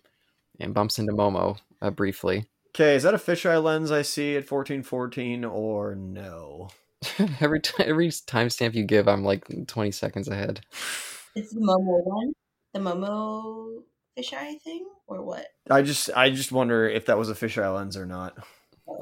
and 0.60 0.74
bumps 0.74 1.00
into 1.00 1.14
Momo 1.14 1.58
uh, 1.82 1.90
briefly. 1.90 2.46
Okay, 2.70 2.96
is 2.96 3.04
that 3.04 3.14
a 3.14 3.18
fisheye 3.18 3.64
lens 3.64 3.92
I 3.92 4.02
see 4.02 4.36
at 4.36 4.46
fourteen 4.46 4.84
fourteen, 4.84 5.46
or 5.46 5.96
no? 5.96 6.70
every 7.40 7.60
time, 7.60 7.88
every 7.88 8.10
timestamp 8.10 8.74
you 8.74 8.84
give, 8.84 9.08
I'm 9.08 9.24
like 9.24 9.46
20 9.68 9.92
seconds 9.92 10.28
ahead. 10.28 10.62
It's 11.36 11.54
the 11.54 11.60
Momo 11.60 12.04
one, 12.04 12.34
the 12.74 12.80
Momo 12.80 13.84
fisheye 14.17 14.62
thing, 14.62 14.86
or 15.08 15.21
what? 15.21 15.47
I 15.69 15.82
just 15.82 16.10
I 16.15 16.30
just 16.30 16.51
wonder 16.51 16.88
if 16.88 17.06
that 17.08 17.17
was 17.17 17.30
a 17.30 17.36
fisheye 17.36 17.73
lens 17.73 17.97
or 17.97 18.06
not. 18.06 18.38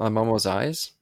On 0.00 0.12
Momo's 0.14 0.46
eyes? 0.46 0.92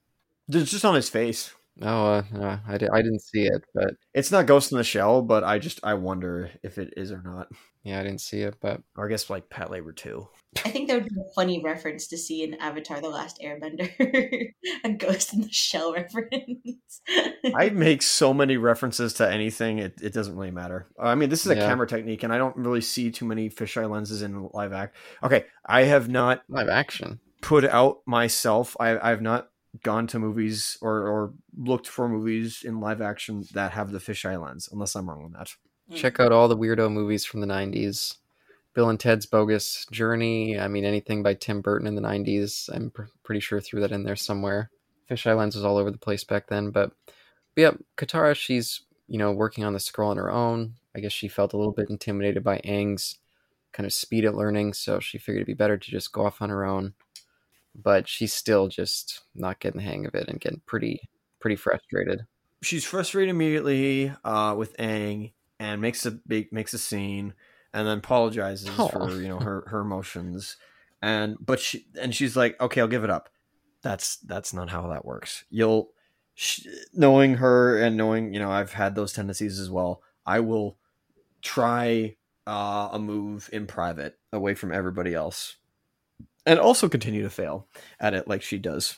It's 0.49 0.71
just 0.71 0.85
on 0.85 0.95
his 0.95 1.09
face. 1.09 1.53
Oh, 1.81 2.05
uh, 2.05 2.23
uh, 2.39 2.57
I, 2.67 2.77
di- 2.77 2.89
I 2.93 3.01
didn't 3.01 3.21
see 3.23 3.43
it, 3.47 3.63
but 3.73 3.95
It's 4.13 4.31
not 4.31 4.45
Ghost 4.45 4.71
in 4.71 4.77
the 4.77 4.83
Shell, 4.83 5.23
but 5.23 5.43
I 5.43 5.57
just 5.59 5.79
I 5.83 5.95
wonder 5.95 6.51
if 6.61 6.77
it 6.77 6.93
is 6.97 7.11
or 7.11 7.21
not. 7.23 7.47
yeah, 7.83 7.99
I 7.99 8.03
didn't 8.03 8.21
see 8.21 8.41
it. 8.41 8.55
But 8.61 8.81
Or 8.95 9.07
I 9.07 9.09
guess 9.09 9.29
like 9.29 9.49
Patlabor 9.49 9.95
too. 9.95 10.27
I 10.63 10.69
think 10.69 10.87
that 10.87 11.01
would 11.01 11.09
be 11.09 11.19
a 11.19 11.33
funny 11.33 11.63
reference 11.63 12.05
to 12.09 12.17
see 12.17 12.43
in 12.43 12.53
Avatar: 12.55 13.01
The 13.01 13.09
Last 13.09 13.39
Airbender, 13.43 13.89
a 14.83 14.89
Ghost 14.93 15.33
in 15.33 15.41
the 15.41 15.51
Shell 15.51 15.93
reference. 15.93 17.01
I 17.55 17.69
make 17.69 18.03
so 18.03 18.35
many 18.35 18.57
references 18.57 19.13
to 19.15 19.29
anything, 19.29 19.79
it, 19.79 19.95
it 20.01 20.13
doesn't 20.13 20.35
really 20.35 20.51
matter. 20.51 20.87
I 20.99 21.15
mean, 21.15 21.29
this 21.29 21.43
is 21.43 21.51
a 21.51 21.55
Yeah. 21.55 21.67
camera 21.67 21.87
technique, 21.87 22.21
and 22.21 22.31
I 22.31 22.37
don't 22.37 22.55
really 22.55 22.81
see 22.81 23.09
too 23.09 23.25
many 23.25 23.49
fisheye 23.49 23.89
lenses 23.89 24.21
in 24.21 24.47
live 24.53 24.73
act. 24.73 24.95
Okay, 25.23 25.45
I 25.65 25.83
have 25.85 26.07
not 26.07 26.43
live 26.47 26.69
action. 26.69 27.19
put 27.41 27.65
out 27.65 28.01
myself. 28.05 28.77
I, 28.79 28.97
I 28.99 29.09
have 29.09 29.21
not 29.23 29.49
gone 29.81 30.07
to 30.07 30.19
movies 30.19 30.77
or, 30.81 31.07
or 31.07 31.33
looked 31.57 31.87
for 31.87 32.07
movies 32.07 32.61
in 32.63 32.79
live 32.79 33.01
action 33.01 33.45
that 33.53 33.71
have 33.71 33.91
the 33.91 33.99
fisheye 33.99 34.41
lens, 34.41 34.69
unless 34.71 34.95
I'm 34.95 35.09
wrong 35.09 35.25
on 35.25 35.31
that. 35.33 35.49
Hmm. 35.89 35.95
Check 35.95 36.19
out 36.19 36.31
all 36.31 36.47
the 36.47 36.57
weirdo 36.57 36.91
movies 36.91 37.25
from 37.25 37.41
the 37.41 37.47
90s. 37.47 38.17
Bill 38.73 38.89
and 38.89 38.99
Ted's 38.99 39.25
Bogus 39.25 39.85
Journey. 39.91 40.59
I 40.59 40.67
mean, 40.67 40.85
anything 40.85 41.21
by 41.21 41.35
Tim 41.35 41.61
Burton 41.61 41.87
in 41.87 41.95
the 41.95 42.01
90s. 42.01 42.69
I'm 42.73 42.89
pr- 42.89 43.03
pretty 43.23 43.39
sure 43.39 43.59
threw 43.59 43.81
that 43.81 43.91
in 43.91 44.03
there 44.03 44.15
somewhere. 44.15 44.71
Fisheye 45.09 45.37
lens 45.37 45.55
was 45.55 45.65
all 45.65 45.77
over 45.77 45.91
the 45.91 45.97
place 45.97 46.23
back 46.23 46.47
then. 46.47 46.71
But, 46.71 46.91
but 47.05 47.61
yeah, 47.61 47.71
Katara, 47.97 48.35
she's, 48.35 48.81
you 49.07 49.19
know, 49.19 49.31
working 49.31 49.63
on 49.63 49.73
the 49.73 49.79
scroll 49.79 50.11
on 50.11 50.17
her 50.17 50.31
own. 50.31 50.73
I 50.95 50.99
guess 50.99 51.11
she 51.11 51.27
felt 51.27 51.53
a 51.53 51.57
little 51.57 51.73
bit 51.73 51.89
intimidated 51.89 52.43
by 52.43 52.59
Aang's 52.59 53.19
kind 53.73 53.85
of 53.85 53.93
speed 53.93 54.25
at 54.25 54.35
learning. 54.35 54.73
So 54.73 54.99
she 54.99 55.19
figured 55.19 55.41
it'd 55.41 55.47
be 55.47 55.53
better 55.53 55.77
to 55.77 55.91
just 55.91 56.11
go 56.11 56.25
off 56.25 56.41
on 56.41 56.49
her 56.49 56.65
own. 56.65 56.93
But 57.75 58.07
she's 58.07 58.33
still 58.33 58.67
just 58.67 59.21
not 59.35 59.59
getting 59.59 59.79
the 59.81 59.87
hang 59.87 60.05
of 60.05 60.15
it 60.15 60.27
and 60.27 60.39
getting 60.39 60.61
pretty, 60.65 61.01
pretty 61.39 61.55
frustrated. 61.55 62.21
she's 62.61 62.85
frustrated 62.85 63.29
immediately 63.29 64.13
uh, 64.23 64.55
with 64.57 64.77
Aang 64.77 65.33
and 65.59 65.81
makes 65.81 66.05
a 66.05 66.11
big 66.11 66.51
makes 66.53 66.73
a 66.73 66.77
scene 66.77 67.33
and 67.73 67.87
then 67.87 67.97
apologizes 67.97 68.69
Aw. 68.77 68.87
for 68.87 69.11
you 69.21 69.27
know 69.27 69.39
her 69.39 69.63
her 69.67 69.81
emotions 69.81 70.57
and 71.01 71.35
but 71.39 71.59
she 71.59 71.85
and 71.99 72.13
she's 72.15 72.35
like 72.35 72.59
okay 72.61 72.79
I'll 72.81 72.87
give 72.87 73.03
it 73.03 73.09
up 73.09 73.29
that's 73.81 74.17
that's 74.17 74.53
not 74.53 74.69
how 74.69 74.87
that 74.87 75.03
works 75.05 75.43
you'll 75.49 75.89
sh- 76.35 76.65
knowing 76.93 77.35
her 77.35 77.77
and 77.81 77.97
knowing 77.97 78.33
you 78.33 78.39
know 78.39 78.51
I've 78.51 78.73
had 78.73 78.95
those 78.95 79.13
tendencies 79.13 79.59
as 79.59 79.69
well 79.69 80.01
I 80.25 80.39
will 80.39 80.77
try 81.41 82.15
uh, 82.47 82.89
a 82.91 82.99
move 82.99 83.49
in 83.53 83.67
private 83.67 84.17
away 84.31 84.53
from 84.53 84.71
everybody 84.71 85.13
else 85.13 85.55
and 86.45 86.59
also 86.59 86.89
continue 86.89 87.23
to 87.23 87.29
fail 87.29 87.67
at 87.99 88.13
it 88.13 88.27
like 88.27 88.41
she 88.41 88.57
does. 88.57 88.97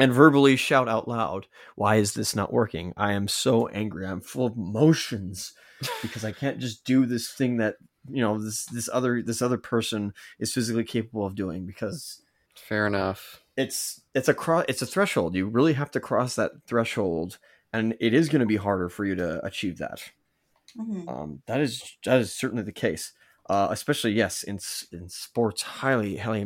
And 0.00 0.12
verbally 0.12 0.54
shout 0.56 0.88
out 0.88 1.08
loud 1.08 1.46
why 1.74 1.96
is 1.96 2.14
this 2.14 2.36
not 2.36 2.52
working? 2.52 2.92
I 2.96 3.12
am 3.12 3.26
so 3.28 3.66
angry. 3.68 4.06
I'm 4.06 4.20
full 4.20 4.46
of 4.46 4.56
emotions 4.56 5.52
because 6.02 6.24
i 6.24 6.32
can't 6.32 6.58
just 6.58 6.84
do 6.84 7.06
this 7.06 7.30
thing 7.30 7.58
that 7.58 7.76
you 8.10 8.20
know 8.20 8.36
this 8.42 8.64
this 8.66 8.88
other 8.92 9.22
this 9.22 9.40
other 9.40 9.58
person 9.58 10.12
is 10.40 10.52
physically 10.52 10.82
capable 10.82 11.24
of 11.24 11.36
doing 11.36 11.66
because 11.66 12.20
Fair 12.56 12.86
enough. 12.88 13.44
it's 13.56 14.00
it's 14.14 14.28
a 14.28 14.34
cro- 14.34 14.64
it's 14.68 14.82
a 14.82 14.86
threshold. 14.86 15.36
You 15.36 15.46
really 15.46 15.74
have 15.74 15.90
to 15.92 16.00
cross 16.00 16.34
that 16.34 16.50
threshold 16.66 17.38
and 17.72 17.94
it 18.00 18.12
is 18.14 18.28
going 18.28 18.40
to 18.40 18.46
be 18.46 18.56
harder 18.56 18.88
for 18.88 19.04
you 19.04 19.14
to 19.16 19.44
achieve 19.46 19.78
that. 19.78 20.02
Mhm. 20.76 21.08
um, 21.08 21.42
that 21.46 21.60
is 21.60 21.96
that 22.04 22.18
is 22.20 22.32
certainly 22.34 22.64
the 22.64 22.72
case 22.72 23.12
uh, 23.48 23.68
especially 23.70 24.12
yes 24.12 24.42
in 24.42 24.58
in 24.92 25.08
sports 25.08 25.62
highly 25.62 26.16
highly 26.16 26.44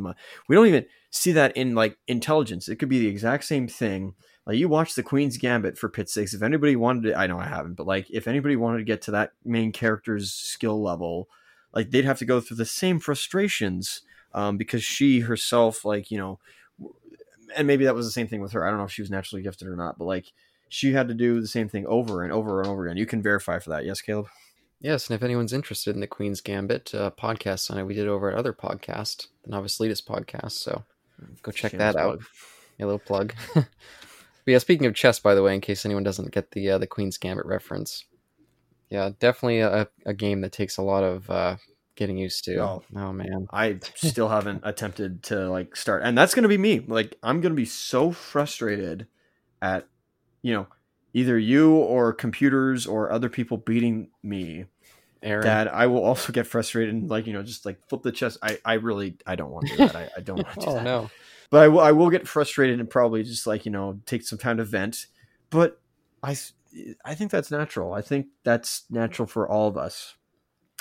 we 0.49 0.57
don't 0.57 0.67
even 0.67 0.87
see 1.11 1.33
that 1.33 1.57
in 1.57 1.75
like 1.75 1.99
intelligence 2.07 2.69
it 2.69 2.77
could 2.77 2.89
be 2.89 2.99
the 2.99 3.09
exact 3.09 3.45
same 3.45 3.67
thing 3.67 4.15
like 4.47 4.57
you 4.57 4.69
watch 4.69 4.95
the 4.95 5.03
queen's 5.03 5.37
gambit 5.37 5.77
for 5.77 5.89
pit's 5.89 6.15
sakes 6.15 6.35
if 6.35 6.43
anybody 6.43 6.77
wanted 6.77 7.09
to 7.09 7.19
i 7.19 7.27
know 7.27 7.39
i 7.39 7.47
haven't 7.47 7.75
but 7.75 7.87
like 7.87 8.07
if 8.11 8.29
anybody 8.29 8.57
wanted 8.57 8.79
to 8.79 8.85
get 8.85 9.03
to 9.03 9.11
that 9.11 9.33
main 9.45 9.73
character's 9.73 10.33
skill 10.33 10.81
level 10.81 11.29
like 11.73 11.91
they'd 11.91 12.05
have 12.05 12.19
to 12.19 12.25
go 12.25 12.41
through 12.41 12.57
the 12.57 12.65
same 12.65 13.01
frustrations 13.01 14.03
um, 14.35 14.57
because 14.57 14.83
she 14.83 15.21
herself 15.21 15.85
like 15.85 16.11
you 16.11 16.19
know 16.19 16.39
and 17.57 17.67
maybe 17.67 17.85
that 17.85 17.95
was 17.95 18.07
the 18.07 18.13
same 18.13 18.29
thing 18.29 18.41
with 18.41 18.53
her 18.53 18.65
i 18.65 18.71
don't 18.71 18.79
know 18.79 18.85
if 18.85 18.93
she 18.93 19.03
was 19.03 19.11
naturally 19.11 19.43
gifted 19.43 19.69
or 19.69 19.77
not 19.77 19.99
but 19.99 20.05
like 20.05 20.33
she 20.69 20.93
had 20.93 21.09
to 21.09 21.15
do 21.15 21.41
the 21.41 21.47
same 21.47 21.69
thing 21.69 21.85
over 21.87 22.23
and 22.23 22.33
over 22.33 22.61
and 22.61 22.71
over 22.71 22.87
again 22.87 22.97
you 22.97 23.07
can 23.07 23.21
verify 23.23 23.59
for 23.59 23.71
that 23.71 23.85
yes 23.85 24.01
caleb 24.01 24.29
Yes, 24.83 25.09
and 25.09 25.15
if 25.15 25.23
anyone's 25.23 25.53
interested 25.53 25.95
in 25.95 26.01
the 26.01 26.09
Queen's 26.09 26.41
Gambit 26.41 26.93
uh, 26.93 27.13
podcast 27.13 27.71
on 27.71 27.79
it, 27.79 27.85
we 27.85 27.95
did 27.95 28.09
over 28.09 28.33
at 28.33 28.37
other 28.37 28.53
podcast, 28.53 29.29
the 29.45 29.51
Novice 29.51 29.79
Leaders 29.79 30.03
podcast. 30.03 30.53
So 30.53 30.83
go 31.43 31.53
check 31.53 31.71
Shameless 31.71 31.95
that 31.95 32.01
out. 32.01 32.19
Plug. 32.19 32.25
A 32.81 32.85
little 32.85 32.99
plug. 32.99 33.33
but 33.55 33.67
yeah, 34.45 34.59
speaking 34.59 34.87
of 34.87 34.95
chess, 34.97 35.21
by 35.21 35.37
the 35.37 35.43
way, 35.43 35.55
in 35.55 35.61
case 35.61 35.85
anyone 35.87 36.03
doesn't 36.03 36.33
get 36.33 36.51
the 36.51 36.71
uh, 36.71 36.79
the 36.79 36.89
Queen's 36.89 37.17
Gambit 37.17 37.47
reference, 37.47 38.07
yeah, 38.91 39.11
definitely 39.21 39.61
a, 39.61 39.87
a 40.05 40.15
game 40.15 40.41
that 40.41 40.51
takes 40.51 40.79
a 40.79 40.83
lot 40.83 41.05
of 41.05 41.31
uh, 41.31 41.57
getting 41.95 42.19
used 42.19 42.43
to. 42.45 42.57
Oh, 42.57 42.83
oh 42.97 43.13
man, 43.13 43.47
I 43.53 43.79
still 43.95 44.31
haven't 44.31 44.63
attempted 44.65 45.23
to 45.25 45.49
like 45.49 45.77
start, 45.77 46.03
and 46.03 46.19
that's 46.19 46.35
gonna 46.35 46.49
be 46.49 46.59
me. 46.59 46.81
Like 46.81 47.17
I'm 47.23 47.41
gonna 47.41 47.55
be 47.55 47.67
so 47.67 48.11
frustrated 48.11 49.07
at 49.61 49.87
you 50.41 50.53
know 50.55 50.67
either 51.15 51.39
you 51.39 51.73
or 51.77 52.13
computers 52.13 52.85
or 52.85 53.13
other 53.13 53.29
people 53.29 53.59
beating 53.59 54.11
me 54.25 54.65
Aaron. 55.23 55.45
that 55.45 55.73
I 55.73 55.87
will 55.87 56.03
also 56.05 56.33
get 56.33 56.47
frustrated 56.47 56.95
and 56.95 57.09
like 57.09 57.27
you 57.27 57.33
know 57.33 57.43
just 57.43 57.65
like 57.65 57.79
flip 57.89 58.03
the 58.03 58.13
chest. 58.13 58.39
I 58.43 58.59
I 58.65 58.75
really 58.75 59.17
I 59.27 59.37
don't 59.37 59.51
want 59.51 59.67
to 59.69 59.77
do 59.77 59.87
that. 59.87 59.97
I, 59.97 60.09
I 60.17 60.21
don't 60.21 60.37
want 60.37 60.55
to 60.55 60.61
do 60.61 60.67
oh, 60.69 60.75
that. 60.75 60.85
no. 60.85 61.11
But 61.51 61.63
I 61.63 61.69
will 61.69 61.81
I 61.81 61.93
will 61.93 62.11
get 62.11 62.27
frustrated 62.27 62.81
and 62.81 62.89
probably 62.89 63.23
just 63.23 63.47
like 63.47 63.65
you 63.65 63.73
know 63.73 64.01
take 64.07 64.23
some 64.23 64.39
time 64.39 64.57
to 64.57 64.65
vent. 64.65 65.07
But 65.51 65.81
I 66.23 66.37
I 67.05 67.15
think 67.15 67.31
that's 67.31 67.51
natural. 67.51 67.93
I 67.93 68.03
think 68.03 68.27
that's 68.45 68.85
natural 68.91 69.27
for 69.27 69.49
all 69.49 69.69
of 69.69 69.77
us. 69.77 70.15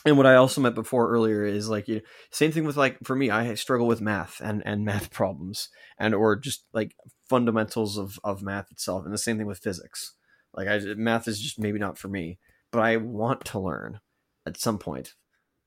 And 0.03 0.17
what 0.17 0.25
I 0.25 0.35
also 0.35 0.61
meant 0.61 0.73
before 0.73 1.09
earlier 1.09 1.43
is 1.43 1.69
like 1.69 1.87
you 1.87 1.95
know, 1.95 2.01
same 2.31 2.51
thing 2.51 2.63
with 2.63 2.77
like 2.77 2.97
for 3.03 3.15
me 3.15 3.29
I 3.29 3.53
struggle 3.55 3.87
with 3.87 4.01
math 4.01 4.41
and 4.43 4.63
and 4.65 4.83
math 4.85 5.11
problems 5.11 5.69
and 5.99 6.15
or 6.15 6.35
just 6.35 6.65
like 6.73 6.95
fundamentals 7.29 7.97
of 7.97 8.19
of 8.23 8.41
math 8.41 8.71
itself 8.71 9.05
and 9.05 9.13
the 9.13 9.19
same 9.19 9.37
thing 9.37 9.47
with 9.47 9.59
physics. 9.59 10.13
Like 10.53 10.67
I 10.67 10.79
math 10.95 11.27
is 11.27 11.39
just 11.39 11.59
maybe 11.59 11.79
not 11.79 11.97
for 11.97 12.07
me, 12.07 12.39
but 12.71 12.79
I 12.79 12.97
want 12.97 13.45
to 13.45 13.59
learn 13.59 13.99
at 14.45 14.57
some 14.57 14.77
point. 14.77 15.13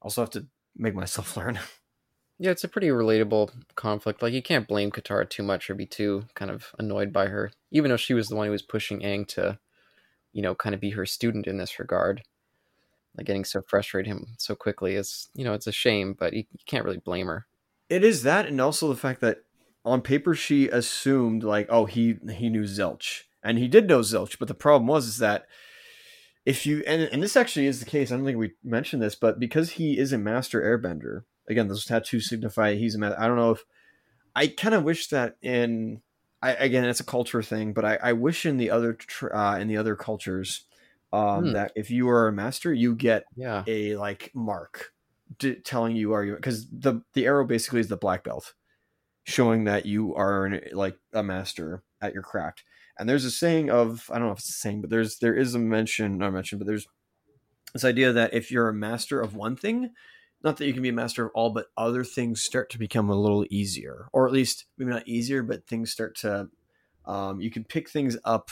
Also 0.03 0.23
have 0.23 0.31
to 0.31 0.47
make 0.77 0.95
myself 0.95 1.37
learn. 1.37 1.59
Yeah, 2.39 2.51
it's 2.51 2.65
a 2.65 2.69
pretty 2.69 2.89
relatable 2.89 3.51
conflict. 3.77 4.21
Like 4.21 4.33
you 4.33 4.43
can't 4.43 4.67
blame 4.67 4.91
Katara 4.91 5.29
too 5.29 5.43
much 5.43 5.71
or 5.71 5.75
be 5.75 5.87
too 5.87 6.25
kind 6.35 6.51
of 6.51 6.75
annoyed 6.79 7.13
by 7.13 7.27
her, 7.27 7.53
even 7.71 7.91
though 7.91 7.97
she 7.97 8.15
was 8.15 8.29
the 8.29 8.35
one 8.35 8.47
who 8.47 8.53
was 8.53 8.63
pushing 8.63 9.01
Aang 9.01 9.27
to, 9.29 9.59
you 10.33 10.43
know, 10.43 10.55
kind 10.55 10.75
of 10.75 10.81
be 10.81 10.91
her 10.91 11.07
student 11.07 11.47
in 11.47 11.59
this 11.59 11.79
regard. 11.79 12.23
Like 13.17 13.27
getting 13.27 13.45
so 13.45 13.63
frustrated 13.63 14.09
him 14.09 14.35
so 14.39 14.57
quickly 14.57 14.97
is, 14.97 15.29
you 15.35 15.45
know, 15.45 15.55
it's 15.55 15.69
a 15.69 15.73
shame, 15.73 16.17
but 16.19 16.33
you, 16.33 16.45
you 16.53 16.65
can't 16.67 16.85
really 16.85 16.99
blame 16.99 17.29
her. 17.29 17.47
It 17.89 18.03
is 18.03 18.25
that, 18.25 18.47
and 18.47 18.61
also 18.61 18.89
the 18.89 18.97
fact 18.97 19.21
that 19.21 19.45
on 19.85 20.01
paper 20.01 20.35
she 20.35 20.69
assumed 20.69 21.45
like, 21.45 21.69
oh, 21.71 21.85
he 21.85 22.17
he 22.33 22.49
knew 22.49 22.65
Zelch, 22.65 23.23
and 23.43 23.59
he 23.59 23.69
did 23.69 23.87
know 23.87 24.01
Zelch, 24.01 24.39
but 24.39 24.49
the 24.49 24.55
problem 24.55 24.89
was 24.89 25.07
is 25.07 25.19
that 25.19 25.47
if 26.47 26.67
you 26.67 26.83
and, 26.87 27.03
and 27.03 27.23
this 27.23 27.37
actually 27.37 27.67
is 27.67 27.81
the 27.81 27.87
case 27.87 28.11
i 28.11 28.17
don't 28.17 28.25
think 28.25 28.39
we 28.39 28.53
mentioned 28.63 29.03
this 29.03 29.15
but 29.15 29.39
because 29.39 29.73
he 29.73 29.99
is 29.99 30.13
a 30.13 30.19
master 30.19 30.61
airbender 30.61 31.23
again 31.49 31.69
those 31.69 31.85
tattoos 31.85 32.29
signify 32.29 32.75
he's 32.75 32.95
a 32.95 32.99
master 32.99 33.21
i 33.21 33.27
don't 33.27 33.37
know 33.37 33.53
if 33.53 33.65
i 34.35 34.47
kind 34.47 34.75
of 34.75 34.85
wish 34.85 35.09
that 35.09 35.37
in 35.43 36.01
I, 36.43 36.53
again 36.53 36.85
it's 36.85 37.01
a 37.01 37.05
culture 37.05 37.43
thing 37.43 37.73
but 37.73 37.85
i, 37.85 37.99
I 38.03 38.13
wish 38.13 38.45
in 38.45 38.59
the 38.59 38.71
other 38.71 38.99
uh, 39.33 39.59
in 39.61 39.69
the 39.69 39.77
other 39.77 39.97
cultures 39.97 40.65
um, 41.13 41.45
hmm. 41.45 41.53
that 41.53 41.73
if 41.77 41.91
you 41.91 42.09
are 42.09 42.29
a 42.29 42.33
master 42.33 42.73
you 42.73 42.95
get 42.95 43.25
yeah. 43.37 43.63
a 43.67 43.97
like 43.97 44.31
mark 44.35 44.93
d- 45.39 45.57
telling 45.57 45.97
you 45.97 46.13
are 46.13 46.25
you 46.25 46.35
because 46.35 46.69
the 46.69 47.03
the 47.15 47.27
arrow 47.27 47.47
basically 47.47 47.81
is 47.81 47.89
the 47.89 47.97
black 47.97 48.25
belt 48.25 48.55
showing 49.25 49.65
that 49.65 49.87
you 49.87 50.15
are 50.15 50.45
an, 50.45 50.61
like 50.73 50.99
a 51.13 51.23
master 51.23 51.83
at 52.05 52.15
your 52.15 52.23
craft 52.23 52.65
and 52.99 53.09
there's 53.09 53.25
a 53.25 53.31
saying 53.31 53.71
of 53.71 54.09
I 54.13 54.19
don't 54.19 54.29
know 54.29 54.33
if 54.33 54.39
it's 54.39 54.51
a 54.51 54.53
saying, 54.53 54.81
but 54.81 54.91
there's 54.91 55.19
there 55.19 55.35
is 55.35 55.55
a 55.55 55.59
mention, 55.59 56.19
not 56.19 56.33
mention, 56.33 56.59
but 56.59 56.67
there's 56.67 56.87
this 57.73 57.85
idea 57.85 58.13
that 58.13 58.35
if 58.35 58.51
you're 58.51 58.69
a 58.69 58.75
master 58.75 59.21
of 59.21 59.35
one 59.35 59.57
thing, 59.57 59.91
not 60.43 60.57
that 60.57 60.67
you 60.67 60.73
can 60.73 60.83
be 60.83 60.91
a 60.91 60.95
master 60.95 61.27
of 61.27 61.33
all, 61.35 61.51
but 61.51 61.67
other 61.77 62.05
things 62.05 62.41
start 62.41 62.71
to 62.71 62.79
become 62.79 63.11
a 63.11 63.21
little 63.21 63.45
easier, 63.51 64.09
or 64.13 64.27
at 64.27 64.33
least 64.33 64.67
maybe 64.79 64.93
not 64.93 65.09
easier, 65.09 65.43
but 65.43 65.67
things 65.67 65.91
start 65.91 66.17
to 66.19 66.49
um, 67.05 67.41
you 67.41 67.51
can 67.51 67.65
pick 67.65 67.91
things 67.91 68.17
up 68.25 68.51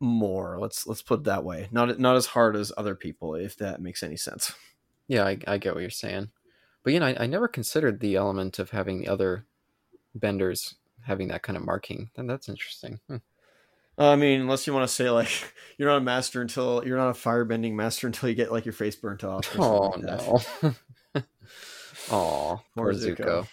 more. 0.00 0.58
Let's 0.60 0.86
let's 0.86 1.02
put 1.02 1.20
it 1.20 1.24
that 1.24 1.44
way. 1.44 1.68
Not 1.70 1.98
not 1.98 2.16
as 2.16 2.26
hard 2.26 2.56
as 2.56 2.72
other 2.76 2.94
people, 2.94 3.34
if 3.34 3.56
that 3.56 3.80
makes 3.80 4.02
any 4.02 4.16
sense. 4.16 4.54
Yeah, 5.08 5.24
I, 5.24 5.38
I 5.46 5.58
get 5.58 5.72
what 5.72 5.82
you're 5.82 5.90
saying, 5.90 6.30
but 6.82 6.92
you 6.92 6.98
know, 6.98 7.06
I, 7.06 7.16
I 7.20 7.26
never 7.26 7.46
considered 7.46 8.00
the 8.00 8.16
element 8.16 8.58
of 8.58 8.70
having 8.70 8.98
the 8.98 9.06
other 9.06 9.46
benders 10.16 10.74
having 11.06 11.28
that 11.28 11.42
kind 11.42 11.56
of 11.56 11.64
marking. 11.64 12.10
And 12.16 12.28
that's 12.28 12.48
interesting. 12.48 13.00
Hmm. 13.08 13.16
I 13.98 14.16
mean, 14.16 14.42
unless 14.42 14.66
you 14.66 14.74
want 14.74 14.86
to 14.86 14.94
say 14.94 15.08
like 15.10 15.54
you're 15.78 15.88
not 15.88 15.98
a 15.98 16.02
master 16.02 16.42
until 16.42 16.82
you're 16.86 16.98
not 16.98 17.10
a 17.10 17.12
firebending 17.12 17.72
master 17.72 18.06
until 18.06 18.28
you 18.28 18.34
get 18.34 18.52
like 18.52 18.66
your 18.66 18.74
face 18.74 18.96
burnt 18.96 19.24
off. 19.24 19.58
Oh 19.58 19.94
no. 19.96 20.72
Oh, 22.10 22.60
poor 22.76 22.92
Zuko. 22.92 23.16
Zuko. 23.16 23.48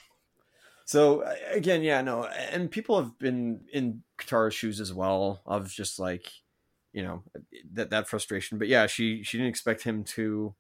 So 0.86 1.24
again, 1.52 1.82
yeah, 1.82 2.02
no, 2.02 2.26
and 2.26 2.70
people 2.70 2.98
have 2.98 3.18
been 3.18 3.62
in 3.72 4.04
Katara's 4.18 4.54
shoes 4.54 4.80
as 4.80 4.94
well 4.94 5.42
of 5.46 5.70
just 5.70 5.98
like, 5.98 6.30
you 6.92 7.04
know, 7.04 7.24
that 7.74 7.90
that 7.92 8.08
frustration. 8.08 8.58
But 8.58 8.68
yeah, 8.68 8.86
she 8.88 9.24
she 9.24 9.38
didn't 9.38 9.50
expect 9.50 9.84
him 9.84 10.04
to 10.16 10.54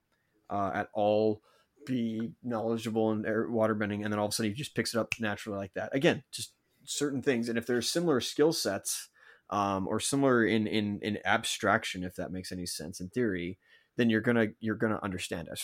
uh, 0.49 0.71
at 0.73 0.89
all 0.93 1.41
be 1.85 2.31
knowledgeable 2.41 3.11
in 3.11 3.25
air, 3.25 3.47
waterbending, 3.49 4.03
and 4.03 4.11
then 4.11 4.19
all 4.19 4.27
of 4.27 4.31
a 4.31 4.33
sudden 4.33 4.51
he 4.51 4.57
just 4.57 4.75
picks 4.75 4.93
it 4.95 4.99
up 4.99 5.13
naturally 5.19 5.57
like 5.57 5.73
that. 5.73 5.93
Again, 5.93 6.23
just 6.31 6.53
certain 6.85 7.21
things, 7.21 7.49
and 7.49 7.57
if 7.57 7.65
there's 7.65 7.89
similar 7.89 8.21
skill 8.21 8.53
sets 8.53 9.09
um, 9.49 9.87
or 9.87 9.99
similar 9.99 10.45
in, 10.45 10.67
in 10.67 10.99
in 11.01 11.19
abstraction, 11.25 12.03
if 12.03 12.15
that 12.15 12.31
makes 12.31 12.51
any 12.51 12.65
sense 12.65 12.99
in 12.99 13.09
theory, 13.09 13.57
then 13.97 14.09
you're 14.09 14.21
gonna 14.21 14.47
you're 14.59 14.75
gonna 14.75 14.99
understand 15.03 15.47
it. 15.51 15.59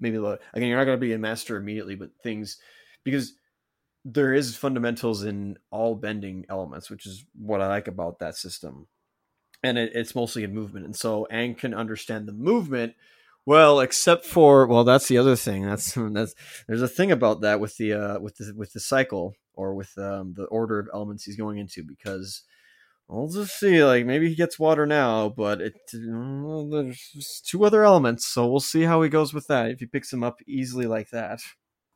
Maybe 0.00 0.16
again, 0.16 0.68
you're 0.68 0.78
not 0.78 0.84
gonna 0.84 0.98
be 0.98 1.12
a 1.12 1.18
master 1.18 1.56
immediately, 1.56 1.94
but 1.94 2.10
things 2.22 2.58
because 3.04 3.34
there 4.04 4.32
is 4.32 4.56
fundamentals 4.56 5.24
in 5.24 5.58
all 5.70 5.94
bending 5.96 6.46
elements, 6.48 6.90
which 6.90 7.06
is 7.06 7.24
what 7.34 7.60
I 7.60 7.66
like 7.66 7.88
about 7.88 8.20
that 8.20 8.36
system. 8.36 8.86
And 9.62 9.78
it, 9.78 9.92
it's 9.94 10.14
mostly 10.14 10.44
in 10.44 10.54
movement, 10.54 10.86
and 10.86 10.94
so 10.94 11.26
Aang 11.32 11.58
can 11.58 11.74
understand 11.74 12.28
the 12.28 12.32
movement 12.32 12.94
well, 13.46 13.78
except 13.78 14.26
for 14.26 14.66
well, 14.66 14.82
that's 14.82 15.06
the 15.06 15.18
other 15.18 15.36
thing. 15.36 15.64
That's 15.64 15.94
that's 15.96 16.34
there's 16.66 16.82
a 16.82 16.88
thing 16.88 17.12
about 17.12 17.40
that 17.42 17.60
with 17.60 17.76
the 17.76 17.94
uh, 17.94 18.18
with 18.18 18.36
the 18.36 18.52
with 18.54 18.72
the 18.72 18.80
cycle 18.80 19.34
or 19.56 19.74
with 19.74 19.96
um, 19.98 20.34
the 20.36 20.44
order 20.44 20.78
of 20.78 20.88
elements 20.92 21.24
he's 21.24 21.36
going 21.36 21.58
into 21.58 21.82
because 21.82 22.44
We'll 23.08 23.28
just 23.28 23.58
see. 23.58 23.84
Like 23.84 24.04
maybe 24.04 24.28
he 24.28 24.34
gets 24.34 24.58
water 24.58 24.84
now, 24.84 25.28
but 25.28 25.60
it 25.60 25.74
uh, 25.94 26.64
there's 26.70 27.42
two 27.46 27.64
other 27.64 27.84
elements, 27.84 28.26
so 28.26 28.46
we'll 28.46 28.60
see 28.60 28.82
how 28.82 29.02
he 29.02 29.08
goes 29.08 29.32
with 29.32 29.46
that. 29.46 29.70
If 29.70 29.78
he 29.78 29.86
picks 29.86 30.12
him 30.12 30.24
up 30.24 30.40
easily 30.46 30.86
like 30.86 31.10
that. 31.10 31.40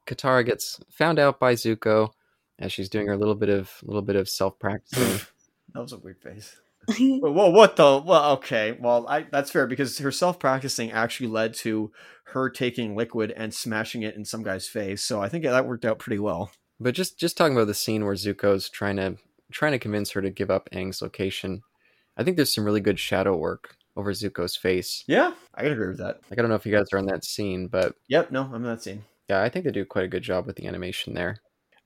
Katara 0.06 0.46
gets 0.46 0.80
found 0.90 1.18
out 1.18 1.40
by 1.40 1.54
Zuko 1.54 2.10
as 2.58 2.72
she's 2.72 2.88
doing 2.88 3.08
her 3.08 3.16
little 3.16 3.34
bit 3.34 3.48
of 3.48 3.72
little 3.82 4.02
bit 4.02 4.16
of 4.16 4.28
self 4.28 4.58
practicing. 4.58 5.26
that 5.74 5.80
was 5.80 5.92
a 5.92 5.98
weird 5.98 6.20
face. 6.20 6.56
well, 7.20 7.52
what 7.52 7.76
the? 7.76 8.02
Well, 8.04 8.32
okay. 8.34 8.76
Well, 8.80 9.06
I 9.08 9.26
that's 9.32 9.50
fair 9.50 9.66
because 9.66 9.98
her 9.98 10.12
self 10.12 10.38
practicing 10.38 10.92
actually 10.92 11.28
led 11.28 11.54
to 11.54 11.90
her 12.26 12.48
taking 12.48 12.94
liquid 12.94 13.32
and 13.32 13.52
smashing 13.52 14.02
it 14.02 14.14
in 14.14 14.24
some 14.24 14.44
guy's 14.44 14.68
face. 14.68 15.02
So 15.02 15.20
I 15.20 15.28
think 15.28 15.42
that 15.42 15.66
worked 15.66 15.84
out 15.84 15.98
pretty 15.98 16.20
well. 16.20 16.52
But 16.80 16.94
just 16.94 17.18
just 17.18 17.36
talking 17.36 17.54
about 17.54 17.66
the 17.66 17.74
scene 17.74 18.04
where 18.04 18.14
Zuko's 18.14 18.68
trying 18.70 18.96
to 18.96 19.16
trying 19.52 19.72
to 19.72 19.78
convince 19.78 20.12
her 20.12 20.22
to 20.22 20.30
give 20.30 20.50
up 20.50 20.68
Aang's 20.72 21.02
location. 21.02 21.62
I 22.16 22.24
think 22.24 22.36
there's 22.36 22.54
some 22.54 22.64
really 22.64 22.80
good 22.80 22.98
shadow 22.98 23.36
work 23.36 23.76
over 23.96 24.12
Zuko's 24.12 24.56
face. 24.56 25.04
Yeah, 25.06 25.32
I 25.54 25.62
can 25.62 25.72
agree 25.72 25.88
with 25.88 25.98
that. 25.98 26.20
Like 26.30 26.38
I 26.38 26.42
don't 26.42 26.48
know 26.48 26.54
if 26.54 26.64
you 26.64 26.72
guys 26.72 26.86
are 26.92 26.98
in 26.98 27.06
that 27.06 27.24
scene, 27.24 27.68
but 27.68 27.94
yep, 28.08 28.30
no, 28.30 28.44
I'm 28.44 28.54
in 28.54 28.62
that 28.62 28.82
scene. 28.82 29.04
Yeah, 29.28 29.42
I 29.42 29.48
think 29.48 29.64
they 29.64 29.70
do 29.70 29.84
quite 29.84 30.04
a 30.04 30.08
good 30.08 30.22
job 30.22 30.46
with 30.46 30.56
the 30.56 30.66
animation 30.66 31.14
there. 31.14 31.40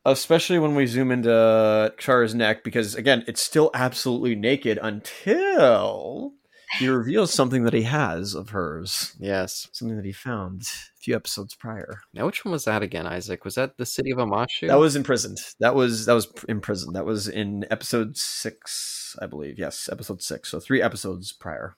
Especially 0.07 0.59
when 0.59 0.75
we 0.75 0.87
zoom 0.87 1.11
into 1.11 1.31
Katara's 1.31 2.35
neck, 2.35 2.63
because 2.63 2.95
again, 2.95 3.25
it's 3.27 3.43
still 3.43 3.71
absolutely 3.75 4.35
naked 4.35 4.79
until 4.81 6.35
he 6.79 6.89
reveals 6.89 7.33
something 7.33 7.65
that 7.65 7.73
he 7.75 7.83
has 7.83 8.35
of 8.35 8.51
hers. 8.51 9.15
Yes. 9.19 9.69
Something 9.73 9.97
that 9.97 10.05
he 10.05 10.13
found 10.13 10.63
a 10.63 11.01
few 11.01 11.15
episodes 11.15 11.55
prior. 11.55 12.01
Now, 12.13 12.27
which 12.27 12.45
one 12.45 12.53
was 12.53 12.65
that 12.65 12.83
again, 12.83 13.07
Isaac? 13.07 13.45
Was 13.45 13.55
that 13.55 13.77
the 13.77 13.87
city 13.87 14.11
of 14.11 14.19
Omashu? 14.19 14.69
That 14.69 14.79
was 14.79 14.97
imprisoned. 14.97 15.39
That 15.61 15.75
was 15.75 16.07
that 16.07 16.15
was 16.15 16.29
imprisoned. 16.49 16.97
That 16.97 17.05
was 17.07 17.29
in 17.29 17.65
episode 17.71 18.17
six, 18.17 19.17
I 19.21 19.27
believe. 19.27 19.59
Yes, 19.59 19.89
episode 19.91 20.23
six. 20.23 20.51
So 20.51 20.61
three 20.61 20.83
episodes 20.83 21.33
prior. 21.33 21.77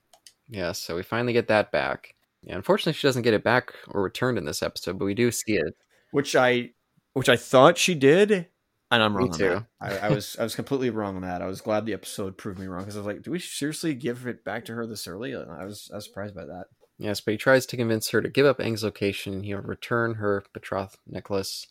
Yes. 0.49 0.79
So 0.79 0.97
we 0.97 1.03
finally 1.03 1.33
get 1.33 1.49
that 1.49 1.73
back. 1.73 2.15
Yeah, 2.43 2.55
unfortunately, 2.55 2.93
she 2.93 3.07
doesn't 3.09 3.23
get 3.23 3.35
it 3.35 3.43
back 3.43 3.73
or 3.89 4.03
returned 4.03 4.39
in 4.39 4.45
this 4.45 4.63
episode, 4.63 4.99
but 4.99 5.05
we 5.07 5.15
do 5.15 5.31
see 5.31 5.57
it. 5.57 5.75
which 6.13 6.37
I 6.37 6.71
which 7.15 7.29
I 7.29 7.37
thought 7.37 7.79
she 7.79 7.95
did, 7.95 8.47
and 8.91 9.03
I'm 9.03 9.15
Me 9.15 9.19
wrong 9.19 9.33
on 9.33 9.39
too. 9.39 9.49
that. 9.49 9.67
I, 9.81 10.09
I 10.09 10.09
was 10.11 10.37
I 10.39 10.43
was 10.43 10.55
completely 10.55 10.91
wrong 10.91 11.17
on 11.17 11.23
that. 11.23 11.43
I 11.43 11.47
was 11.47 11.61
glad 11.61 11.87
the 11.87 11.93
episode 11.95 12.37
proved 12.37 12.59
me 12.59 12.67
wrong 12.67 12.83
because 12.83 12.97
I 12.97 13.01
was 13.01 13.07
like, 13.07 13.23
do 13.23 13.31
we 13.31 13.39
seriously 13.39 13.95
give 13.95 14.27
it 14.27 14.45
back 14.45 14.65
to 14.67 14.75
her 14.75 14.87
this 14.87 15.07
early? 15.07 15.33
And 15.33 15.51
I 15.51 15.65
was 15.65 15.91
I 15.93 15.97
was 15.97 16.05
surprised 16.05 16.35
by 16.35 16.45
that. 16.45 16.67
Yes, 16.99 17.21
but 17.21 17.33
he 17.33 17.39
tries 17.39 17.67
to 17.67 17.77
convince 17.77 18.11
her 18.11 18.23
to 18.23 18.29
give 18.29 18.47
up 18.47 18.59
Aang's 18.59 18.83
location 18.85 19.35
and 19.35 19.45
he'll 19.45 19.59
return 19.59 20.15
her 20.15 20.45
betrothed 20.53 20.97
necklace. 21.07 21.67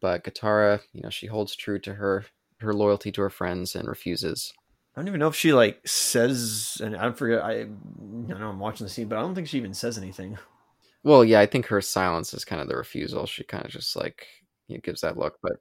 But 0.00 0.24
Katara, 0.24 0.80
you 0.92 1.00
know, 1.02 1.10
she 1.10 1.26
holds 1.26 1.56
true 1.56 1.78
to 1.80 1.94
her 1.94 2.26
her 2.60 2.74
loyalty 2.74 3.12
to 3.12 3.22
her 3.22 3.30
friends 3.30 3.74
and 3.74 3.88
refuses. 3.88 4.52
I 4.94 5.00
don't 5.00 5.08
even 5.08 5.20
know 5.20 5.28
if 5.28 5.36
she 5.36 5.52
like 5.52 5.86
says, 5.86 6.78
and 6.82 6.96
I 6.96 7.12
forget. 7.12 7.42
I, 7.42 7.60
I 7.60 7.66
know 8.04 8.48
I'm 8.50 8.58
watching 8.58 8.84
the 8.84 8.90
scene, 8.90 9.08
but 9.08 9.16
I 9.16 9.22
don't 9.22 9.34
think 9.34 9.46
she 9.46 9.58
even 9.58 9.74
says 9.74 9.96
anything. 9.96 10.36
Well, 11.04 11.24
yeah, 11.24 11.38
I 11.40 11.46
think 11.46 11.66
her 11.66 11.80
silence 11.80 12.34
is 12.34 12.44
kind 12.44 12.60
of 12.60 12.68
the 12.68 12.76
refusal. 12.76 13.24
She 13.26 13.44
kind 13.44 13.64
of 13.64 13.70
just 13.70 13.94
like 13.94 14.26
you 14.66 14.76
know, 14.76 14.80
gives 14.82 15.02
that 15.02 15.16
look. 15.16 15.38
But, 15.40 15.52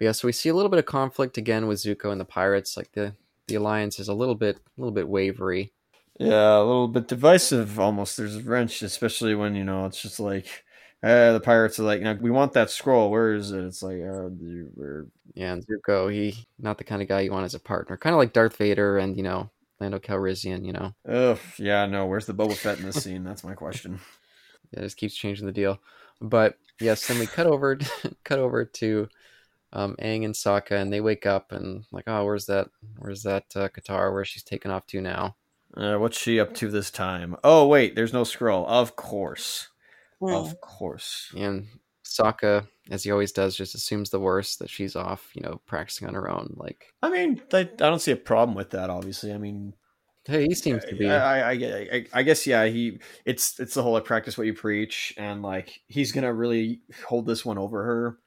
but 0.00 0.06
yeah, 0.06 0.12
so 0.12 0.26
we 0.26 0.32
see 0.32 0.48
a 0.48 0.54
little 0.54 0.70
bit 0.70 0.78
of 0.78 0.86
conflict 0.86 1.36
again 1.36 1.66
with 1.66 1.78
Zuko 1.78 2.10
and 2.10 2.18
the 2.18 2.24
pirates. 2.24 2.74
Like 2.74 2.92
the 2.92 3.14
the 3.48 3.56
alliance 3.56 4.00
is 4.00 4.08
a 4.08 4.14
little 4.14 4.34
bit 4.34 4.56
a 4.56 4.80
little 4.80 4.94
bit 4.94 5.06
wavery. 5.06 5.72
Yeah, 6.18 6.56
a 6.56 6.64
little 6.64 6.88
bit 6.88 7.06
divisive 7.06 7.78
almost. 7.78 8.16
There's 8.16 8.36
a 8.36 8.40
wrench, 8.40 8.80
especially 8.80 9.34
when 9.34 9.54
you 9.54 9.62
know 9.62 9.84
it's 9.84 10.00
just 10.00 10.18
like 10.18 10.64
uh, 11.02 11.34
the 11.34 11.40
pirates 11.40 11.78
are 11.78 11.82
like, 11.82 12.00
"Now, 12.00 12.14
we 12.14 12.30
want 12.30 12.54
that 12.54 12.70
scroll. 12.70 13.10
Where 13.10 13.34
is 13.34 13.52
it? 13.52 13.62
It's 13.62 13.82
like, 13.82 14.00
uh, 14.00 14.30
we're 14.74 15.06
Yeah, 15.34 15.52
and 15.52 15.66
Zuko, 15.66 16.10
he 16.10 16.46
not 16.58 16.78
the 16.78 16.84
kind 16.84 17.02
of 17.02 17.08
guy 17.08 17.20
you 17.20 17.32
want 17.32 17.44
as 17.44 17.54
a 17.54 17.60
partner. 17.60 17.98
Kind 17.98 18.14
of 18.14 18.18
like 18.18 18.32
Darth 18.32 18.56
Vader 18.56 18.96
and 18.96 19.18
you 19.18 19.22
know 19.22 19.50
Lando 19.80 19.98
Calrissian. 19.98 20.64
You 20.64 20.72
know, 20.72 20.94
Ugh, 21.06 21.38
yeah, 21.58 21.84
no. 21.84 22.06
Where's 22.06 22.24
the 22.24 22.32
Boba 22.32 22.56
Fett 22.56 22.78
in 22.78 22.86
this 22.86 23.04
scene? 23.04 23.22
That's 23.22 23.44
my 23.44 23.52
question. 23.52 24.00
it 24.72 24.80
just 24.80 24.96
keeps 24.96 25.14
changing 25.14 25.44
the 25.44 25.52
deal. 25.52 25.78
But 26.22 26.56
yes, 26.80 27.06
then 27.06 27.18
we 27.18 27.26
cut 27.26 27.46
over 27.46 27.78
cut 28.24 28.38
over 28.38 28.64
to 28.64 29.06
um, 29.72 29.96
Aang 30.00 30.24
and 30.24 30.34
Sokka, 30.34 30.72
and 30.72 30.92
they 30.92 31.00
wake 31.00 31.26
up 31.26 31.52
and 31.52 31.84
like, 31.92 32.04
oh, 32.06 32.24
where's 32.24 32.46
that? 32.46 32.68
Where's 32.98 33.22
that 33.22 33.44
uh, 33.54 33.68
Katara? 33.68 34.12
Where 34.12 34.24
she's 34.24 34.42
taken 34.42 34.70
off 34.70 34.86
to 34.88 35.00
now? 35.00 35.36
Uh, 35.76 35.96
what's 35.96 36.18
she 36.18 36.40
up 36.40 36.52
to 36.54 36.68
this 36.68 36.90
time? 36.90 37.36
Oh 37.44 37.66
wait, 37.66 37.94
there's 37.94 38.12
no 38.12 38.24
scroll. 38.24 38.66
Of 38.66 38.96
course, 38.96 39.68
Hmm. 40.20 40.34
of 40.34 40.60
course. 40.60 41.32
And 41.36 41.68
Sokka, 42.04 42.66
as 42.90 43.04
he 43.04 43.12
always 43.12 43.30
does, 43.30 43.54
just 43.56 43.76
assumes 43.76 44.10
the 44.10 44.18
worst 44.18 44.58
that 44.58 44.68
she's 44.68 44.96
off, 44.96 45.30
you 45.34 45.42
know, 45.42 45.60
practicing 45.66 46.08
on 46.08 46.14
her 46.14 46.28
own. 46.28 46.54
Like, 46.56 46.86
I 47.02 47.10
mean, 47.10 47.40
I, 47.52 47.60
I 47.60 47.64
don't 47.64 48.00
see 48.00 48.10
a 48.10 48.16
problem 48.16 48.56
with 48.56 48.70
that. 48.70 48.90
Obviously, 48.90 49.32
I 49.32 49.38
mean, 49.38 49.74
hey, 50.26 50.46
he 50.48 50.54
seems 50.56 50.84
to 50.86 50.96
be. 50.96 51.08
I, 51.08 51.40
I, 51.40 51.52
I, 51.52 51.88
I, 51.92 52.06
I 52.14 52.22
guess 52.24 52.48
yeah. 52.48 52.66
He 52.66 52.98
it's 53.24 53.60
it's 53.60 53.74
the 53.74 53.82
whole 53.84 53.92
like 53.92 54.04
practice 54.04 54.36
what 54.36 54.48
you 54.48 54.54
preach, 54.54 55.14
and 55.16 55.40
like 55.40 55.80
he's 55.86 56.10
gonna 56.10 56.34
really 56.34 56.80
hold 57.06 57.26
this 57.26 57.44
one 57.44 57.58
over 57.58 57.84
her 57.84 58.18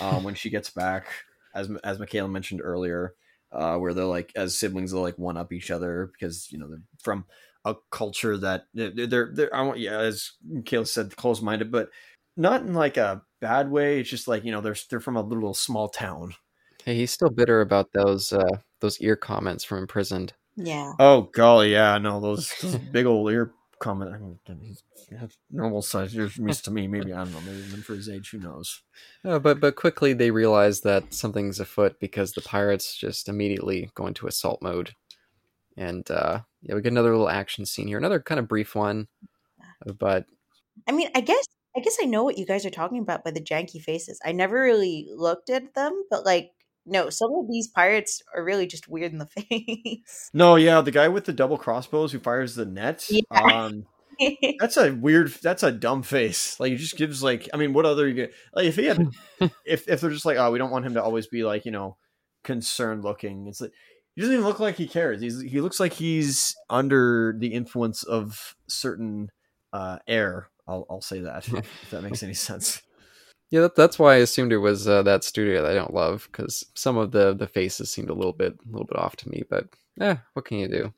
um, 0.00 0.24
when 0.24 0.34
she 0.34 0.50
gets 0.50 0.70
back, 0.70 1.06
as 1.54 1.70
as 1.84 1.98
Michaela 1.98 2.28
mentioned 2.28 2.60
earlier, 2.62 3.14
uh, 3.52 3.76
where 3.76 3.94
they're 3.94 4.04
like 4.04 4.32
as 4.36 4.58
siblings 4.58 4.92
they'll 4.92 5.02
like 5.02 5.18
one 5.18 5.36
up 5.36 5.52
each 5.52 5.70
other 5.70 6.10
because 6.12 6.50
you 6.50 6.58
know 6.58 6.68
they're 6.68 6.82
from 7.02 7.24
a 7.64 7.74
culture 7.90 8.36
that 8.38 8.64
they're 8.74 9.06
they're, 9.06 9.30
they're 9.32 9.54
I 9.54 9.62
want 9.62 9.78
yeah 9.78 9.98
as 9.98 10.32
Michaela 10.46 10.86
said 10.86 11.16
close 11.16 11.40
minded, 11.40 11.70
but 11.70 11.90
not 12.36 12.62
in 12.62 12.74
like 12.74 12.96
a 12.96 13.22
bad 13.40 13.70
way. 13.70 14.00
It's 14.00 14.10
just 14.10 14.28
like 14.28 14.44
you 14.44 14.52
know 14.52 14.60
they're 14.60 14.76
they're 14.90 15.00
from 15.00 15.16
a 15.16 15.22
little 15.22 15.54
small 15.54 15.88
town. 15.88 16.34
hey, 16.84 16.94
he's 16.96 17.12
still 17.12 17.30
bitter 17.30 17.60
about 17.60 17.92
those 17.92 18.32
uh, 18.32 18.58
those 18.80 19.00
ear 19.00 19.16
comments 19.16 19.64
from 19.64 19.78
imprisoned. 19.78 20.32
Yeah. 20.56 20.92
Oh 20.98 21.22
golly, 21.32 21.72
yeah, 21.72 21.98
no, 21.98 22.20
those, 22.20 22.52
those 22.60 22.76
big 22.92 23.06
old 23.06 23.30
ear 23.30 23.52
comment. 23.82 24.14
I 24.14 24.18
mean, 24.18 24.38
he's 24.60 24.82
has 25.18 25.36
normal 25.50 25.82
size 25.82 26.14
ears 26.14 26.34
from 26.34 26.48
to 26.48 26.70
me. 26.70 26.86
Maybe 26.86 27.12
I 27.12 27.24
don't 27.24 27.32
know. 27.32 27.40
Maybe 27.40 27.58
even 27.58 27.82
for 27.82 27.94
his 27.94 28.08
age, 28.08 28.30
who 28.30 28.38
knows? 28.38 28.82
Uh, 29.24 29.38
but 29.38 29.60
but 29.60 29.76
quickly 29.76 30.12
they 30.12 30.32
realize 30.32 30.80
that 30.80 31.14
something's 31.14 31.60
afoot 31.60 32.00
because 32.00 32.32
the 32.32 32.40
pirates 32.40 32.96
just 32.96 33.28
immediately 33.28 33.88
go 33.94 34.08
into 34.08 34.26
assault 34.26 34.60
mode, 34.60 34.94
and 35.76 36.10
uh, 36.10 36.40
yeah, 36.60 36.74
we 36.74 36.82
get 36.82 36.90
another 36.90 37.12
little 37.12 37.28
action 37.28 37.64
scene 37.64 37.86
here, 37.86 37.98
another 37.98 38.18
kind 38.18 38.40
of 38.40 38.48
brief 38.48 38.74
one, 38.74 39.06
but 39.98 40.26
I 40.88 40.92
mean, 40.92 41.08
I 41.14 41.20
guess 41.20 41.46
I 41.76 41.80
guess 41.80 41.98
I 42.02 42.06
know 42.06 42.24
what 42.24 42.36
you 42.36 42.46
guys 42.46 42.66
are 42.66 42.70
talking 42.70 42.98
about 42.98 43.24
by 43.24 43.30
the 43.30 43.40
janky 43.40 43.80
faces. 43.80 44.20
I 44.24 44.32
never 44.32 44.60
really 44.60 45.08
looked 45.14 45.48
at 45.50 45.74
them, 45.74 46.04
but 46.10 46.24
like 46.26 46.50
no, 46.84 47.10
some 47.10 47.32
of 47.34 47.48
these 47.48 47.68
pirates 47.68 48.22
are 48.34 48.42
really 48.42 48.66
just 48.66 48.88
weird 48.88 49.12
in 49.12 49.18
the 49.18 49.26
face. 49.26 50.30
No, 50.32 50.56
yeah, 50.56 50.80
the 50.80 50.90
guy 50.90 51.08
with 51.08 51.24
the 51.24 51.32
double 51.32 51.58
crossbows 51.58 52.12
who 52.12 52.18
fires 52.18 52.54
the 52.54 52.66
net. 52.66 53.06
Yeah. 53.08 53.22
Um, 53.30 53.86
that's 54.58 54.76
a 54.76 54.92
weird. 54.92 55.28
That's 55.42 55.62
a 55.62 55.72
dumb 55.72 56.02
face. 56.02 56.58
Like 56.58 56.72
it 56.72 56.76
just 56.76 56.96
gives 56.96 57.22
like. 57.22 57.48
I 57.54 57.56
mean, 57.56 57.72
what 57.72 57.86
other 57.86 58.08
you 58.08 58.14
get? 58.14 58.34
Like 58.54 58.66
if 58.66 58.76
he 58.76 58.86
had, 58.86 59.08
if 59.64 59.88
if 59.88 60.00
they're 60.00 60.10
just 60.10 60.26
like, 60.26 60.38
oh, 60.38 60.50
we 60.50 60.58
don't 60.58 60.70
want 60.70 60.86
him 60.86 60.94
to 60.94 61.02
always 61.02 61.26
be 61.26 61.44
like 61.44 61.64
you 61.64 61.72
know, 61.72 61.96
concerned 62.44 63.04
looking. 63.04 63.46
It's 63.46 63.60
like 63.60 63.72
he 64.14 64.20
doesn't 64.20 64.34
even 64.34 64.46
look 64.46 64.60
like 64.60 64.76
he 64.76 64.88
cares. 64.88 65.20
He's 65.20 65.40
he 65.40 65.60
looks 65.60 65.80
like 65.80 65.94
he's 65.94 66.54
under 66.68 67.34
the 67.38 67.54
influence 67.54 68.02
of 68.02 68.56
certain 68.68 69.30
uh 69.72 69.98
air. 70.06 70.48
I'll 70.66 70.86
I'll 70.90 71.00
say 71.00 71.20
that 71.20 71.48
if 71.48 71.90
that 71.90 72.02
makes 72.02 72.22
any 72.22 72.34
sense. 72.34 72.82
Yeah, 73.52 73.60
that, 73.60 73.76
that's 73.76 73.98
why 73.98 74.14
I 74.14 74.16
assumed 74.16 74.50
it 74.50 74.56
was 74.56 74.88
uh, 74.88 75.02
that 75.02 75.24
studio 75.24 75.60
that 75.60 75.70
I 75.70 75.74
don't 75.74 75.92
love 75.92 76.26
because 76.32 76.64
some 76.74 76.96
of 76.96 77.10
the 77.10 77.34
the 77.34 77.46
faces 77.46 77.90
seemed 77.90 78.08
a 78.08 78.14
little 78.14 78.32
bit 78.32 78.54
a 78.54 78.70
little 78.70 78.86
bit 78.86 78.96
off 78.96 79.14
to 79.16 79.28
me, 79.28 79.42
but 79.48 79.66
eh, 80.00 80.16
what 80.32 80.46
can 80.46 80.56
you 80.56 80.68
do? 80.68 80.94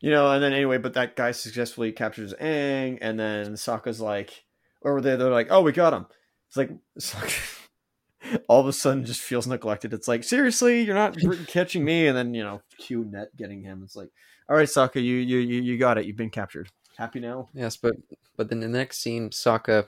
you 0.00 0.10
know, 0.10 0.32
and 0.32 0.42
then 0.42 0.54
anyway, 0.54 0.78
but 0.78 0.94
that 0.94 1.16
guy 1.16 1.32
successfully 1.32 1.92
captures 1.92 2.32
Aang, 2.40 2.96
and 3.02 3.20
then 3.20 3.52
Sokka's 3.52 4.00
like, 4.00 4.42
or 4.80 5.02
they? 5.02 5.16
They're 5.16 5.28
like, 5.28 5.48
oh, 5.50 5.60
we 5.60 5.72
got 5.72 5.92
him. 5.92 6.06
It's 6.48 6.56
like 6.56 6.70
Sokka, 6.98 7.68
all 8.48 8.60
of 8.62 8.66
a 8.66 8.72
sudden 8.72 9.04
just 9.04 9.20
feels 9.20 9.46
neglected. 9.46 9.92
It's 9.92 10.08
like, 10.08 10.24
seriously, 10.24 10.80
you're 10.80 10.94
not 10.94 11.14
catching 11.46 11.84
me, 11.84 12.06
and 12.06 12.16
then 12.16 12.32
you 12.32 12.42
know, 12.42 12.62
Q 12.78 13.04
net 13.04 13.36
getting 13.36 13.60
him. 13.60 13.82
It's 13.84 13.96
like, 13.96 14.08
all 14.48 14.56
right, 14.56 14.66
Sokka, 14.66 14.96
you 14.96 15.16
you 15.16 15.40
you 15.40 15.60
you 15.60 15.76
got 15.76 15.98
it. 15.98 16.06
You've 16.06 16.16
been 16.16 16.30
captured. 16.30 16.70
Happy 16.96 17.20
now? 17.20 17.50
Yes, 17.52 17.76
but 17.76 17.96
but 18.38 18.48
then 18.48 18.60
the 18.60 18.68
next 18.68 19.02
scene, 19.02 19.28
Sokka 19.28 19.86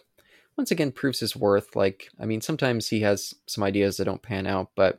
once 0.57 0.71
again 0.71 0.93
proves 0.93 1.21
his 1.21 1.37
worth. 1.37 1.75
Like, 1.77 2.09
I 2.21 2.27
mean, 2.27 2.41
sometimes 2.41 2.89
he 2.89 3.01
has 3.01 3.35
some 3.47 3.65
ideas 3.65 3.97
that 3.97 4.05
don't 4.05 4.23
pan 4.23 4.47
out, 4.47 4.71
but 4.77 4.99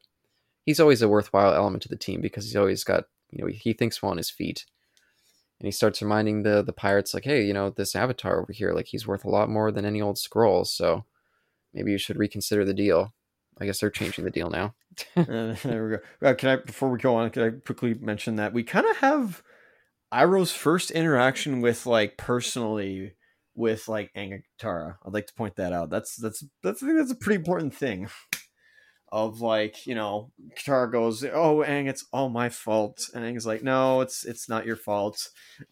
he's 0.66 0.80
always 0.80 1.02
a 1.02 1.10
worthwhile 1.10 1.54
element 1.54 1.84
to 1.84 1.90
the 1.90 1.96
team 1.96 2.22
because 2.22 2.46
he's 2.46 2.56
always 2.56 2.84
got 2.84 3.06
you 3.32 3.44
know 3.44 3.52
he 3.52 3.74
thinks 3.74 4.02
well 4.02 4.12
on 4.12 4.18
his 4.18 4.30
feet, 4.30 4.66
and 5.60 5.68
he 5.68 5.72
starts 5.72 6.02
reminding 6.02 6.44
the 6.44 6.64
the 6.64 6.74
pirates 6.74 7.14
like, 7.14 7.26
hey, 7.26 7.46
you 7.46 7.54
know, 7.54 7.70
this 7.70 7.96
Avatar 7.96 8.42
over 8.42 8.54
here, 8.54 8.74
like 8.74 8.88
he's 8.88 9.08
worth 9.08 9.26
a 9.26 9.30
lot 9.30 9.50
more 9.50 9.72
than 9.72 9.86
any 9.86 10.02
old 10.02 10.18
scroll, 10.18 10.66
so 10.66 11.06
maybe 11.74 11.92
you 11.92 11.98
should 11.98 12.18
reconsider 12.18 12.66
the 12.66 12.74
deal. 12.74 13.14
I 13.60 13.66
guess 13.66 13.80
they're 13.80 13.90
changing 13.90 14.26
the 14.26 14.32
deal 14.32 14.50
now. 14.50 14.76
Uh, 15.18 15.56
there 15.64 15.86
we 15.88 15.98
go. 15.98 16.30
Uh, 16.30 16.34
can 16.36 16.50
I 16.50 16.56
before 16.58 16.90
we 16.90 17.00
go 17.00 17.16
on? 17.16 17.32
Can 17.32 17.42
I 17.42 17.50
quickly 17.50 17.96
mention 17.96 18.36
that 18.36 18.54
we 18.54 18.62
kind 18.62 18.86
of 18.86 18.98
have 18.98 19.42
Iroh's 20.14 20.52
first 20.52 20.92
interaction 20.92 21.62
with 21.62 21.88
like 21.88 22.16
personally 22.16 23.16
with 23.56 23.88
like 23.88 24.12
Katara. 24.14 24.96
I'd 25.06 25.14
like 25.14 25.28
to 25.28 25.34
point 25.34 25.56
that 25.58 25.74
out. 25.74 25.90
That's 25.90 26.16
that's 26.16 26.44
that's 26.62 26.82
I 26.82 26.88
think 26.88 26.98
that's 27.00 27.12
a 27.12 27.16
pretty 27.16 27.38
important 27.38 27.74
thing. 27.74 28.10
Of 29.12 29.42
like 29.42 29.86
you 29.86 29.94
know, 29.94 30.32
Katara 30.58 30.92
goes, 30.92 31.24
"Oh, 31.24 31.64
Aang, 31.64 31.88
it's 31.88 32.04
all 32.12 32.30
my 32.30 32.50
fault," 32.50 33.12
and 33.14 33.24
Aang's 33.24 33.46
like, 33.46 33.62
"No, 33.62 34.02
it's 34.02 34.26
it's 34.26 34.50
not 34.50 34.66
your 34.66 34.76
fault." 34.76 35.30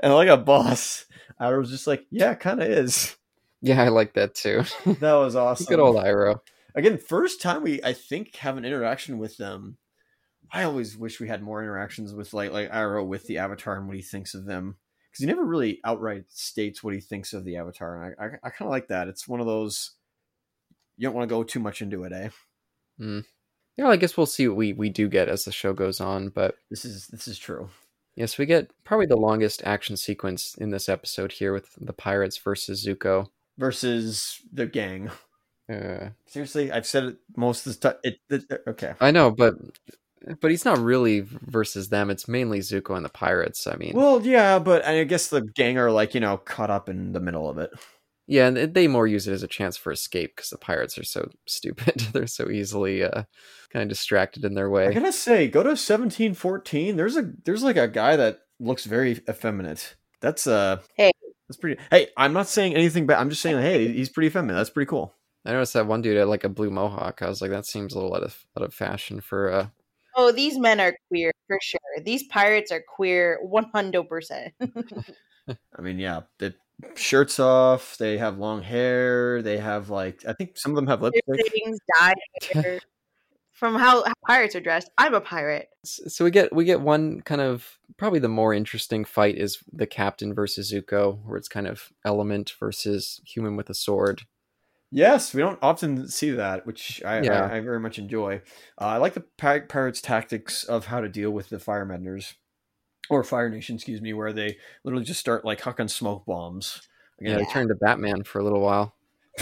and 0.00 0.14
like 0.14 0.28
a 0.28 0.36
boss, 0.36 1.06
I 1.40 1.52
was 1.52 1.68
just 1.68 1.88
like, 1.88 2.06
"Yeah, 2.08 2.34
kind 2.34 2.62
of 2.62 2.68
is." 2.68 3.16
Yeah, 3.60 3.82
I 3.82 3.88
like 3.88 4.14
that 4.14 4.36
too. 4.36 4.62
That 5.00 5.14
was 5.14 5.34
awesome. 5.34 5.66
Good 5.66 5.80
old 5.80 5.96
Iroh. 5.96 6.38
again 6.76 6.96
first 6.96 7.42
time 7.42 7.62
we 7.64 7.82
i 7.82 7.92
think 7.92 8.36
have 8.36 8.56
an 8.56 8.64
interaction 8.64 9.18
with 9.18 9.36
them 9.36 9.76
i 10.52 10.62
always 10.62 10.96
wish 10.96 11.18
we 11.18 11.26
had 11.26 11.42
more 11.42 11.60
interactions 11.60 12.14
with 12.14 12.32
like 12.32 12.52
like 12.52 12.70
Iroh 12.70 13.04
with 13.06 13.26
the 13.26 13.38
avatar 13.38 13.76
and 13.76 13.88
what 13.88 13.96
he 13.96 14.02
thinks 14.02 14.34
of 14.34 14.44
them 14.46 14.76
because 15.10 15.22
he 15.22 15.26
never 15.26 15.44
really 15.44 15.80
outright 15.84 16.24
states 16.28 16.82
what 16.82 16.94
he 16.94 17.00
thinks 17.00 17.32
of 17.32 17.44
the 17.44 17.56
avatar 17.56 18.02
and 18.02 18.14
i 18.18 18.24
i, 18.24 18.28
I 18.44 18.50
kind 18.50 18.68
of 18.68 18.70
like 18.70 18.88
that. 18.88 19.08
It's 19.08 19.26
one 19.26 19.40
of 19.40 19.46
those 19.46 19.92
you 20.96 21.06
don't 21.06 21.14
want 21.14 21.28
to 21.28 21.34
go 21.34 21.42
too 21.42 21.60
much 21.60 21.82
into 21.82 22.04
it 22.04 22.12
eh? 22.12 22.28
Yeah, 23.76 23.88
I 23.88 23.96
guess 23.96 24.16
we'll 24.16 24.26
see 24.26 24.46
what 24.46 24.56
we 24.56 24.72
we 24.74 24.90
do 24.90 25.08
get 25.08 25.28
as 25.28 25.44
the 25.44 25.52
show 25.52 25.72
goes 25.72 26.00
on, 26.00 26.28
but 26.28 26.56
this 26.68 26.84
is 26.84 27.06
this 27.08 27.26
is 27.26 27.38
true. 27.38 27.70
Yes, 28.14 28.36
we 28.36 28.44
get 28.44 28.70
probably 28.84 29.06
the 29.06 29.16
longest 29.16 29.62
action 29.64 29.96
sequence 29.96 30.54
in 30.56 30.70
this 30.70 30.88
episode 30.88 31.32
here 31.32 31.52
with 31.54 31.74
the 31.80 31.94
pirates 31.94 32.36
versus 32.36 32.84
Zuko. 32.84 33.28
versus 33.56 34.40
the 34.52 34.66
gang. 34.66 35.10
Uh, 35.72 36.10
seriously? 36.26 36.72
I've 36.72 36.86
said 36.86 37.04
it 37.04 37.16
most 37.36 37.66
of 37.66 37.80
the 37.80 37.90
time 37.90 38.00
it, 38.02 38.18
it 38.28 38.62
okay. 38.66 38.94
I 39.00 39.12
know, 39.12 39.30
but 39.30 39.54
but 40.40 40.50
he's 40.50 40.64
not 40.64 40.78
really 40.78 41.20
versus 41.20 41.88
them. 41.88 42.10
It's 42.10 42.28
mainly 42.28 42.60
Zuko 42.60 42.96
and 42.96 43.04
the 43.04 43.08
pirates. 43.10 43.66
I 43.66 43.76
mean, 43.76 43.92
well 43.94 44.20
yeah 44.24 44.58
but 44.58 44.84
i 44.84 45.02
guess 45.04 45.28
the 45.28 45.40
gang 45.40 45.78
are 45.78 45.90
like 45.90 46.14
you 46.14 46.20
know 46.20 46.36
caught 46.36 46.70
up 46.70 46.88
in 46.88 47.12
the 47.12 47.20
middle 47.20 47.48
of 47.48 47.58
it 47.58 47.70
yeah, 48.30 48.46
and 48.46 48.74
they 48.74 48.86
more 48.86 49.08
use 49.08 49.26
it 49.26 49.32
as 49.32 49.42
a 49.42 49.48
chance 49.48 49.76
for 49.76 49.90
escape 49.90 50.36
because 50.36 50.50
the 50.50 50.56
pirates 50.56 50.96
are 50.96 51.02
so 51.04 51.30
stupid. 51.48 51.98
They're 52.12 52.28
so 52.28 52.48
easily 52.48 53.02
uh, 53.02 53.24
kind 53.72 53.82
of 53.82 53.88
distracted 53.88 54.44
in 54.44 54.54
their 54.54 54.70
way. 54.70 54.84
I 54.84 54.88
way. 54.88 54.94
gotta 54.94 55.12
say, 55.12 55.48
go 55.48 55.64
to 55.64 55.76
seventeen 55.76 56.34
fourteen. 56.34 56.94
There's 56.96 57.16
a 57.16 57.28
there's 57.44 57.64
like 57.64 57.76
a 57.76 57.88
guy 57.88 58.14
that 58.14 58.38
looks 58.60 58.84
very 58.84 59.20
effeminate. 59.28 59.96
That's 60.20 60.46
uh, 60.46 60.78
Hey. 60.94 61.10
that's 61.48 61.58
pretty. 61.58 61.82
Hey, 61.90 62.10
I'm 62.16 62.32
not 62.32 62.46
saying 62.46 62.76
anything 62.76 63.04
bad. 63.04 63.18
I'm 63.18 63.30
just 63.30 63.42
saying, 63.42 63.58
hey, 63.60 63.88
he's 63.92 64.08
pretty 64.10 64.28
feminine. 64.28 64.54
That's 64.54 64.70
pretty 64.70 64.88
cool. 64.88 65.12
I 65.44 65.50
noticed 65.50 65.72
that 65.74 65.88
one 65.88 66.00
dude 66.00 66.16
had 66.16 66.28
like 66.28 66.44
a 66.44 66.48
blue 66.48 66.70
mohawk. 66.70 67.22
I 67.22 67.28
was 67.28 67.42
like, 67.42 67.50
that 67.50 67.66
seems 67.66 67.94
a 67.94 67.98
little 67.98 68.14
out 68.14 68.22
of 68.22 68.44
out 68.56 68.62
of 68.62 68.72
fashion 68.72 69.20
for 69.20 69.50
uh 69.50 69.66
Oh, 70.16 70.32
these 70.32 70.58
men 70.58 70.80
are 70.80 70.94
queer 71.08 71.32
for 71.46 71.58
sure. 71.62 71.80
These 72.04 72.24
pirates 72.24 72.72
are 72.72 72.82
queer 72.86 73.38
100%. 73.44 74.50
I 75.78 75.82
mean, 75.82 75.98
yeah, 75.98 76.22
the 76.38 76.54
shirts 76.94 77.38
off. 77.40 77.96
They 77.98 78.18
have 78.18 78.38
long 78.38 78.62
hair. 78.62 79.42
They 79.42 79.58
have 79.58 79.90
like, 79.90 80.24
I 80.26 80.32
think 80.32 80.56
some 80.58 80.72
of 80.72 80.76
them 80.76 80.86
have 80.86 81.02
lipstick. 81.02 81.52
Things 81.52 81.78
dyed. 81.98 82.80
From 83.52 83.74
how, 83.74 84.02
how 84.04 84.12
pirates 84.26 84.56
are 84.56 84.60
dressed, 84.60 84.88
I'm 84.96 85.12
a 85.12 85.20
pirate. 85.20 85.68
so 85.84 86.24
we 86.24 86.30
get 86.30 86.50
we 86.50 86.64
get 86.64 86.80
one 86.80 87.20
kind 87.20 87.42
of 87.42 87.78
probably 87.98 88.18
the 88.18 88.26
more 88.26 88.54
interesting 88.54 89.04
fight 89.04 89.36
is 89.36 89.58
the 89.70 89.86
captain 89.86 90.32
versus 90.32 90.72
Zuko, 90.72 91.22
where 91.26 91.36
it's 91.36 91.46
kind 91.46 91.66
of 91.66 91.92
element 92.02 92.54
versus 92.58 93.20
human 93.26 93.56
with 93.56 93.68
a 93.68 93.74
sword. 93.74 94.22
Yes, 94.92 95.32
we 95.32 95.40
don't 95.40 95.58
often 95.62 96.08
see 96.08 96.30
that, 96.30 96.66
which 96.66 97.00
I, 97.04 97.22
Yeah. 97.22 97.44
I, 97.46 97.56
I 97.56 97.60
very 97.60 97.78
much 97.78 97.98
enjoy. 97.98 98.42
Uh, 98.80 98.86
I 98.86 98.96
like 98.96 99.14
the 99.14 99.24
pirates' 99.38 100.00
tactics 100.00 100.64
of 100.64 100.86
how 100.86 101.00
to 101.00 101.08
deal 101.08 101.30
with 101.30 101.48
the 101.48 101.58
firebenders, 101.58 102.34
or 103.08 103.22
Fire 103.22 103.48
Nation, 103.48 103.76
excuse 103.76 104.00
me, 104.00 104.12
where 104.12 104.32
they 104.32 104.56
literally 104.84 105.04
just 105.04 105.20
start 105.20 105.44
like 105.44 105.60
hucking 105.60 105.90
smoke 105.90 106.26
bombs. 106.26 106.88
Yeah, 107.20 107.34
Again, 107.34 107.44
they 107.44 107.52
turned 107.52 107.68
to 107.68 107.76
Batman 107.76 108.24
for 108.24 108.40
a 108.40 108.44
little 108.44 108.60
while. 108.60 108.94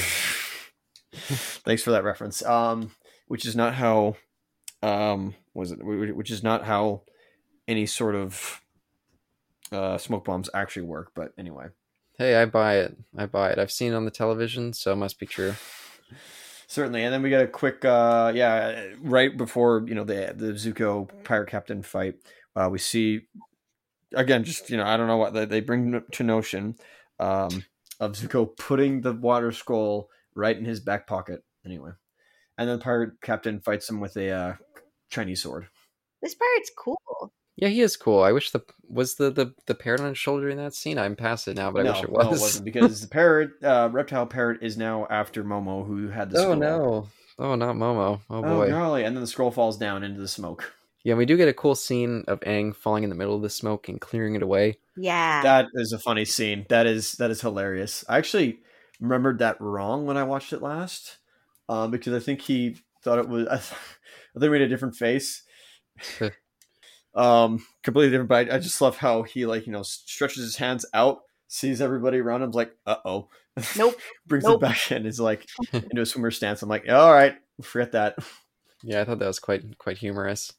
Thanks 1.13 1.83
for 1.83 1.93
that 1.93 2.05
reference. 2.05 2.45
Um, 2.45 2.91
which 3.27 3.47
is 3.47 3.57
not 3.57 3.75
how, 3.75 4.17
um, 4.83 5.35
was 5.55 5.73
it? 5.73 5.79
Which 5.83 6.31
is 6.31 6.43
not 6.43 6.65
how 6.65 7.03
any 7.67 7.87
sort 7.87 8.15
of 8.15 8.61
uh, 9.73 9.99
smoke 9.99 10.25
bombs 10.25 10.51
actually 10.53 10.83
work. 10.83 11.13
But 11.15 11.33
anyway, 11.39 11.67
Hey, 12.19 12.35
I 12.35 12.47
buy 12.47 12.79
it. 12.79 12.97
I 13.17 13.27
buy 13.27 13.51
it. 13.51 13.61
I've 13.61 13.71
seen 13.71 13.93
it 13.93 13.97
on 13.97 14.05
the 14.05 14.11
television, 14.11 14.73
so 14.73 14.93
it 14.93 14.97
must 14.97 15.21
be 15.21 15.27
true. 15.27 15.55
certainly. 16.67 17.05
And 17.05 17.15
then 17.15 17.23
we 17.23 17.31
got 17.31 17.43
a 17.45 17.47
quick, 17.47 17.85
uh, 17.85 18.33
yeah, 18.35 18.87
right 19.01 19.37
before 19.37 19.85
you 19.87 19.95
know 19.95 20.05
the 20.05 20.35
the 20.37 20.53
Zuko 20.53 21.09
pirate 21.23 21.49
captain 21.49 21.83
fight, 21.83 22.17
uh, 22.57 22.69
we 22.71 22.79
see 22.79 23.29
again, 24.15 24.45
just 24.45 24.69
you 24.71 24.77
know, 24.77 24.85
I 24.85 24.97
don't 24.97 25.07
know 25.07 25.17
what 25.17 25.33
they, 25.33 25.45
they 25.45 25.61
bring 25.61 26.03
to 26.13 26.23
notion 26.25 26.77
um, 27.21 27.65
of 28.01 28.13
Zuko 28.13 28.57
putting 28.57 29.01
the 29.01 29.13
water 29.13 29.53
scroll 29.53 30.09
right 30.35 30.57
in 30.57 30.65
his 30.65 30.81
back 30.81 31.07
pocket. 31.07 31.45
Anyway, 31.65 31.91
and 32.57 32.69
then 32.69 32.79
the 32.79 32.85
pirate 32.85 33.21
captain 33.23 33.61
fights 33.61 33.89
him 33.89 34.01
with 34.01 34.17
a 34.17 34.31
uh, 34.31 34.55
Chinese 35.11 35.43
sword. 35.43 35.69
This 36.23 36.35
pirate's 36.35 36.73
cool. 36.77 37.33
Yeah, 37.61 37.69
he 37.69 37.81
is 37.81 37.97
cool. 37.97 38.23
I 38.23 38.31
wish 38.31 38.53
the 38.53 38.61
was 38.89 39.17
the 39.17 39.31
the, 39.31 39.53
the 39.67 39.75
parrot 39.75 40.01
on 40.01 40.11
his 40.11 40.19
shoulder 40.19 40.49
in 40.49 40.59
that 40.59 40.75
scene. 40.75 40.97
I'm 40.97 41.17
past 41.17 41.49
it 41.49 41.57
now, 41.57 41.73
but 41.73 41.81
I 41.81 41.83
no, 41.83 41.91
wish 41.93 42.03
it 42.05 42.11
was. 42.11 42.25
no, 42.25 42.29
it 42.31 42.41
wasn't 42.41 42.65
because 42.73 43.01
the 43.01 43.09
parrot, 43.09 43.51
uh, 43.65 43.89
reptile 43.93 44.27
parrot, 44.27 44.63
is 44.63 44.77
now 44.77 45.07
after 45.11 45.43
Momo, 45.43 45.85
who 45.85 46.07
had 46.09 46.31
the 46.31 46.39
oh 46.39 46.43
scroll. 46.43 46.57
no! 46.57 47.09
Oh, 47.41 47.55
not 47.57 47.75
Momo. 47.75 48.21
Oh 48.31 48.43
Oh, 48.43 48.43
boy. 48.43 48.69
golly. 48.69 49.05
And 49.05 49.17
then 49.17 49.21
the 49.23 49.27
scroll 49.27 49.51
falls 49.51 49.77
down 49.77 50.05
into 50.05 50.21
the 50.21 50.29
smoke. 50.29 50.73
Yeah, 51.03 51.15
we 51.15 51.27
do 51.27 51.37
get 51.37 51.49
a 51.49 51.53
cool 51.55 51.75
scene 51.75 52.25
of 52.29 52.41
Aang 52.41 52.75
falling 52.77 53.03
in 53.03 53.11
the 53.11 53.17
middle 53.17 53.35
of 53.35 53.43
the 53.43 53.51
smoke 53.51 53.89
and 53.89 54.01
clearing 54.01 54.35
it 54.37 54.43
away. 54.43 54.79
Yeah. 54.97 55.43
That 55.43 55.67
is 55.75 55.93
a 55.93 55.99
funny 55.99 56.25
scene. 56.25 56.65
That 56.69 56.87
is 56.87 57.13
that 57.13 57.31
is 57.31 57.41
hilarious. 57.41 58.05
I 58.09 58.19
actually 58.19 58.61
remembered 59.01 59.39
that 59.41 59.61
wrong 59.61 60.07
when 60.07 60.17
I 60.17 60.25
watched 60.25 60.53
it 60.53 60.63
last, 60.63 61.19
um, 61.69 61.91
because 61.91 62.15
I 62.15 62.21
think 62.25 62.41
he 62.43 62.77
thought 63.03 63.19
it 63.19 63.29
was. 63.29 63.47
I, 63.49 63.57
th- 63.59 63.73
I 64.37 64.41
think 64.41 64.45
he 64.45 64.49
made 64.51 64.63
a 64.63 64.69
different 64.69 64.95
face. 64.97 65.43
Um, 67.19 67.67
completely 67.83 68.11
different. 68.11 68.29
But 68.29 68.51
I, 68.51 68.57
I 68.57 68.59
just 68.59 68.81
love 68.81 68.97
how 68.97 69.23
he 69.25 69.45
like 69.45 69.67
you 69.67 69.73
know 69.73 69.83
stretches 69.83 70.45
his 70.45 70.57
hands 70.57 70.87
out, 70.95 71.23
sees 71.49 71.81
everybody 71.81 72.19
around 72.19 72.43
him, 72.43 72.53
like 72.53 72.75
uh 72.87 72.97
oh, 73.05 73.29
Nope. 73.77 73.97
brings 74.27 74.45
Nope. 74.45 74.63
it 74.63 74.67
back 74.67 74.93
in. 74.93 75.05
Is 75.07 75.21
like 75.21 75.47
into 75.73 76.03
a 76.03 76.07
swimmer 76.07 76.31
stance. 76.31 76.63
I'm 76.63 76.69
like, 76.69 76.89
all 76.89 77.13
right, 77.13 77.35
forget 77.63 77.93
that. 77.93 78.17
Yeah, 78.83 79.01
I 79.01 79.05
thought 79.05 79.19
that 79.19 79.27
was 79.27 79.41
quite 79.41 79.79
quite 79.79 79.99
humorous. 79.99 80.53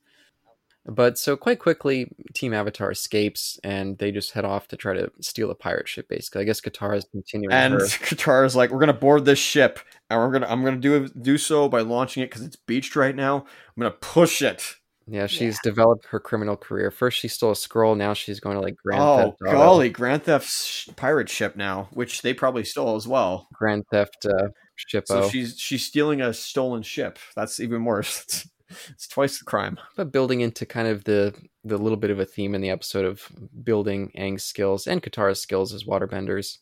But 0.85 1.17
so 1.17 1.37
quite 1.37 1.59
quickly, 1.59 2.11
Team 2.33 2.53
Avatar 2.53 2.91
escapes 2.91 3.59
and 3.63 3.97
they 3.97 4.11
just 4.11 4.31
head 4.31 4.45
off 4.45 4.67
to 4.69 4.77
try 4.77 4.93
to 4.93 5.11
steal 5.21 5.51
a 5.51 5.55
pirate 5.55 5.87
ship. 5.87 6.07
Basically, 6.09 6.41
I 6.41 6.45
guess 6.45 6.61
Katara 6.61 6.97
is 6.97 7.05
continuing 7.11 7.53
And 7.53 7.73
her. 7.73 7.79
Katara 7.85 8.45
is 8.45 8.55
like, 8.55 8.71
we're 8.71 8.79
gonna 8.79 8.93
board 8.93 9.25
this 9.25 9.39
ship, 9.39 9.79
and 10.09 10.19
we're 10.19 10.31
gonna 10.31 10.47
I'm 10.47 10.63
gonna 10.63 10.77
do 10.77 11.07
do 11.07 11.37
so 11.37 11.69
by 11.69 11.81
launching 11.81 12.23
it 12.23 12.27
because 12.27 12.41
it's 12.41 12.55
beached 12.55 12.95
right 12.95 13.15
now. 13.15 13.37
I'm 13.37 13.81
gonna 13.81 13.91
push 13.91 14.41
it. 14.41 14.75
Yeah, 15.11 15.27
she's 15.27 15.59
developed 15.63 16.05
her 16.07 16.19
criminal 16.19 16.55
career. 16.55 16.91
First, 16.91 17.17
she 17.17 17.27
stole 17.27 17.51
a 17.51 17.55
scroll. 17.55 17.95
Now 17.95 18.13
she's 18.13 18.39
going 18.39 18.55
to 18.55 18.61
like 18.61 18.75
Grand 18.83 19.01
oh 19.01 19.17
Theft 19.17 19.37
Auto, 19.41 19.51
golly, 19.51 19.89
Grand 19.89 20.23
Theft 20.23 20.47
sh- 20.47 20.89
pirate 20.95 21.29
ship 21.29 21.55
now, 21.55 21.89
which 21.91 22.21
they 22.21 22.33
probably 22.33 22.63
stole 22.63 22.95
as 22.95 23.07
well. 23.07 23.47
Grand 23.53 23.85
Theft 23.91 24.25
uh, 24.25 24.49
Shippo. 24.77 25.07
So 25.07 25.29
she's 25.29 25.59
she's 25.59 25.85
stealing 25.85 26.21
a 26.21 26.33
stolen 26.33 26.83
ship. 26.83 27.17
That's 27.35 27.59
even 27.59 27.85
worse. 27.85 28.23
It's, 28.23 28.49
it's 28.89 29.07
twice 29.07 29.39
the 29.39 29.45
crime. 29.45 29.79
but 29.95 30.11
building 30.11 30.41
into 30.41 30.65
kind 30.65 30.87
of 30.87 31.05
the 31.05 31.33
the 31.63 31.77
little 31.77 31.97
bit 31.97 32.11
of 32.11 32.19
a 32.19 32.25
theme 32.25 32.53
in 32.53 32.61
the 32.61 32.69
episode 32.69 33.05
of 33.05 33.27
building 33.63 34.11
Aang's 34.17 34.43
skills 34.43 34.85
and 34.85 35.01
Katara's 35.01 35.41
skills 35.41 35.73
as 35.73 35.85
waterbenders. 35.85 36.59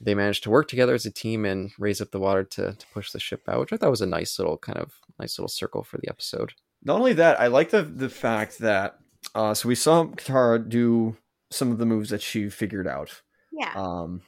They 0.00 0.14
managed 0.14 0.42
to 0.44 0.50
work 0.50 0.68
together 0.68 0.94
as 0.94 1.06
a 1.06 1.10
team 1.10 1.44
and 1.44 1.72
raise 1.78 2.00
up 2.00 2.10
the 2.10 2.20
water 2.20 2.44
to, 2.44 2.74
to 2.74 2.86
push 2.92 3.12
the 3.12 3.18
ship 3.18 3.48
out, 3.48 3.60
which 3.60 3.72
I 3.72 3.76
thought 3.76 3.90
was 3.90 4.02
a 4.02 4.06
nice 4.06 4.38
little 4.38 4.58
kind 4.58 4.78
of 4.78 4.92
nice 5.18 5.38
little 5.38 5.48
circle 5.48 5.82
for 5.82 5.98
the 5.98 6.08
episode. 6.08 6.52
Not 6.82 6.98
only 6.98 7.14
that, 7.14 7.40
I 7.40 7.48
like 7.48 7.70
the 7.70 7.82
the 7.82 8.08
fact 8.08 8.58
that 8.58 8.98
uh, 9.34 9.54
so 9.54 9.68
we 9.68 9.74
saw 9.74 10.04
Katara 10.04 10.68
do 10.68 11.16
some 11.50 11.70
of 11.70 11.78
the 11.78 11.86
moves 11.86 12.10
that 12.10 12.22
she 12.22 12.48
figured 12.48 12.86
out. 12.86 13.22
yeah. 13.52 13.72
Um, 13.74 14.22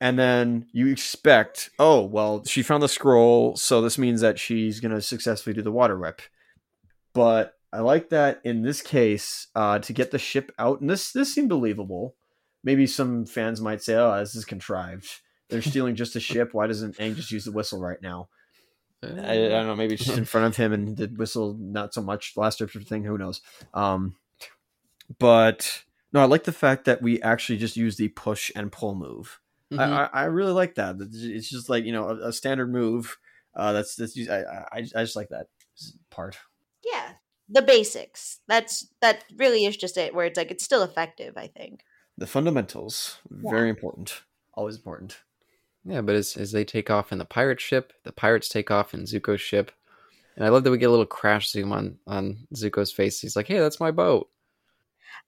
and 0.00 0.18
then 0.18 0.66
you 0.72 0.88
expect, 0.88 1.70
oh, 1.78 2.02
well, 2.04 2.44
she 2.44 2.64
found 2.64 2.82
the 2.82 2.88
scroll, 2.88 3.54
so 3.54 3.80
this 3.80 3.98
means 3.98 4.20
that 4.20 4.36
she's 4.36 4.80
going 4.80 4.92
to 4.92 5.00
successfully 5.00 5.54
do 5.54 5.62
the 5.62 5.70
water 5.70 5.96
whip. 5.96 6.22
But 7.14 7.54
I 7.72 7.80
like 7.80 8.08
that 8.08 8.40
in 8.42 8.62
this 8.62 8.82
case, 8.82 9.46
uh, 9.54 9.78
to 9.78 9.92
get 9.92 10.10
the 10.10 10.18
ship 10.18 10.50
out, 10.58 10.80
and 10.80 10.90
this 10.90 11.12
this 11.12 11.32
seemed 11.32 11.50
believable. 11.50 12.16
Maybe 12.64 12.86
some 12.86 13.26
fans 13.26 13.60
might 13.60 13.82
say, 13.82 13.94
oh, 13.94 14.18
this 14.18 14.34
is 14.34 14.44
contrived. 14.44 15.08
They're 15.48 15.62
stealing 15.62 15.94
just 15.96 16.16
a 16.16 16.20
ship. 16.20 16.50
Why 16.52 16.66
doesn't 16.66 16.96
Aang 16.96 17.16
just 17.16 17.30
use 17.30 17.44
the 17.44 17.52
whistle 17.52 17.80
right 17.80 18.00
now? 18.02 18.28
I, 19.02 19.32
I 19.32 19.48
don't 19.48 19.66
know. 19.66 19.76
Maybe 19.76 19.94
it's 19.94 20.04
just 20.04 20.18
in 20.18 20.24
front 20.32 20.46
of 20.46 20.56
him 20.56 20.72
and 20.72 20.96
did 20.96 21.18
whistle 21.18 21.56
not 21.58 21.92
so 21.92 22.02
much 22.02 22.36
last 22.36 22.60
episode 22.60 22.86
thing. 22.86 23.04
Who 23.04 23.18
knows? 23.18 23.40
Um, 23.74 24.14
but 25.18 25.82
no, 26.12 26.20
I 26.20 26.24
like 26.24 26.44
the 26.44 26.52
fact 26.52 26.84
that 26.84 27.02
we 27.02 27.20
actually 27.22 27.58
just 27.58 27.76
use 27.76 27.96
the 27.96 28.08
push 28.08 28.50
and 28.54 28.70
pull 28.70 28.94
move. 28.94 29.40
Mhm. 29.72 29.80
I, 29.80 30.04
I, 30.04 30.22
I 30.22 30.24
really 30.24 30.52
like 30.52 30.76
that. 30.76 30.96
It's 31.00 31.50
just 31.50 31.68
like 31.68 31.84
you 31.84 31.92
know 31.92 32.08
a, 32.10 32.28
a 32.28 32.32
standard 32.32 32.70
move. 32.70 33.18
Uh, 33.54 33.72
that's 33.72 33.96
that's 33.96 34.16
I, 34.28 34.40
I 34.40 34.66
I 34.78 35.02
just 35.02 35.16
like 35.16 35.28
that 35.30 35.46
part. 36.10 36.38
Yeah. 36.84 37.12
The 37.48 37.62
basics. 37.62 38.40
That's 38.48 38.86
that 39.00 39.24
really 39.36 39.64
is 39.64 39.76
just 39.76 39.96
it 39.96 40.14
where 40.14 40.26
it's 40.26 40.38
like 40.38 40.50
it's 40.50 40.64
still 40.64 40.82
effective, 40.82 41.36
I 41.36 41.48
think. 41.48 41.84
The 42.16 42.26
fundamentals 42.26 43.18
very 43.28 43.68
important. 43.68 44.22
Always 44.54 44.76
important. 44.76 45.18
Yeah, 45.84 46.00
but 46.00 46.14
as, 46.14 46.36
as 46.36 46.52
they 46.52 46.64
take 46.64 46.90
off 46.90 47.10
in 47.12 47.18
the 47.18 47.24
pirate 47.24 47.60
ship, 47.60 47.92
the 48.04 48.12
pirates 48.12 48.48
take 48.48 48.70
off 48.70 48.94
in 48.94 49.02
Zuko's 49.02 49.40
ship. 49.40 49.72
And 50.36 50.44
I 50.44 50.48
love 50.48 50.64
that 50.64 50.70
we 50.70 50.78
get 50.78 50.86
a 50.86 50.90
little 50.90 51.04
crash 51.06 51.50
zoom 51.50 51.72
on, 51.72 51.98
on 52.06 52.46
Zuko's 52.54 52.92
face. 52.92 53.20
He's 53.20 53.36
like, 53.36 53.48
hey, 53.48 53.58
that's 53.58 53.80
my 53.80 53.90
boat. 53.90 54.28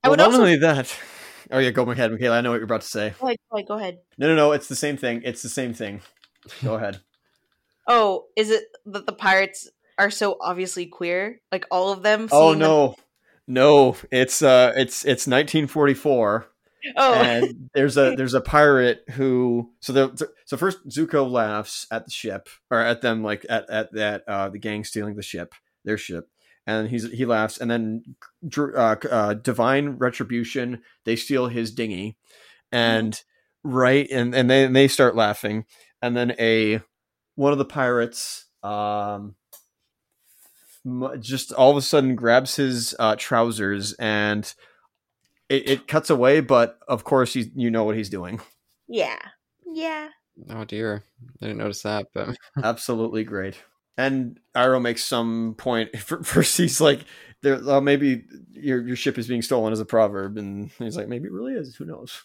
I 0.02 0.08
Well, 0.08 0.12
would 0.12 0.18
not 0.18 0.26
also 0.26 0.38
only 0.40 0.56
that. 0.58 0.96
Oh 1.50 1.58
yeah, 1.58 1.72
go 1.72 1.82
ahead, 1.90 2.10
Michaela. 2.10 2.38
I 2.38 2.40
know 2.40 2.50
what 2.52 2.56
you're 2.56 2.64
about 2.64 2.80
to 2.80 2.86
say. 2.88 3.12
Go 3.20 3.26
ahead, 3.26 3.36
go 3.50 3.56
ahead, 3.58 3.68
go 3.68 3.74
ahead. 3.76 3.98
No, 4.16 4.28
no, 4.28 4.34
no. 4.34 4.52
It's 4.52 4.66
the 4.66 4.74
same 4.74 4.96
thing. 4.96 5.20
It's 5.26 5.42
the 5.42 5.50
same 5.50 5.74
thing. 5.74 6.00
Go 6.64 6.74
ahead. 6.76 7.00
Oh, 7.86 8.24
is 8.34 8.48
it 8.50 8.64
that 8.86 9.04
the 9.04 9.12
pirates 9.12 9.68
are 9.98 10.10
so 10.10 10.38
obviously 10.40 10.86
queer? 10.86 11.42
Like 11.52 11.66
all 11.70 11.92
of 11.92 12.02
them? 12.02 12.30
Oh 12.32 12.48
seeing 12.52 12.60
them- 12.60 12.68
no, 12.68 12.94
no. 13.46 13.96
It's 14.10 14.40
uh, 14.40 14.72
it's 14.74 15.04
it's 15.04 15.26
1944. 15.26 16.46
Oh, 16.96 17.14
and 17.14 17.70
there's 17.74 17.96
a 17.96 18.14
there's 18.16 18.34
a 18.34 18.40
pirate 18.40 19.04
who 19.12 19.70
so 19.80 19.92
the 19.92 20.28
so 20.44 20.56
first 20.56 20.86
Zuko 20.88 21.28
laughs 21.28 21.86
at 21.90 22.04
the 22.04 22.10
ship 22.10 22.48
or 22.70 22.80
at 22.80 23.00
them 23.00 23.22
like 23.22 23.46
at 23.48 23.68
at 23.70 23.92
that 23.92 24.24
uh 24.28 24.48
the 24.48 24.58
gang 24.58 24.84
stealing 24.84 25.16
the 25.16 25.22
ship 25.22 25.54
their 25.84 25.98
ship. 25.98 26.28
And 26.66 26.88
he's 26.88 27.10
he 27.10 27.26
laughs. 27.26 27.58
And 27.58 27.70
then 27.70 28.16
uh, 28.56 28.96
uh 29.10 29.34
divine 29.34 29.90
retribution 29.90 30.82
they 31.04 31.16
steal 31.16 31.48
his 31.48 31.70
dinghy. 31.70 32.16
And 32.72 33.20
right 33.62 34.08
and 34.10 34.34
and 34.34 34.50
they 34.50 34.64
and 34.64 34.76
they 34.76 34.88
start 34.88 35.16
laughing. 35.16 35.64
And 36.02 36.16
then 36.16 36.34
a 36.38 36.80
one 37.34 37.52
of 37.52 37.58
the 37.58 37.64
pirates 37.64 38.46
um 38.62 39.34
just 41.18 41.52
all 41.52 41.70
of 41.70 41.76
a 41.78 41.82
sudden 41.82 42.14
grabs 42.14 42.56
his 42.56 42.94
uh 42.98 43.16
trousers 43.16 43.94
and 43.94 44.54
it, 45.48 45.68
it 45.68 45.88
cuts 45.88 46.10
away, 46.10 46.40
but 46.40 46.78
of 46.88 47.04
course 47.04 47.34
you 47.34 47.50
you 47.54 47.70
know 47.70 47.84
what 47.84 47.96
he's 47.96 48.08
doing. 48.08 48.40
yeah, 48.88 49.18
yeah. 49.66 50.08
Oh, 50.50 50.64
dear. 50.64 51.04
I 51.40 51.46
didn't 51.46 51.58
notice 51.58 51.82
that, 51.82 52.06
but 52.12 52.36
Absolutely 52.62 53.24
great. 53.24 53.56
And 53.96 54.40
Iroh 54.56 54.82
makes 54.82 55.04
some 55.04 55.54
point. 55.56 55.96
First, 55.98 56.56
he's 56.56 56.80
like, 56.80 57.04
"There, 57.42 57.56
uh, 57.68 57.80
maybe 57.80 58.24
your 58.50 58.84
your 58.84 58.96
ship 58.96 59.18
is 59.18 59.28
being 59.28 59.42
stolen" 59.42 59.72
as 59.72 59.78
a 59.80 59.84
proverb, 59.84 60.36
and 60.36 60.70
he's 60.78 60.96
like, 60.96 61.08
"Maybe 61.08 61.26
it 61.26 61.32
really 61.32 61.52
is. 61.52 61.76
Who 61.76 61.84
knows?" 61.84 62.24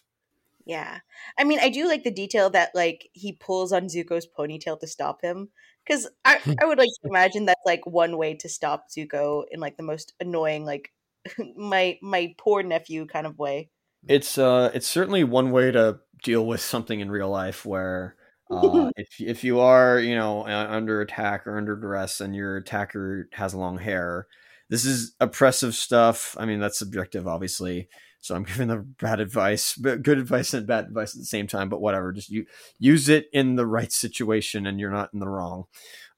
Yeah. 0.66 1.00
I 1.38 1.44
mean, 1.44 1.60
I 1.60 1.70
do 1.70 1.88
like 1.88 2.04
the 2.04 2.12
detail 2.12 2.50
that 2.52 2.72
like 2.76 3.10
he 3.14 3.34
pulls 3.34 3.72
on 3.72 3.84
Zuko's 3.88 4.28
ponytail 4.28 4.80
to 4.80 4.88
stop 4.88 5.22
him 5.22 5.50
cuz 5.88 6.08
I 6.26 6.40
I 6.62 6.66
would 6.66 6.78
like 6.78 6.90
to 7.02 7.10
imagine 7.10 7.46
that's 7.46 7.66
like 7.66 7.86
one 7.86 8.18
way 8.18 8.36
to 8.36 8.50
stop 8.50 8.88
Zuko 8.90 9.46
in 9.52 9.60
like 9.60 9.78
the 9.78 9.84
most 9.84 10.14
annoying 10.20 10.66
like 10.66 10.92
my 11.56 11.98
my 12.02 12.34
poor 12.38 12.64
nephew 12.64 13.06
kind 13.06 13.28
of 13.28 13.38
way. 13.38 13.70
It's 14.08 14.38
uh, 14.38 14.72
it's 14.74 14.88
certainly 14.88 15.24
one 15.24 15.52
way 15.52 15.72
to 15.72 16.00
deal 16.24 16.46
with 16.46 16.62
something 16.62 17.00
in 17.00 17.12
real 17.12 17.30
life 17.30 17.66
where 17.66 18.16
uh, 18.50 18.92
if 18.98 19.20
if 19.20 19.44
you 19.44 19.60
are 19.60 20.00
you 20.00 20.16
know 20.16 20.46
under 20.46 21.02
attack 21.02 21.48
or 21.48 21.58
under 21.58 21.76
duress 21.76 22.22
and 22.22 22.36
your 22.36 22.58
attacker 22.58 23.28
has 23.34 23.54
long 23.54 23.78
hair, 23.78 24.28
this 24.70 24.86
is 24.86 25.16
oppressive 25.20 25.76
stuff. 25.76 26.36
I 26.40 26.46
mean 26.46 26.60
that's 26.60 26.80
subjective, 26.80 27.28
obviously. 27.28 27.90
So 28.22 28.36
I'm 28.36 28.44
giving 28.46 28.68
the 28.68 28.78
bad 28.78 29.20
advice, 29.20 29.76
but 29.76 30.04
good 30.04 30.18
advice 30.18 30.54
and 30.54 30.68
bad 30.68 30.86
advice 30.86 31.16
at 31.16 31.20
the 31.20 31.26
same 31.26 31.48
time. 31.48 31.70
But 31.70 31.82
whatever, 31.82 32.12
just 32.12 32.30
you 32.30 32.46
use 32.78 33.10
it 33.10 33.28
in 33.34 33.56
the 33.56 33.68
right 33.68 33.92
situation, 33.92 34.66
and 34.66 34.80
you're 34.80 34.92
not 34.92 35.14
in 35.14 35.20
the 35.20 35.30
wrong. 35.30 35.66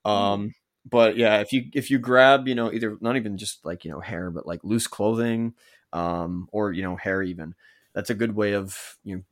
Um, 0.04 0.54
but 0.86 1.18
yeah, 1.18 1.40
if 1.40 1.54
you 1.54 1.66
if 1.74 1.90
you 1.92 2.00
grab 2.00 2.48
you 2.48 2.56
know 2.56 2.72
either 2.72 2.98
not 3.02 3.16
even 3.16 3.38
just 3.38 3.66
like 3.66 3.86
you 3.86 3.92
know 3.92 4.00
hair, 4.00 4.32
but 4.32 4.48
like 4.48 4.64
loose 4.64 4.88
clothing, 4.88 5.54
um, 5.94 6.50
or 6.52 6.72
you 6.72 6.84
know 6.84 6.96
hair 6.96 7.22
even, 7.22 7.56
that's 7.94 8.10
a 8.10 8.16
good 8.16 8.36
way 8.36 8.54
of 8.54 8.98
you 9.04 9.18
know 9.18 9.24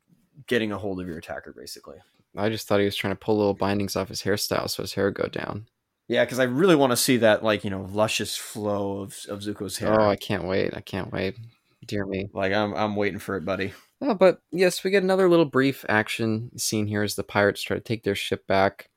getting 0.47 0.72
a 0.72 0.78
hold 0.78 1.02
of 1.02 1.08
your 1.08 1.18
attacker 1.18 1.54
basically. 1.54 1.97
I 2.38 2.50
just 2.50 2.68
thought 2.68 2.80
he 2.80 2.86
was 2.86 2.95
trying 2.95 3.14
to 3.14 3.20
pull 3.20 3.38
little 3.38 3.54
bindings 3.54 3.95
off 3.95 4.10
his 4.10 4.22
hairstyle 4.22 4.70
so 4.70 4.84
his 4.84 4.93
hair 4.93 5.06
would 5.06 5.16
go 5.16 5.28
down. 5.28 5.66
Yeah, 6.08 6.24
because 6.26 6.39
I 6.39 6.43
really 6.43 6.76
want 6.76 6.91
to 6.91 6.97
see 6.97 7.18
that 7.18 7.43
like 7.43 7.64
you 7.64 7.70
know 7.70 7.88
luscious 7.91 8.36
flow 8.36 9.02
of 9.02 9.18
of 9.30 9.39
Zuko's 9.39 9.78
hair. 9.78 10.00
Oh, 10.00 10.10
I 10.10 10.16
can't 10.16 10.45
wait! 10.45 10.76
I 10.76 10.82
can't 10.82 11.12
wait. 11.12 11.38
Dear 11.86 12.06
me. 12.06 12.30
Like 12.34 12.54
I'm 12.54 12.74
I'm 12.74 12.95
waiting 12.95 13.20
for 13.20 13.38
it, 13.38 13.45
buddy. 13.45 13.74
Oh, 14.02 14.14
but 14.14 14.41
yes, 14.52 14.84
we 14.84 14.91
get 14.91 15.04
another 15.04 15.30
little 15.30 15.45
brief 15.45 15.86
action 15.89 16.58
scene 16.58 16.88
here 16.88 17.04
as 17.04 17.16
the 17.16 17.24
pirates 17.24 17.62
try 17.62 17.78
to 17.78 17.84
take 17.84 18.04
their 18.04 18.16
ship 18.16 18.47
back. 18.47 18.89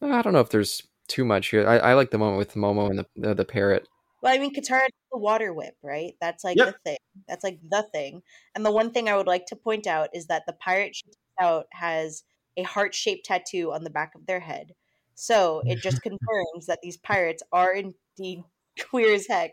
I 0.00 0.22
don't 0.22 0.32
know 0.32 0.40
if 0.40 0.50
there's 0.50 0.82
too 1.06 1.24
much 1.24 1.48
here. 1.48 1.66
I, 1.66 1.78
I 1.78 1.94
like 1.94 2.10
the 2.10 2.18
moment 2.18 2.38
with 2.38 2.54
Momo 2.54 2.90
and 2.90 2.98
the 2.98 3.06
the, 3.16 3.34
the 3.34 3.44
parrot. 3.44 3.88
Well, 4.22 4.34
I 4.34 4.38
mean, 4.38 4.54
Katara 4.54 4.88
the 5.12 5.18
water 5.18 5.52
whip, 5.52 5.76
right? 5.82 6.14
That's 6.20 6.42
like 6.44 6.56
Yep. 6.56 6.66
the 6.66 6.90
thing. 6.90 6.98
That's 7.28 7.44
like 7.44 7.60
the 7.70 7.86
thing. 7.92 8.22
And 8.54 8.64
the 8.64 8.72
one 8.72 8.90
thing 8.90 9.08
I 9.08 9.16
would 9.16 9.26
like 9.26 9.46
to 9.46 9.56
point 9.56 9.86
out 9.86 10.10
is 10.14 10.26
that 10.26 10.44
the 10.46 10.54
pirate 10.54 10.96
she 10.96 11.04
out 11.40 11.66
has 11.72 12.22
a 12.56 12.62
heart 12.62 12.94
shaped 12.94 13.26
tattoo 13.26 13.72
on 13.72 13.84
the 13.84 13.90
back 13.90 14.14
of 14.14 14.26
their 14.26 14.40
head. 14.40 14.72
So 15.14 15.62
it 15.66 15.82
just 15.82 16.02
confirms 16.02 16.66
that 16.66 16.80
these 16.82 16.96
pirates 16.96 17.42
are 17.52 17.72
indeed 17.72 18.42
queer 18.90 19.14
as 19.14 19.26
heck. 19.26 19.52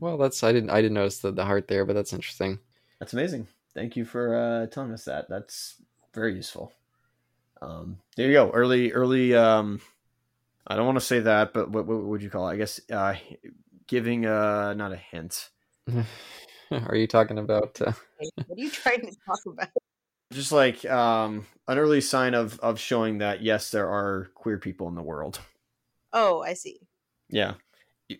Well, 0.00 0.18
that's 0.18 0.42
I 0.42 0.52
didn't 0.52 0.70
I 0.70 0.82
didn't 0.82 0.94
notice 0.94 1.18
the, 1.18 1.32
the 1.32 1.44
heart 1.44 1.68
there, 1.68 1.84
but 1.84 1.94
that's 1.94 2.12
interesting. 2.12 2.58
That's 2.98 3.12
amazing. 3.12 3.48
Thank 3.74 3.96
you 3.96 4.04
for 4.04 4.36
uh, 4.36 4.66
telling 4.66 4.92
us 4.92 5.04
that. 5.04 5.28
That's 5.28 5.76
very 6.14 6.34
useful. 6.34 6.72
Um, 7.60 7.98
there 8.16 8.26
you 8.26 8.34
go. 8.34 8.50
Early, 8.50 8.92
early. 8.92 9.34
Um, 9.34 9.80
I 10.66 10.76
don't 10.76 10.86
want 10.86 10.98
to 10.98 11.04
say 11.04 11.20
that, 11.20 11.52
but 11.52 11.70
what, 11.70 11.86
what 11.86 12.04
would 12.04 12.22
you 12.22 12.30
call 12.30 12.48
it? 12.48 12.52
I 12.52 12.56
guess 12.56 12.80
uh, 12.90 13.14
giving 13.86 14.26
uh, 14.26 14.74
not 14.74 14.92
a 14.92 14.96
hint, 14.96 15.50
Are 16.70 16.96
you 16.96 17.06
talking 17.06 17.38
about? 17.38 17.80
Uh, 17.80 17.92
What 18.46 18.58
are 18.58 18.62
you 18.62 18.70
trying 18.70 19.00
to 19.00 19.16
talk 19.26 19.40
about? 19.46 19.68
just 20.32 20.52
like 20.52 20.84
um, 20.86 21.46
an 21.68 21.78
early 21.78 22.00
sign 22.00 22.34
of 22.34 22.58
of 22.60 22.78
showing 22.78 23.18
that 23.18 23.42
yes, 23.42 23.70
there 23.70 23.88
are 23.88 24.30
queer 24.34 24.58
people 24.58 24.88
in 24.88 24.94
the 24.94 25.02
world. 25.02 25.40
Oh, 26.12 26.42
I 26.42 26.54
see. 26.54 26.80
Yeah, 27.28 27.54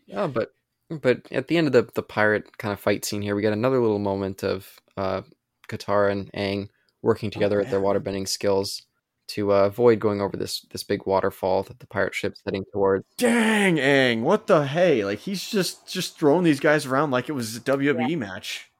Yeah, 0.06 0.26
but 0.26 0.54
but 0.88 1.30
at 1.30 1.48
the 1.48 1.56
end 1.56 1.66
of 1.66 1.72
the 1.72 1.88
the 1.94 2.02
pirate 2.02 2.58
kind 2.58 2.72
of 2.72 2.80
fight 2.80 3.04
scene 3.04 3.22
here, 3.22 3.34
we 3.34 3.42
get 3.42 3.52
another 3.52 3.80
little 3.80 3.98
moment 3.98 4.42
of 4.42 4.80
uh, 4.96 5.22
Katara 5.68 6.12
and 6.12 6.32
Aang 6.32 6.68
working 7.02 7.30
together 7.30 7.60
at 7.60 7.70
their 7.70 7.80
yeah. 7.80 7.86
waterbending 7.86 8.28
skills 8.28 8.82
to 9.34 9.52
uh, 9.52 9.64
avoid 9.64 9.98
going 9.98 10.20
over 10.20 10.36
this 10.36 10.66
this 10.70 10.82
big 10.82 11.06
waterfall 11.06 11.62
that 11.64 11.78
the 11.80 11.86
pirate 11.86 12.14
ship's 12.14 12.42
heading 12.44 12.64
towards. 12.72 13.04
dang, 13.16 13.76
Aang, 13.76 14.22
what 14.22 14.46
the 14.46 14.66
hey? 14.66 15.04
Like 15.04 15.20
he's 15.20 15.50
just 15.50 15.88
just 15.88 16.18
throwing 16.18 16.44
these 16.44 16.60
guys 16.60 16.86
around 16.86 17.10
like 17.10 17.28
it 17.28 17.32
was 17.32 17.56
a 17.56 17.60
WWE 17.60 18.16
match. 18.18 18.70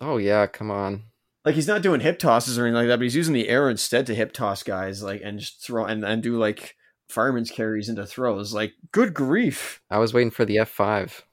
Oh 0.00 0.16
yeah, 0.16 0.46
come 0.46 0.70
on. 0.70 1.02
like 1.44 1.54
he's 1.54 1.66
not 1.66 1.82
doing 1.82 2.00
hip 2.00 2.18
tosses 2.18 2.58
or 2.58 2.62
anything 2.62 2.76
like 2.76 2.86
that, 2.88 2.98
but 2.98 3.02
he's 3.04 3.16
using 3.16 3.34
the 3.34 3.48
air 3.48 3.68
instead 3.68 4.06
to 4.06 4.14
hip 4.14 4.32
toss 4.32 4.62
guys, 4.62 5.02
like 5.02 5.20
and 5.24 5.40
just 5.40 5.62
throw 5.62 5.84
and, 5.84 6.04
and 6.04 6.22
do 6.22 6.36
like 6.36 6.76
fireman's 7.08 7.50
carries 7.50 7.88
into 7.88 8.06
throws. 8.06 8.54
Like, 8.54 8.74
good 8.92 9.14
grief! 9.14 9.80
I 9.90 9.98
was 9.98 10.14
waiting 10.14 10.30
for 10.30 10.44
the 10.44 10.58
F 10.58 10.68
five. 10.68 11.24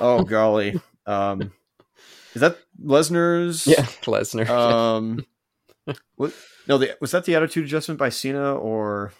Oh 0.00 0.22
golly, 0.24 0.80
um, 1.06 1.52
is 2.34 2.40
that 2.40 2.58
Lesnar's? 2.82 3.66
Yeah, 3.66 3.84
Lesnar. 4.02 4.48
Um, 4.48 5.24
what? 6.16 6.32
No, 6.66 6.78
the, 6.78 6.96
was 7.00 7.10
that 7.10 7.24
the 7.24 7.34
attitude 7.34 7.64
adjustment 7.64 7.98
by 7.98 8.08
Cena 8.08 8.54
or? 8.54 9.12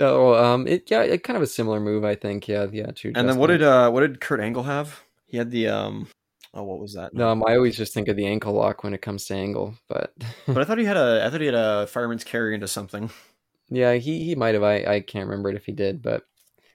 oh, 0.00 0.34
um, 0.34 0.66
it 0.66 0.90
yeah, 0.90 1.02
it 1.02 1.22
kind 1.22 1.36
of 1.36 1.42
a 1.42 1.46
similar 1.46 1.80
move, 1.80 2.04
I 2.04 2.14
think. 2.14 2.48
Yeah, 2.48 2.66
yeah. 2.72 2.90
To 2.94 3.12
And 3.14 3.28
then 3.28 3.38
what 3.38 3.48
did 3.48 3.62
uh 3.62 3.90
what 3.90 4.00
did 4.00 4.20
Kurt 4.20 4.40
Angle 4.40 4.64
have? 4.64 5.00
He 5.26 5.36
had 5.36 5.50
the 5.50 5.68
um. 5.68 6.08
Oh, 6.54 6.64
what 6.64 6.80
was 6.80 6.92
that? 6.94 7.18
Um, 7.18 7.42
I 7.46 7.56
always 7.56 7.76
just 7.76 7.94
think 7.94 8.08
of 8.08 8.16
the 8.16 8.26
ankle 8.26 8.52
lock 8.52 8.84
when 8.84 8.92
it 8.92 9.00
comes 9.00 9.24
to 9.26 9.34
angle, 9.34 9.74
but 9.88 10.12
But 10.46 10.58
I 10.58 10.64
thought 10.64 10.78
he 10.78 10.84
had 10.84 10.96
a. 10.98 11.24
I 11.24 11.30
thought 11.30 11.40
he 11.40 11.46
had 11.46 11.54
a 11.54 11.86
fireman's 11.86 12.24
carry 12.24 12.54
into 12.54 12.68
something. 12.68 13.10
yeah, 13.70 13.94
he 13.94 14.24
he 14.24 14.34
might 14.34 14.54
have. 14.54 14.62
I 14.62 14.84
I 14.84 15.00
can't 15.00 15.28
remember 15.28 15.50
it 15.50 15.56
if 15.56 15.64
he 15.66 15.72
did, 15.72 16.02
but 16.02 16.24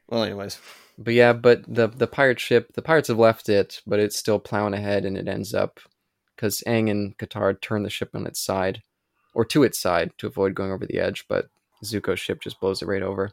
Well, 0.09 0.23
anyways, 0.23 0.59
But 0.97 1.13
yeah, 1.13 1.33
but 1.33 1.63
the 1.67 1.87
the 1.87 2.07
pirate 2.07 2.39
ship, 2.39 2.73
the 2.73 2.81
pirates 2.81 3.09
have 3.09 3.19
left 3.19 3.49
it, 3.49 3.81
but 3.85 3.99
it's 3.99 4.17
still 4.17 4.39
plowing 4.39 4.73
ahead, 4.73 5.05
and 5.05 5.17
it 5.17 5.27
ends 5.27 5.53
up 5.53 5.79
because 6.35 6.63
Aang 6.65 6.89
and 6.89 7.17
Katara 7.17 7.59
turn 7.59 7.83
the 7.83 7.89
ship 7.89 8.11
on 8.13 8.25
its 8.25 8.39
side, 8.43 8.81
or 9.37 9.45
to 9.45 9.61
its 9.61 9.79
side 9.79 10.09
to 10.17 10.25
avoid 10.25 10.55
going 10.55 10.71
over 10.71 10.85
the 10.87 10.97
edge. 10.97 11.25
But 11.29 11.45
Zuko's 11.85 12.19
ship 12.19 12.41
just 12.41 12.59
blows 12.59 12.81
it 12.81 12.87
right 12.87 13.03
over. 13.03 13.31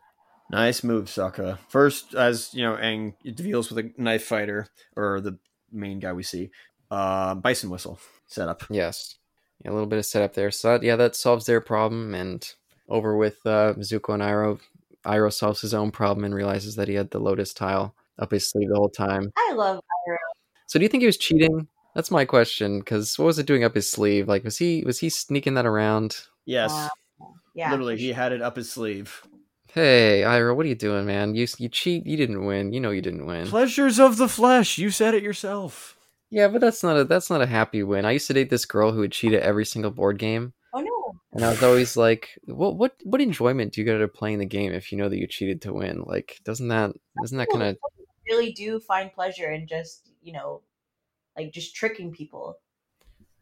Nice 0.51 0.85
move, 0.85 1.07
Sokka. 1.07 1.59
First, 1.69 2.15
as 2.15 2.53
you 2.53 2.63
know, 2.63 2.77
Aang 2.77 3.15
deals 3.35 3.71
with 3.71 3.87
a 3.87 3.91
knife 3.97 4.25
fighter 4.25 4.69
or 4.95 5.23
the 5.23 5.39
main 5.73 6.01
guy 6.01 6.13
we 6.13 6.23
see. 6.23 6.51
Uh, 6.91 7.35
bison 7.35 7.71
whistle 7.71 7.99
setup. 8.27 8.65
Yes, 8.69 9.17
yeah, 9.65 9.71
a 9.71 9.73
little 9.73 9.87
bit 9.87 9.99
of 9.99 10.05
setup 10.05 10.35
there. 10.35 10.51
So 10.51 10.73
that, 10.73 10.83
yeah, 10.83 10.97
that 10.97 11.17
solves 11.17 11.47
their 11.47 11.63
problem, 11.63 12.15
and 12.15 12.47
over 12.91 13.17
with 13.17 13.39
uh, 13.47 13.73
Zuko 13.79 14.13
and 14.13 14.23
Iroh. 14.23 14.61
Iroh 15.07 15.33
solves 15.33 15.63
his 15.63 15.73
own 15.73 15.91
problem 15.91 16.25
and 16.25 16.35
realizes 16.35 16.77
that 16.77 16.89
he 16.89 16.95
had 16.95 17.11
the 17.11 17.19
lotus 17.19 17.55
tile 17.55 17.95
up 18.19 18.31
his 18.31 18.51
sleeve 18.51 18.69
the 18.69 18.77
whole 18.77 18.91
time. 18.91 19.33
I 19.37 19.55
love 19.55 19.81
So 20.67 20.79
do 20.79 20.83
you 20.83 20.89
think 20.89 21.01
he 21.01 21.07
was 21.07 21.17
cheating? 21.17 21.67
That's 21.95 22.11
my 22.11 22.25
question. 22.25 22.79
Because 22.81 23.19
what 23.19 23.27
was 23.27 23.39
it 23.39 23.47
doing 23.47 23.65
up 23.65 23.75
his 23.75 23.91
sleeve? 23.91 24.29
Like, 24.29 24.45
was 24.45 24.59
he 24.59 24.83
was 24.85 24.99
he 24.99 25.09
sneaking 25.09 25.55
that 25.55 25.67
around? 25.67 26.17
Yes, 26.45 26.71
Wow. 26.71 26.91
Yeah. 27.55 27.71
literally, 27.71 27.97
he 27.97 28.13
had 28.13 28.33
it 28.33 28.43
up 28.43 28.57
his 28.57 28.71
sleeve. 28.71 29.23
Hey, 29.73 30.23
Iroh, 30.25 30.55
what 30.55 30.67
are 30.67 30.69
you 30.69 30.75
doing, 30.75 31.07
man? 31.07 31.35
You 31.35 31.47
you 31.59 31.69
cheat. 31.69 32.07
You 32.07 32.17
didn't 32.17 32.45
win. 32.45 32.73
You 32.73 32.81
know 32.81 32.91
you 32.91 33.03
didn't 33.03 33.27
win. 33.27 33.47
Pleasures 33.47 33.99
of 33.99 34.17
the 34.19 34.29
flesh. 34.29 34.79
You 34.79 34.91
said 34.91 35.15
it 35.15 35.23
yourself. 35.23 35.97
Yeah, 36.31 36.49
but 36.49 36.61
that's 36.61 36.83
not 36.83 36.97
a 36.97 37.05
that's 37.05 37.31
not 37.31 37.43
a 37.43 37.47
happy 37.47 37.83
win. 37.83 38.05
I 38.05 38.13
used 38.13 38.27
to 38.29 38.33
date 38.35 38.51
this 38.51 38.67
girl 38.67 38.93
who 38.93 39.01
would 39.01 39.13
cheat 39.13 39.33
at 39.33 39.43
every 39.43 39.65
single 39.65 39.91
board 39.93 40.19
game, 40.19 40.53
Oh 40.73 40.81
no. 40.81 41.13
and 41.33 41.45
I 41.45 41.51
was 41.51 41.63
always 41.63 41.97
like, 41.97 42.31
"What 42.47 42.77
what 42.77 42.95
what 43.05 43.21
enjoyment 43.21 43.73
do 43.73 43.81
you 43.81 43.85
get 43.85 43.95
out 43.97 44.01
of 44.03 44.13
playing 44.15 44.39
the 44.39 44.47
game 44.47 44.73
if 44.73 44.91
you 44.91 44.99
know 44.99 45.09
that 45.09 45.19
you 45.19 45.27
cheated 45.29 45.63
to 45.63 45.73
win? 45.73 46.03
Like, 46.05 46.39
doesn't 46.45 46.69
that 46.69 46.93
doesn't 47.21 47.39
that 47.39 47.49
kind 47.51 47.63
of 47.63 47.77
really 48.29 48.53
do 48.53 48.81
find 48.81 49.13
pleasure 49.13 49.51
in 49.53 49.67
just 49.69 50.11
you 50.23 50.33
know, 50.33 50.63
like 51.37 51.53
just 51.53 51.75
tricking 51.75 52.13
people. 52.13 52.57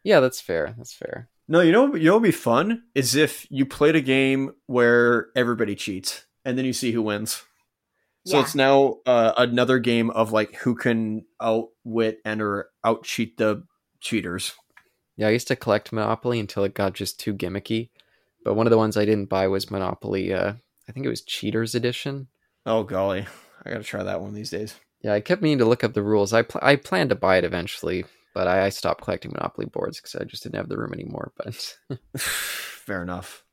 yeah? 0.03 0.21
That's 0.21 0.41
fair. 0.41 0.75
That's 0.77 0.93
fair. 0.93 1.29
No, 1.49 1.61
you 1.61 1.73
know, 1.73 1.95
you 1.95 2.05
know, 2.07 2.13
what'd 2.15 2.23
be 2.23 2.31
fun 2.31 2.85
is 2.95 3.15
if 3.15 3.47
you 3.51 3.67
played 3.67 3.97
a 3.97 4.01
game 4.01 4.53
where 4.67 5.29
everybody 5.37 5.75
cheats, 5.75 6.25
and 6.45 6.57
then 6.57 6.65
you 6.65 6.73
see 6.73 6.93
who 6.93 7.03
wins. 7.03 7.43
So 8.27 8.37
Yeah. 8.37 8.43
it's 8.45 8.55
now 8.55 8.99
uh, 9.07 9.33
another 9.37 9.79
game 9.81 10.11
of 10.11 10.33
like 10.33 10.55
who 10.57 10.75
can 10.77 11.25
outwit 11.41 12.21
and 12.25 12.41
or 12.41 12.69
out 12.85 13.03
cheat 13.05 13.37
the 13.37 13.65
cheaters. 14.01 14.53
Yeah, 15.17 15.27
I 15.29 15.31
used 15.31 15.49
to 15.49 15.57
collect 15.57 15.93
Monopoly 15.93 16.41
until 16.41 16.65
it 16.65 16.75
got 16.75 16.95
just 16.95 17.21
too 17.21 17.35
gimmicky. 17.35 17.91
But 18.45 18.55
one 18.55 18.67
of 18.67 18.71
the 18.71 18.79
ones 18.79 18.97
I 18.97 19.05
didn't 19.05 19.29
buy 19.29 19.47
was 19.49 19.71
Monopoly. 19.71 20.33
Uh, 20.33 20.55
I 20.89 20.93
think 20.93 21.05
it 21.05 21.11
was 21.11 21.23
Cheaters 21.23 21.75
Edition. 21.75 22.29
Oh 22.65 22.83
golly, 22.85 23.27
I 23.65 23.71
gotta 23.71 23.85
try 23.85 24.03
that 24.05 24.21
one 24.21 24.33
these 24.35 24.51
days. 24.51 24.75
Yeah, 25.03 25.15
I 25.15 25.21
kept 25.21 25.43
meaning 25.43 25.59
to 25.59 25.65
look 25.65 25.83
up 25.85 25.95
the 25.95 26.03
rules. 26.03 26.33
I 26.33 26.43
pl- 26.43 26.61
I 26.63 26.77
planned 26.77 27.11
to 27.11 27.17
buy 27.17 27.37
it 27.37 27.45
eventually, 27.45 28.05
but 28.35 28.47
I, 28.47 28.67
I 28.67 28.69
stopped 28.69 29.03
collecting 29.03 29.33
Monopoly 29.33 29.67
boards 29.67 30.01
because 30.01 30.15
I 30.15 30.25
just 30.25 30.43
didn't 30.43 30.57
have 30.57 30.69
the 30.69 30.79
room 30.79 30.93
anymore. 30.93 31.33
But 31.45 31.77
Fair 32.21 33.03
enough. 33.03 33.45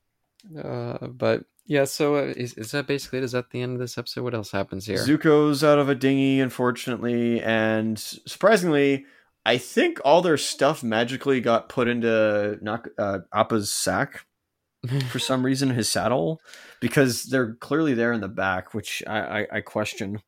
uh, 0.58 1.08
but 1.08 1.46
yeah, 1.66 1.86
so 1.86 2.16
uh, 2.16 2.34
is 2.36 2.54
is 2.54 2.72
that 2.72 2.88
basically 2.88 3.20
it? 3.20 3.26
Is 3.26 3.34
that 3.34 3.52
the 3.52 3.62
end 3.62 3.74
of 3.74 3.80
this 3.80 3.98
episode? 3.98 4.24
What 4.24 4.34
else 4.34 4.52
happens 4.52 4.86
here? 4.86 4.98
Zuko's 4.98 5.64
out 5.64 5.80
of 5.80 5.90
a 5.90 5.96
dinghy, 5.96 6.40
unfortunately, 6.40 7.42
and 7.42 7.98
surprisingly, 8.00 9.06
I 9.46 9.58
think 9.58 10.00
all 10.04 10.22
their 10.22 10.38
stuff 10.38 10.84
magically 10.84 11.42
got 11.42 11.70
put 11.70 11.88
into 11.88 12.58
Nak- 12.62 12.90
uh, 12.98 13.20
Appa's 13.34 13.72
sack 13.72 14.26
for 15.10 15.20
some 15.20 15.46
reason, 15.46 15.70
his 15.70 15.90
saddle, 15.90 16.42
because 16.80 17.24
they're 17.26 17.54
clearly 17.56 17.94
there 17.94 18.14
in 18.14 18.22
the 18.22 18.28
back, 18.28 18.74
which 18.74 19.04
I, 19.08 19.42
I, 19.42 19.48
I 19.54 19.62
question. 19.62 20.22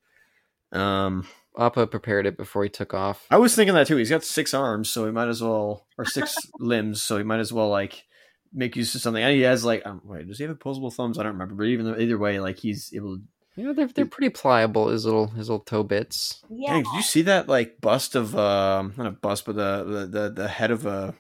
Um, 0.72 1.28
Appa 1.58 1.88
prepared 1.88 2.26
it 2.26 2.38
before 2.38 2.64
he 2.64 2.70
took 2.70 2.94
off. 2.94 3.26
I 3.30 3.38
was 3.38 3.56
thinking 3.56 3.76
that 3.76 3.88
too. 3.88 3.98
He's 3.98 4.10
got 4.10 4.24
six 4.24 4.54
arms, 4.54 4.90
so 4.90 5.06
he 5.06 5.12
might 5.12 5.28
as 5.28 5.42
well, 5.42 5.86
or 5.98 6.06
six 6.06 6.36
limbs, 6.60 7.02
so 7.02 7.18
he 7.18 7.24
might 7.24 7.40
as 7.40 7.52
well 7.52 7.70
like 7.70 8.06
make 8.54 8.76
use 8.76 8.96
of 8.96 9.02
something. 9.02 9.22
And 9.24 9.34
he 9.34 9.42
has 9.42 9.66
like, 9.66 9.86
um, 9.86 10.02
wait, 10.04 10.28
does 10.28 10.38
he 10.38 10.44
have 10.44 10.52
opposable 10.52 10.92
thumbs? 10.92 11.18
I 11.18 11.24
don't 11.24 11.34
remember. 11.34 11.56
But 11.56 11.68
even 11.68 11.86
though, 11.86 11.98
either 11.98 12.18
way, 12.18 12.40
like 12.40 12.60
he's 12.60 12.92
able. 12.96 13.18
to 13.18 13.24
You 13.56 13.68
know, 13.68 13.74
they're 13.74 13.88
they're 13.88 14.06
pretty 14.06 14.30
pliable. 14.30 14.90
His 14.90 15.06
little 15.06 15.28
his 15.28 15.50
little 15.50 15.64
toe 15.64 15.84
bits. 15.84 16.42
Yeah. 16.50 16.74
Dang, 16.74 16.84
did 16.84 16.94
you 16.94 17.02
see 17.02 17.22
that 17.24 17.50
like 17.50 17.82
bust 17.82 18.16
of 18.16 18.36
um 18.36 18.94
not 18.98 19.08
a 19.08 19.12
bust, 19.12 19.46
but 19.46 19.56
the 19.56 19.84
the 19.84 20.20
the, 20.20 20.30
the 20.30 20.48
head 20.48 20.72
of 20.72 20.86
a 20.86 21.14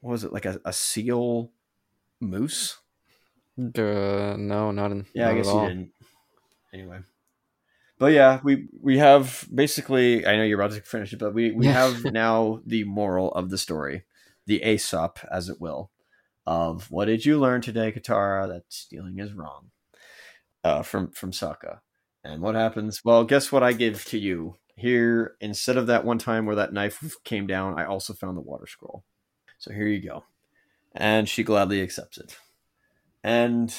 what 0.00 0.12
was 0.12 0.24
it 0.24 0.32
like 0.32 0.46
a, 0.46 0.60
a 0.64 0.72
seal 0.72 1.50
moose? 2.20 2.78
Uh, 3.58 4.36
no, 4.38 4.70
not 4.70 4.92
in. 4.92 5.06
Yeah, 5.14 5.24
not 5.26 5.32
I 5.32 5.36
guess 5.36 5.48
at 5.48 5.54
you 5.54 5.68
didn't. 5.68 5.92
Anyway, 6.72 7.00
but 7.98 8.12
yeah, 8.12 8.40
we 8.44 8.68
we 8.80 8.98
have 8.98 9.46
basically. 9.52 10.26
I 10.26 10.36
know 10.36 10.44
you're 10.44 10.60
about 10.60 10.74
to 10.76 10.82
finish 10.82 11.12
it, 11.12 11.18
but 11.18 11.34
we 11.34 11.50
we 11.50 11.66
have 11.66 12.04
now 12.12 12.60
the 12.64 12.84
moral 12.84 13.32
of 13.32 13.50
the 13.50 13.58
story, 13.58 14.04
the 14.46 14.62
Aesop, 14.62 15.18
as 15.30 15.48
it 15.48 15.60
will, 15.60 15.90
of 16.46 16.90
what 16.90 17.06
did 17.06 17.26
you 17.26 17.38
learn 17.38 17.60
today, 17.60 17.90
Katara? 17.92 18.48
That 18.48 18.62
stealing 18.68 19.18
is 19.18 19.32
wrong. 19.32 19.70
Uh, 20.62 20.82
from 20.82 21.10
from 21.10 21.32
Sokka, 21.32 21.80
and 22.24 22.40
what 22.40 22.54
happens? 22.54 23.04
Well, 23.04 23.24
guess 23.24 23.50
what 23.50 23.62
I 23.62 23.72
give 23.72 24.04
to 24.06 24.18
you 24.18 24.56
here. 24.76 25.36
Instead 25.40 25.76
of 25.76 25.88
that 25.88 26.04
one 26.04 26.18
time 26.18 26.46
where 26.46 26.56
that 26.56 26.72
knife 26.72 27.16
came 27.24 27.46
down, 27.46 27.78
I 27.78 27.84
also 27.84 28.12
found 28.12 28.36
the 28.36 28.42
water 28.42 28.66
scroll. 28.66 29.04
So 29.58 29.72
here 29.72 29.88
you 29.88 30.00
go, 30.00 30.24
and 30.94 31.28
she 31.28 31.42
gladly 31.42 31.82
accepts 31.82 32.18
it. 32.18 32.36
And 33.24 33.74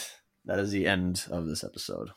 that 0.46 0.60
is 0.60 0.72
the 0.72 0.88
end 0.88 1.26
of 1.32 1.48
this 1.48 1.64
episode. 1.64 2.10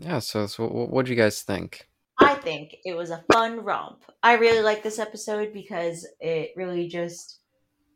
Yeah. 0.00 0.18
So, 0.18 0.46
so 0.46 0.66
what 0.66 1.06
do 1.06 1.12
you 1.12 1.16
guys 1.16 1.42
think? 1.42 1.86
I 2.18 2.34
think 2.34 2.76
it 2.84 2.96
was 2.96 3.10
a 3.10 3.24
fun 3.32 3.60
romp. 3.60 4.04
I 4.22 4.34
really 4.34 4.62
like 4.62 4.82
this 4.82 4.98
episode 4.98 5.52
because 5.52 6.06
it 6.20 6.50
really 6.56 6.88
just 6.88 7.38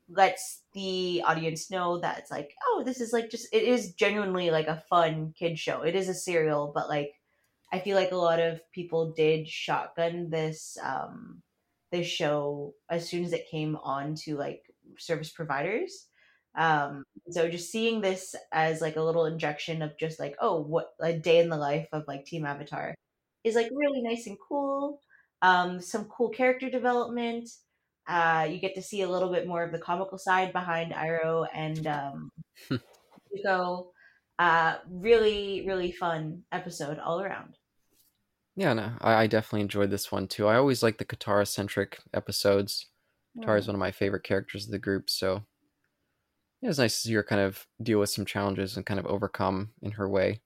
lets 0.09 0.63
the 0.75 1.23
audience 1.27 1.71
know 1.71 1.99
that 2.01 2.19
it's 2.19 2.31
like, 2.31 2.55
oh, 2.67 2.83
this 2.85 3.01
is 3.01 3.13
like 3.13 3.31
just 3.31 3.49
it 3.53 3.63
is 3.63 3.95
genuinely 3.95 4.51
like 4.51 4.67
a 4.67 4.83
fun 4.89 5.35
kid 5.39 5.59
show. 5.59 5.83
It 5.83 5.95
is 5.95 6.09
a 6.09 6.15
serial, 6.15 6.73
but 6.75 6.89
like 6.89 7.13
I 7.73 7.79
feel 7.79 7.97
like 7.97 8.13
a 8.13 8.17
lot 8.17 8.39
of 8.39 8.61
people 8.73 9.13
did 9.13 9.49
shotgun 9.49 10.31
this 10.31 10.77
um 10.83 11.43
this 11.91 12.07
show 12.07 12.75
as 12.91 13.09
soon 13.09 13.25
as 13.25 13.33
it 13.33 13.51
came 13.51 13.77
on 13.77 14.15
to 14.25 14.37
like 14.37 14.63
service 14.99 15.31
providers. 15.31 16.07
Um 16.57 17.05
so 17.31 17.49
just 17.49 17.71
seeing 17.71 18.01
this 18.01 18.35
as 18.53 18.81
like 18.81 18.97
a 18.97 19.03
little 19.03 19.27
injection 19.27 19.83
of 19.83 19.99
just 19.99 20.21
like, 20.21 20.37
oh, 20.41 20.61
what 20.61 20.91
a 21.01 21.13
day 21.13 21.39
in 21.39 21.49
the 21.49 21.57
life 21.57 21.89
of 21.93 22.05
like 22.07 22.25
Team 22.25 22.45
Avatar 22.45 22.95
is 23.45 23.55
like 23.55 23.71
really 23.73 24.03
nice 24.03 24.27
and 24.27 24.39
cool. 24.49 25.01
Um, 25.43 25.81
some 25.81 26.07
cool 26.07 26.31
character 26.31 26.71
development. 26.71 27.49
Uh, 28.09 28.49
you 28.51 28.59
get 28.59 28.75
to 28.75 28.83
see 28.83 29.03
a 29.03 29.09
little 29.09 29.31
bit 29.31 29.47
more 29.47 29.63
of 29.63 29.73
the 29.73 29.79
comical 29.79 30.19
side 30.19 30.53
behind 30.53 30.93
Iroh 30.93 31.47
and 31.55 31.87
um, 31.87 32.31
Zuko. 32.71 33.87
Uh, 34.39 34.77
really, 34.91 35.65
really 35.67 35.93
fun 35.93 36.43
episode 36.51 36.99
all 36.99 37.21
around. 37.21 37.57
Yeah, 38.57 38.73
no, 38.73 38.93
I, 39.01 39.15
I 39.15 39.27
definitely 39.27 39.63
enjoyed 39.63 39.91
this 39.91 40.11
one 40.11 40.27
too. 40.27 40.47
I 40.47 40.57
always 40.57 40.83
like 40.83 40.99
the 40.99 41.05
Katara 41.05 41.47
centric 41.47 41.99
episodes. 42.13 42.87
Katara 43.37 43.59
is 43.59 43.67
one 43.67 43.77
of 43.77 43.81
my 43.81 43.91
favorite 43.91 44.25
characters 44.25 44.65
of 44.65 44.71
the 44.71 44.79
group, 44.79 45.11
so 45.11 45.43
yeah, 46.65 46.71
it's 46.71 46.79
nice 46.79 46.95
to 46.95 47.09
see 47.09 47.13
her 47.13 47.23
kind 47.23 47.43
of 47.43 47.67
deal 47.83 48.01
with 48.01 48.09
some 48.09 48.25
challenges 48.25 48.75
and 48.75 48.87
kind 48.87 48.99
of 48.99 49.05
overcome 49.05 49.73
in 49.83 49.93
her 49.93 50.09
way. 50.09 50.41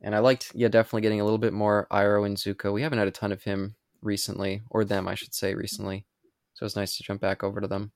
And 0.00 0.14
I 0.14 0.20
liked, 0.20 0.52
yeah, 0.54 0.68
definitely 0.68 1.02
getting 1.02 1.20
a 1.20 1.24
little 1.24 1.36
bit 1.36 1.52
more 1.52 1.86
Iroh 1.92 2.24
and 2.24 2.38
Zuko. 2.38 2.72
We 2.72 2.80
haven't 2.80 3.00
had 3.00 3.06
a 3.06 3.10
ton 3.10 3.30
of 3.30 3.42
him 3.42 3.74
recently, 4.00 4.62
or 4.70 4.82
them, 4.82 5.06
I 5.06 5.14
should 5.14 5.34
say, 5.34 5.54
recently. 5.54 6.06
So 6.54 6.64
it's 6.64 6.74
nice 6.74 6.96
to 6.96 7.02
jump 7.02 7.20
back 7.20 7.44
over 7.44 7.60
to 7.60 7.66
them. 7.66 7.92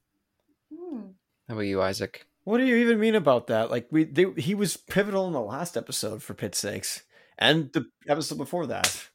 Hmm. 0.70 1.00
How 1.48 1.54
about 1.54 1.62
you, 1.62 1.80
Isaac? 1.80 2.26
What 2.42 2.58
do 2.58 2.66
you 2.66 2.76
even 2.76 3.00
mean 3.00 3.14
about 3.14 3.46
that? 3.46 3.70
Like 3.70 3.86
we, 3.90 4.04
they, 4.04 4.30
he 4.36 4.54
was 4.54 4.76
pivotal 4.76 5.26
in 5.26 5.32
the 5.32 5.40
last 5.40 5.78
episode 5.78 6.22
for 6.22 6.34
pit's 6.34 6.58
sakes, 6.58 7.04
and 7.38 7.72
the 7.72 7.86
episode 8.06 8.36
before 8.36 8.66
that. 8.66 9.08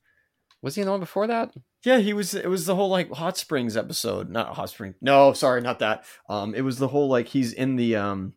Was 0.61 0.75
he 0.75 0.81
in 0.81 0.85
the 0.85 0.91
one 0.91 0.99
before 0.99 1.27
that? 1.27 1.53
Yeah, 1.83 1.99
he 1.99 2.13
was. 2.13 2.33
It 2.33 2.49
was 2.49 2.65
the 2.65 2.75
whole 2.75 2.89
like 2.89 3.11
hot 3.11 3.37
springs 3.37 3.77
episode, 3.77 4.29
not 4.29 4.55
hot 4.55 4.69
spring. 4.69 4.95
No, 5.01 5.31
sorry, 5.33 5.61
not 5.61 5.79
that. 5.79 6.03
Um, 6.27 6.53
it 6.53 6.61
was 6.61 6.77
the 6.77 6.89
whole 6.89 7.07
like 7.07 7.27
he's 7.27 7.53
in 7.53 7.77
the 7.77 7.95
um, 7.95 8.33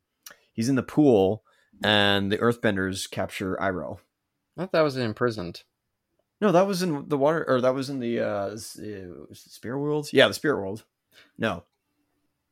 he's 0.52 0.68
in 0.68 0.76
the 0.76 0.82
pool, 0.82 1.42
and 1.82 2.30
the 2.30 2.38
Earthbenders 2.38 3.10
capture 3.10 3.56
Iroh. 3.60 3.98
I 4.56 4.62
thought 4.62 4.72
that 4.72 4.82
was 4.82 4.96
imprisoned. 4.96 5.64
No, 6.40 6.52
that 6.52 6.66
was 6.66 6.82
in 6.82 7.08
the 7.08 7.18
water, 7.18 7.44
or 7.48 7.60
that 7.60 7.74
was 7.74 7.90
in 7.90 7.98
the 7.98 8.20
uh, 8.20 8.26
uh, 8.26 8.56
Spirit 9.32 9.78
Worlds. 9.80 10.12
Yeah, 10.12 10.28
the 10.28 10.34
Spirit 10.34 10.58
World. 10.58 10.84
No, 11.38 11.64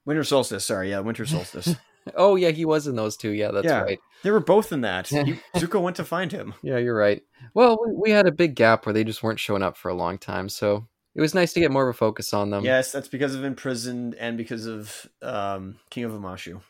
Winter 0.04 0.24
Solstice. 0.24 0.64
Sorry, 0.64 0.90
yeah, 0.90 1.00
Winter 1.00 1.26
Solstice. 1.26 1.76
Oh 2.16 2.36
yeah, 2.36 2.50
he 2.50 2.64
was 2.64 2.86
in 2.86 2.96
those 2.96 3.16
two. 3.16 3.30
Yeah, 3.30 3.50
that's 3.50 3.66
Yeah. 3.66 3.80
right. 3.80 3.98
they 4.22 4.30
were 4.30 4.40
both 4.40 4.72
in 4.72 4.80
that. 4.82 5.08
He, 5.08 5.16
Zuko 5.56 5.80
went 5.82 5.96
to 5.96 6.04
find 6.04 6.30
him. 6.30 6.54
Yeah, 6.62 6.78
you're 6.78 6.96
right. 6.96 7.22
Well, 7.54 7.78
we, 7.84 7.94
we 7.94 8.10
had 8.10 8.26
a 8.26 8.32
big 8.32 8.54
gap 8.54 8.86
where 8.86 8.92
they 8.92 9.04
just 9.04 9.22
weren't 9.22 9.40
showing 9.40 9.62
up 9.62 9.76
for 9.76 9.88
a 9.88 9.94
long 9.94 10.18
time, 10.18 10.48
so 10.48 10.86
it 11.14 11.20
was 11.20 11.34
nice 11.34 11.52
to 11.54 11.60
get 11.60 11.70
more 11.70 11.88
of 11.88 11.94
a 11.94 11.98
focus 11.98 12.32
on 12.34 12.50
them. 12.50 12.64
yes, 12.64 12.92
that's 12.92 13.08
because 13.08 13.34
of 13.34 13.44
imprisoned 13.44 14.14
and 14.16 14.36
because 14.36 14.66
of 14.66 15.06
um, 15.22 15.76
King 15.90 16.04
of 16.04 16.12
Omashu. 16.12 16.60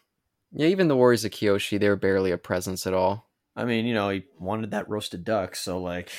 Yeah, 0.53 0.67
even 0.69 0.89
the 0.89 0.97
Warriors 0.97 1.25
of 1.25 1.31
Kyoshi, 1.33 1.79
they 1.79 1.89
were 1.89 1.97
barely 1.97 2.31
a 2.33 2.39
presence 2.39 2.87
at 2.87 2.95
all. 2.95 3.29
I 3.57 3.65
mean, 3.65 3.85
you 3.87 3.95
know, 3.95 4.09
he 4.11 4.25
wanted 4.39 4.71
that 4.73 4.89
roasted 4.89 5.25
duck, 5.25 5.55
so 5.57 5.79
like 5.81 6.11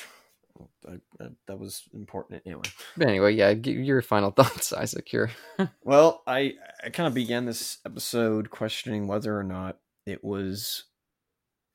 that, 0.84 1.00
that, 1.18 1.32
that 1.46 1.58
was 1.58 1.84
important 1.94 2.42
anyway. 2.44 2.62
But 2.96 3.08
anyway, 3.08 3.34
yeah, 3.34 3.50
your 3.50 4.02
final 4.02 4.30
thoughts, 4.36 4.72
Isaac. 4.72 5.08
Here. 5.08 5.30
Well, 5.84 6.22
I 6.26 6.54
I 6.84 6.90
kind 6.90 7.06
of 7.06 7.14
began 7.14 7.44
this 7.44 7.78
episode 7.84 8.50
questioning 8.50 9.06
whether 9.06 9.38
or 9.38 9.44
not 9.44 9.78
it 10.06 10.24
was 10.24 10.84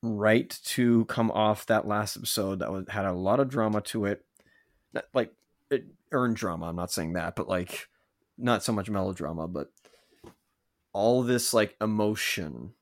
right 0.02 0.58
to 0.64 1.04
come 1.06 1.30
off 1.30 1.66
that 1.66 1.86
last 1.86 2.16
episode 2.16 2.60
that 2.60 2.70
was, 2.70 2.84
had 2.88 3.04
a 3.04 3.12
lot 3.12 3.40
of 3.40 3.48
drama 3.48 3.80
to 3.80 4.04
it. 4.04 4.24
Not, 4.92 5.04
like 5.14 5.32
it 5.70 5.86
earned 6.12 6.36
drama. 6.36 6.66
I'm 6.66 6.76
not 6.76 6.90
saying 6.90 7.14
that, 7.14 7.36
but 7.36 7.48
like 7.48 7.88
not 8.36 8.62
so 8.62 8.72
much 8.72 8.90
melodrama, 8.90 9.48
but 9.48 9.70
all 10.92 11.22
this 11.22 11.52
like 11.52 11.76
emotion, 11.80 12.72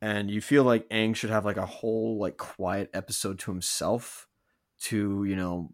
and 0.00 0.30
you 0.30 0.40
feel 0.40 0.64
like 0.64 0.88
Aang 0.90 1.14
should 1.14 1.30
have 1.30 1.44
like 1.44 1.56
a 1.56 1.66
whole 1.66 2.18
like 2.18 2.36
quiet 2.36 2.90
episode 2.92 3.38
to 3.40 3.50
himself 3.50 4.28
to 4.84 5.24
you 5.24 5.36
know 5.36 5.72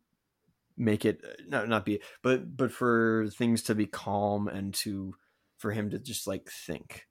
make 0.76 1.04
it 1.04 1.20
uh, 1.24 1.42
not 1.48 1.68
not 1.68 1.84
be 1.84 2.00
but 2.22 2.56
but 2.56 2.72
for 2.72 3.26
things 3.36 3.62
to 3.62 3.74
be 3.74 3.86
calm 3.86 4.48
and 4.48 4.74
to 4.74 5.14
for 5.56 5.72
him 5.72 5.90
to 5.90 5.98
just 5.98 6.26
like 6.26 6.48
think. 6.48 7.06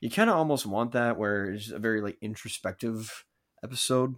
You 0.00 0.10
kind 0.10 0.30
of 0.30 0.36
almost 0.36 0.66
want 0.66 0.92
that 0.92 1.16
where 1.16 1.52
it's 1.52 1.70
a 1.70 1.78
very 1.78 2.00
like 2.00 2.16
introspective 2.20 3.24
episode 3.62 4.16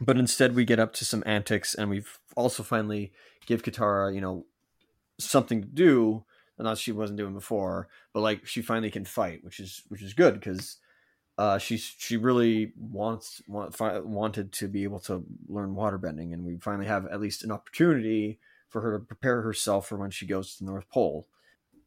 but 0.00 0.18
instead 0.18 0.54
we 0.54 0.64
get 0.64 0.78
up 0.78 0.92
to 0.94 1.04
some 1.04 1.22
antics 1.26 1.74
and 1.74 1.90
we've 1.90 2.18
also 2.36 2.62
finally 2.62 3.12
give 3.46 3.62
katara 3.62 4.14
you 4.14 4.20
know 4.20 4.46
something 5.18 5.62
to 5.62 5.68
do 5.68 6.24
and 6.58 6.64
not 6.64 6.78
she 6.78 6.92
wasn't 6.92 7.18
doing 7.18 7.34
before 7.34 7.88
but 8.12 8.20
like 8.20 8.46
she 8.46 8.62
finally 8.62 8.90
can 8.90 9.04
fight 9.04 9.42
which 9.42 9.60
is 9.60 9.82
which 9.88 10.02
is 10.02 10.14
good 10.14 10.34
because 10.34 10.76
uh, 11.38 11.58
she 11.58 11.76
she 11.76 12.16
really 12.16 12.72
wants 12.78 13.42
want, 13.46 13.78
wanted 14.06 14.52
to 14.52 14.68
be 14.68 14.84
able 14.84 15.00
to 15.00 15.24
learn 15.48 15.74
waterbending, 15.74 16.32
and 16.32 16.44
we 16.44 16.56
finally 16.56 16.86
have 16.86 17.06
at 17.06 17.20
least 17.20 17.44
an 17.44 17.52
opportunity 17.52 18.38
for 18.68 18.80
her 18.80 18.98
to 18.98 19.04
prepare 19.04 19.42
herself 19.42 19.88
for 19.88 19.96
when 19.96 20.10
she 20.10 20.26
goes 20.26 20.56
to 20.56 20.64
the 20.64 20.70
North 20.70 20.88
Pole. 20.88 21.26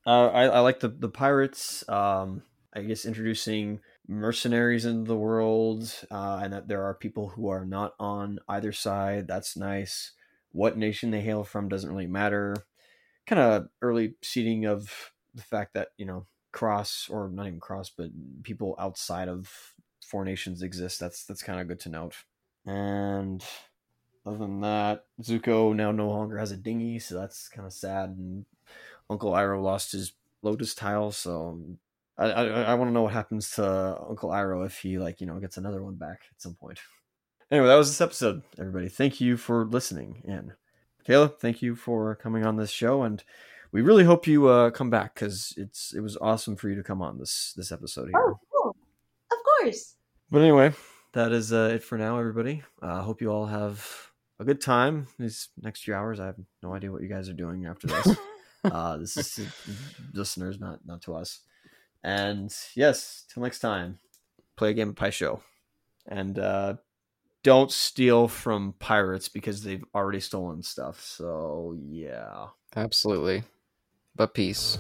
Uh, 0.05 0.27
I, 0.27 0.43
I 0.45 0.59
like 0.59 0.79
the 0.79 0.89
the 0.89 1.09
pirates. 1.09 1.87
Um, 1.89 2.43
I 2.73 2.81
guess 2.81 3.05
introducing 3.05 3.79
mercenaries 4.07 4.85
into 4.85 5.07
the 5.07 5.17
world, 5.17 5.91
uh, 6.11 6.41
and 6.43 6.53
that 6.53 6.67
there 6.67 6.83
are 6.83 6.93
people 6.93 7.29
who 7.29 7.49
are 7.49 7.65
not 7.65 7.95
on 7.99 8.39
either 8.47 8.71
side. 8.71 9.27
That's 9.27 9.57
nice. 9.57 10.11
What 10.51 10.77
nation 10.77 11.09
they 11.09 11.21
hail 11.21 11.43
from 11.43 11.69
doesn't 11.69 11.89
really 11.89 12.07
matter. 12.07 12.55
Kind 13.25 13.41
of 13.41 13.69
early 13.81 14.13
seeding 14.21 14.65
of 14.65 15.11
the 15.33 15.41
fact 15.41 15.73
that 15.73 15.89
you 15.97 16.05
know 16.05 16.27
cross 16.51 17.07
or 17.09 17.29
not 17.29 17.47
even 17.47 17.59
cross 17.59 17.89
but 17.89 18.09
people 18.43 18.75
outside 18.79 19.27
of 19.27 19.73
four 20.03 20.25
nations 20.25 20.61
exist 20.61 20.99
that's 20.99 21.25
that's 21.25 21.43
kind 21.43 21.59
of 21.59 21.67
good 21.67 21.79
to 21.79 21.89
note. 21.89 22.15
And 22.65 23.43
other 24.25 24.37
than 24.37 24.61
that 24.61 25.05
zuko 25.21 25.75
now 25.75 25.91
no 25.91 26.09
longer 26.09 26.37
has 26.37 26.51
a 26.51 26.57
dinghy 26.57 26.99
so 26.99 27.15
that's 27.15 27.47
kind 27.47 27.65
of 27.65 27.73
sad 27.73 28.09
and 28.09 28.45
uncle 29.09 29.31
iroh 29.31 29.61
lost 29.61 29.91
his 29.91 30.13
lotus 30.41 30.75
tile 30.75 31.11
so 31.11 31.47
um, 31.47 31.77
i 32.17 32.25
i, 32.29 32.43
I 32.43 32.73
want 32.75 32.89
to 32.89 32.93
know 32.93 33.03
what 33.03 33.13
happens 33.13 33.51
to 33.51 33.97
uncle 34.07 34.29
iroh 34.29 34.65
if 34.65 34.79
he 34.79 34.99
like 34.99 35.21
you 35.21 35.27
know 35.27 35.39
gets 35.39 35.57
another 35.57 35.83
one 35.83 35.95
back 35.95 36.21
at 36.31 36.41
some 36.41 36.55
point. 36.55 36.79
Anyway 37.51 37.67
that 37.67 37.75
was 37.75 37.89
this 37.89 38.01
episode 38.01 38.43
everybody. 38.59 38.89
Thank 38.89 39.19
you 39.21 39.37
for 39.37 39.65
listening 39.65 40.21
in. 40.25 40.53
Kayla 41.07 41.39
thank 41.39 41.61
you 41.61 41.75
for 41.75 42.15
coming 42.15 42.45
on 42.45 42.57
this 42.57 42.71
show 42.71 43.03
and 43.03 43.23
we 43.71 43.81
really 43.81 44.03
hope 44.03 44.27
you 44.27 44.47
uh, 44.47 44.71
come 44.71 44.89
back 44.89 45.13
because 45.13 45.53
it's 45.57 45.93
it 45.93 46.01
was 46.01 46.17
awesome 46.17 46.55
for 46.55 46.69
you 46.69 46.75
to 46.75 46.83
come 46.83 47.01
on 47.01 47.17
this 47.19 47.53
this 47.55 47.71
episode 47.71 48.09
here. 48.09 48.17
Oh, 48.17 48.39
cool. 48.51 48.75
Of 49.31 49.37
course. 49.43 49.95
But 50.31 50.41
anyway, 50.41 50.73
that 51.13 51.31
is 51.31 51.53
uh, 51.53 51.71
it 51.73 51.83
for 51.83 51.97
now, 51.97 52.17
everybody. 52.17 52.63
I 52.81 52.87
uh, 52.87 53.01
hope 53.01 53.21
you 53.21 53.31
all 53.31 53.45
have 53.45 54.11
a 54.39 54.45
good 54.45 54.61
time 54.61 55.07
these 55.17 55.49
next 55.61 55.83
few 55.83 55.93
hours. 55.93 56.19
I 56.19 56.27
have 56.27 56.37
no 56.63 56.73
idea 56.73 56.91
what 56.91 57.01
you 57.01 57.07
guys 57.07 57.29
are 57.29 57.33
doing 57.33 57.65
after 57.65 57.87
this. 57.87 58.17
uh, 58.63 58.97
this 58.97 59.17
is 59.17 59.35
to 59.35 59.45
listeners, 60.13 60.59
not 60.59 60.79
not 60.85 61.01
to 61.03 61.15
us. 61.15 61.41
And 62.03 62.53
yes, 62.75 63.25
till 63.31 63.43
next 63.43 63.59
time. 63.59 63.99
play 64.55 64.71
a 64.71 64.73
game 64.73 64.89
of 64.89 64.95
Pai 64.95 65.11
Sho, 65.11 65.41
and 66.07 66.39
uh, 66.39 66.75
don't 67.43 67.71
steal 67.71 68.27
from 68.27 68.73
pirates 68.79 69.29
because 69.29 69.63
they've 69.63 69.85
already 69.93 70.19
stolen 70.19 70.63
stuff. 70.63 71.01
So 71.01 71.77
yeah, 71.77 72.47
Absolutely. 72.75 73.43
But 74.15 74.33
peace. 74.33 74.77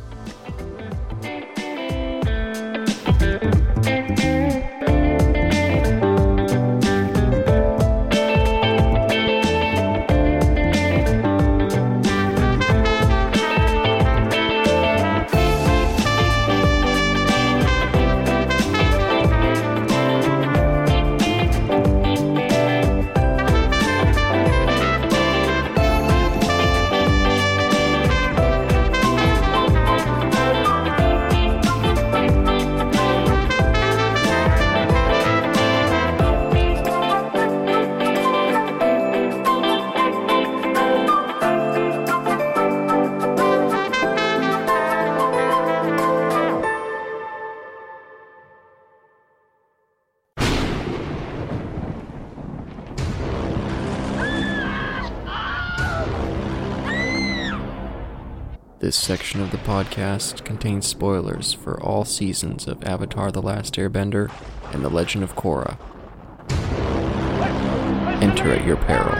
Section 59.09 59.41
of 59.41 59.49
the 59.49 59.57
podcast 59.57 60.45
contains 60.45 60.85
spoilers 60.85 61.51
for 61.51 61.81
all 61.81 62.05
seasons 62.05 62.67
of 62.67 62.83
Avatar 62.83 63.31
The 63.31 63.41
Last 63.41 63.73
Airbender 63.73 64.31
and 64.71 64.85
The 64.85 64.89
Legend 64.89 65.23
of 65.23 65.33
Korra. 65.33 65.79
Enter 68.21 68.51
at 68.51 68.63
your 68.67 68.77
peril. 68.77 69.15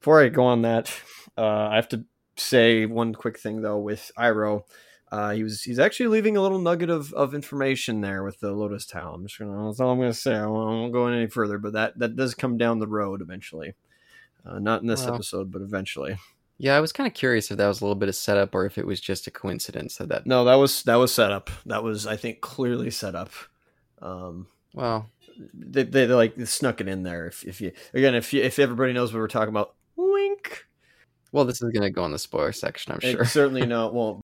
Before 0.00 0.20
I 0.20 0.28
go 0.28 0.42
on 0.42 0.62
that, 0.62 0.92
uh, 1.36 1.68
I 1.70 1.76
have 1.76 1.88
to 1.90 2.04
say 2.36 2.84
one 2.84 3.14
quick 3.14 3.38
thing 3.38 3.62
though 3.62 3.78
with 3.78 4.10
Iroh. 4.18 4.64
Uh, 5.10 5.30
he 5.30 5.42
was 5.42 5.62
he's 5.62 5.78
actually 5.78 6.08
leaving 6.08 6.36
a 6.36 6.42
little 6.42 6.58
nugget 6.58 6.90
of, 6.90 7.12
of 7.14 7.34
information 7.34 8.00
there 8.02 8.22
with 8.22 8.38
the 8.40 8.52
Lotus 8.52 8.84
Town. 8.86 9.14
I'm 9.14 9.26
just 9.26 9.38
gonna 9.38 9.66
that's 9.66 9.80
all 9.80 9.90
I'm 9.92 9.98
gonna 9.98 10.12
say. 10.12 10.34
I 10.34 10.46
won't, 10.46 10.68
I 10.68 10.72
won't 10.72 10.92
go 10.92 11.06
any 11.06 11.26
further, 11.26 11.56
but 11.58 11.72
that 11.72 11.98
that 11.98 12.14
does 12.16 12.34
come 12.34 12.58
down 12.58 12.78
the 12.78 12.86
road 12.86 13.22
eventually. 13.22 13.74
Uh, 14.44 14.58
not 14.58 14.82
in 14.82 14.86
this 14.86 15.04
Well. 15.04 15.14
episode, 15.14 15.50
but 15.50 15.62
eventually. 15.62 16.18
Yeah, 16.58 16.76
I 16.76 16.80
was 16.80 16.92
kind 16.92 17.06
of 17.06 17.14
curious 17.14 17.50
if 17.50 17.56
that 17.56 17.68
was 17.68 17.80
a 17.80 17.84
little 17.84 17.94
bit 17.94 18.08
of 18.08 18.16
setup 18.16 18.54
or 18.54 18.66
if 18.66 18.78
it 18.78 18.86
was 18.86 19.00
just 19.00 19.26
a 19.26 19.30
coincidence 19.30 19.96
that 19.96 20.08
that. 20.08 20.26
No, 20.26 20.44
that 20.44 20.56
was 20.56 20.82
that 20.84 20.96
was 20.96 21.14
set 21.14 21.30
up. 21.32 21.50
That 21.66 21.82
was 21.82 22.06
I 22.06 22.16
think 22.16 22.40
clearly 22.40 22.90
set 22.90 23.14
up. 23.14 23.30
Um, 24.02 24.46
Well, 24.74 25.08
they, 25.54 25.84
they, 25.84 26.06
they 26.06 26.14
like 26.14 26.34
snuck 26.46 26.80
it 26.80 26.88
in 26.88 27.02
there. 27.04 27.26
If, 27.28 27.44
if 27.44 27.60
you 27.60 27.72
again, 27.94 28.14
if 28.14 28.32
you, 28.32 28.42
if 28.42 28.58
everybody 28.58 28.92
knows 28.92 29.12
what 29.12 29.20
we're 29.20 29.28
talking 29.28 29.50
about, 29.50 29.74
wink. 29.96 30.66
well, 31.32 31.44
this 31.44 31.62
is 31.62 31.70
gonna 31.72 31.90
go 31.90 32.04
in 32.04 32.12
the 32.12 32.18
spoiler 32.18 32.52
section, 32.52 32.92
I'm 32.92 32.98
It 33.02 33.12
sure. 33.12 33.24
certainly 33.24 33.64
no 33.66 33.86
it 33.86 33.94
won't. 33.94 34.20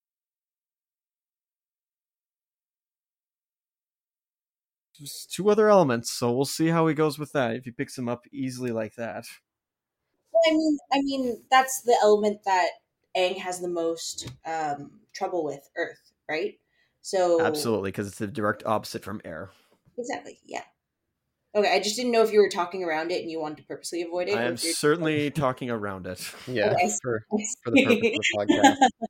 Just 4.98 5.32
two 5.32 5.50
other 5.50 5.68
elements, 5.68 6.12
so 6.12 6.30
we'll 6.32 6.44
see 6.44 6.68
how 6.68 6.86
he 6.86 6.94
goes 6.94 7.18
with 7.18 7.32
that. 7.32 7.56
If 7.56 7.64
he 7.64 7.70
picks 7.72 7.96
them 7.96 8.08
up 8.08 8.24
easily 8.32 8.70
like 8.70 8.94
that, 8.94 9.24
Well, 10.32 10.42
I 10.46 10.52
mean, 10.52 10.78
I 10.92 11.00
mean, 11.02 11.42
that's 11.50 11.82
the 11.82 11.96
element 12.02 12.38
that 12.44 12.68
Aang 13.16 13.36
has 13.38 13.60
the 13.60 13.68
most 13.68 14.28
um, 14.46 15.00
trouble 15.12 15.44
with, 15.44 15.68
Earth, 15.76 16.12
right? 16.28 16.58
So 17.02 17.40
absolutely, 17.44 17.90
because 17.90 18.06
it's 18.06 18.18
the 18.18 18.26
direct 18.28 18.62
opposite 18.66 19.02
from 19.02 19.20
air. 19.24 19.50
exactly, 19.98 20.38
yeah. 20.44 20.62
Okay, 21.56 21.72
I 21.72 21.78
just 21.80 21.96
didn't 21.96 22.10
know 22.12 22.22
if 22.22 22.32
you 22.32 22.40
were 22.40 22.48
talking 22.48 22.82
around 22.82 23.12
it 23.12 23.20
and 23.22 23.30
you 23.30 23.40
wanted 23.40 23.58
to 23.58 23.62
purposely 23.64 24.02
avoid 24.02 24.28
it. 24.28 24.36
I 24.36 24.42
am 24.42 24.56
you're- 24.62 24.72
certainly 24.72 25.30
talking 25.30 25.70
around 25.70 26.06
it. 26.06 26.20
yeah, 26.46 26.70
Okay. 26.72 26.90
for, 27.02 27.24
for 27.62 27.70
the 27.70 27.84
purpose 27.84 27.96
of 27.96 28.48
the 28.48 28.54
podcast. 29.00 29.08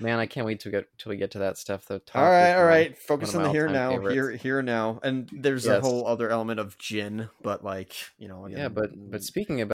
Man, 0.00 0.18
I 0.18 0.26
can't 0.26 0.46
wait 0.46 0.60
to 0.60 0.70
get 0.70 0.86
till 0.98 1.10
we 1.10 1.16
get 1.16 1.30
to 1.32 1.38
that 1.40 1.56
stuff. 1.56 1.86
Though. 1.86 2.00
All 2.14 2.22
right, 2.22 2.54
all 2.54 2.64
right. 2.64 2.96
Focus 2.98 3.34
on 3.34 3.44
the 3.44 3.50
here 3.50 3.68
now, 3.68 3.90
favorites. 3.90 4.14
here, 4.14 4.30
here 4.30 4.62
now, 4.62 5.00
and 5.02 5.28
there's 5.32 5.66
a 5.66 5.80
whole 5.80 6.06
other 6.06 6.30
element 6.30 6.60
of 6.60 6.76
gin, 6.78 7.30
but 7.42 7.64
like 7.64 7.94
you 8.18 8.28
know, 8.28 8.46
Yeah, 8.46 8.68
but 8.68 8.90
but 8.94 9.22
speaking 9.22 9.60
about 9.60 9.64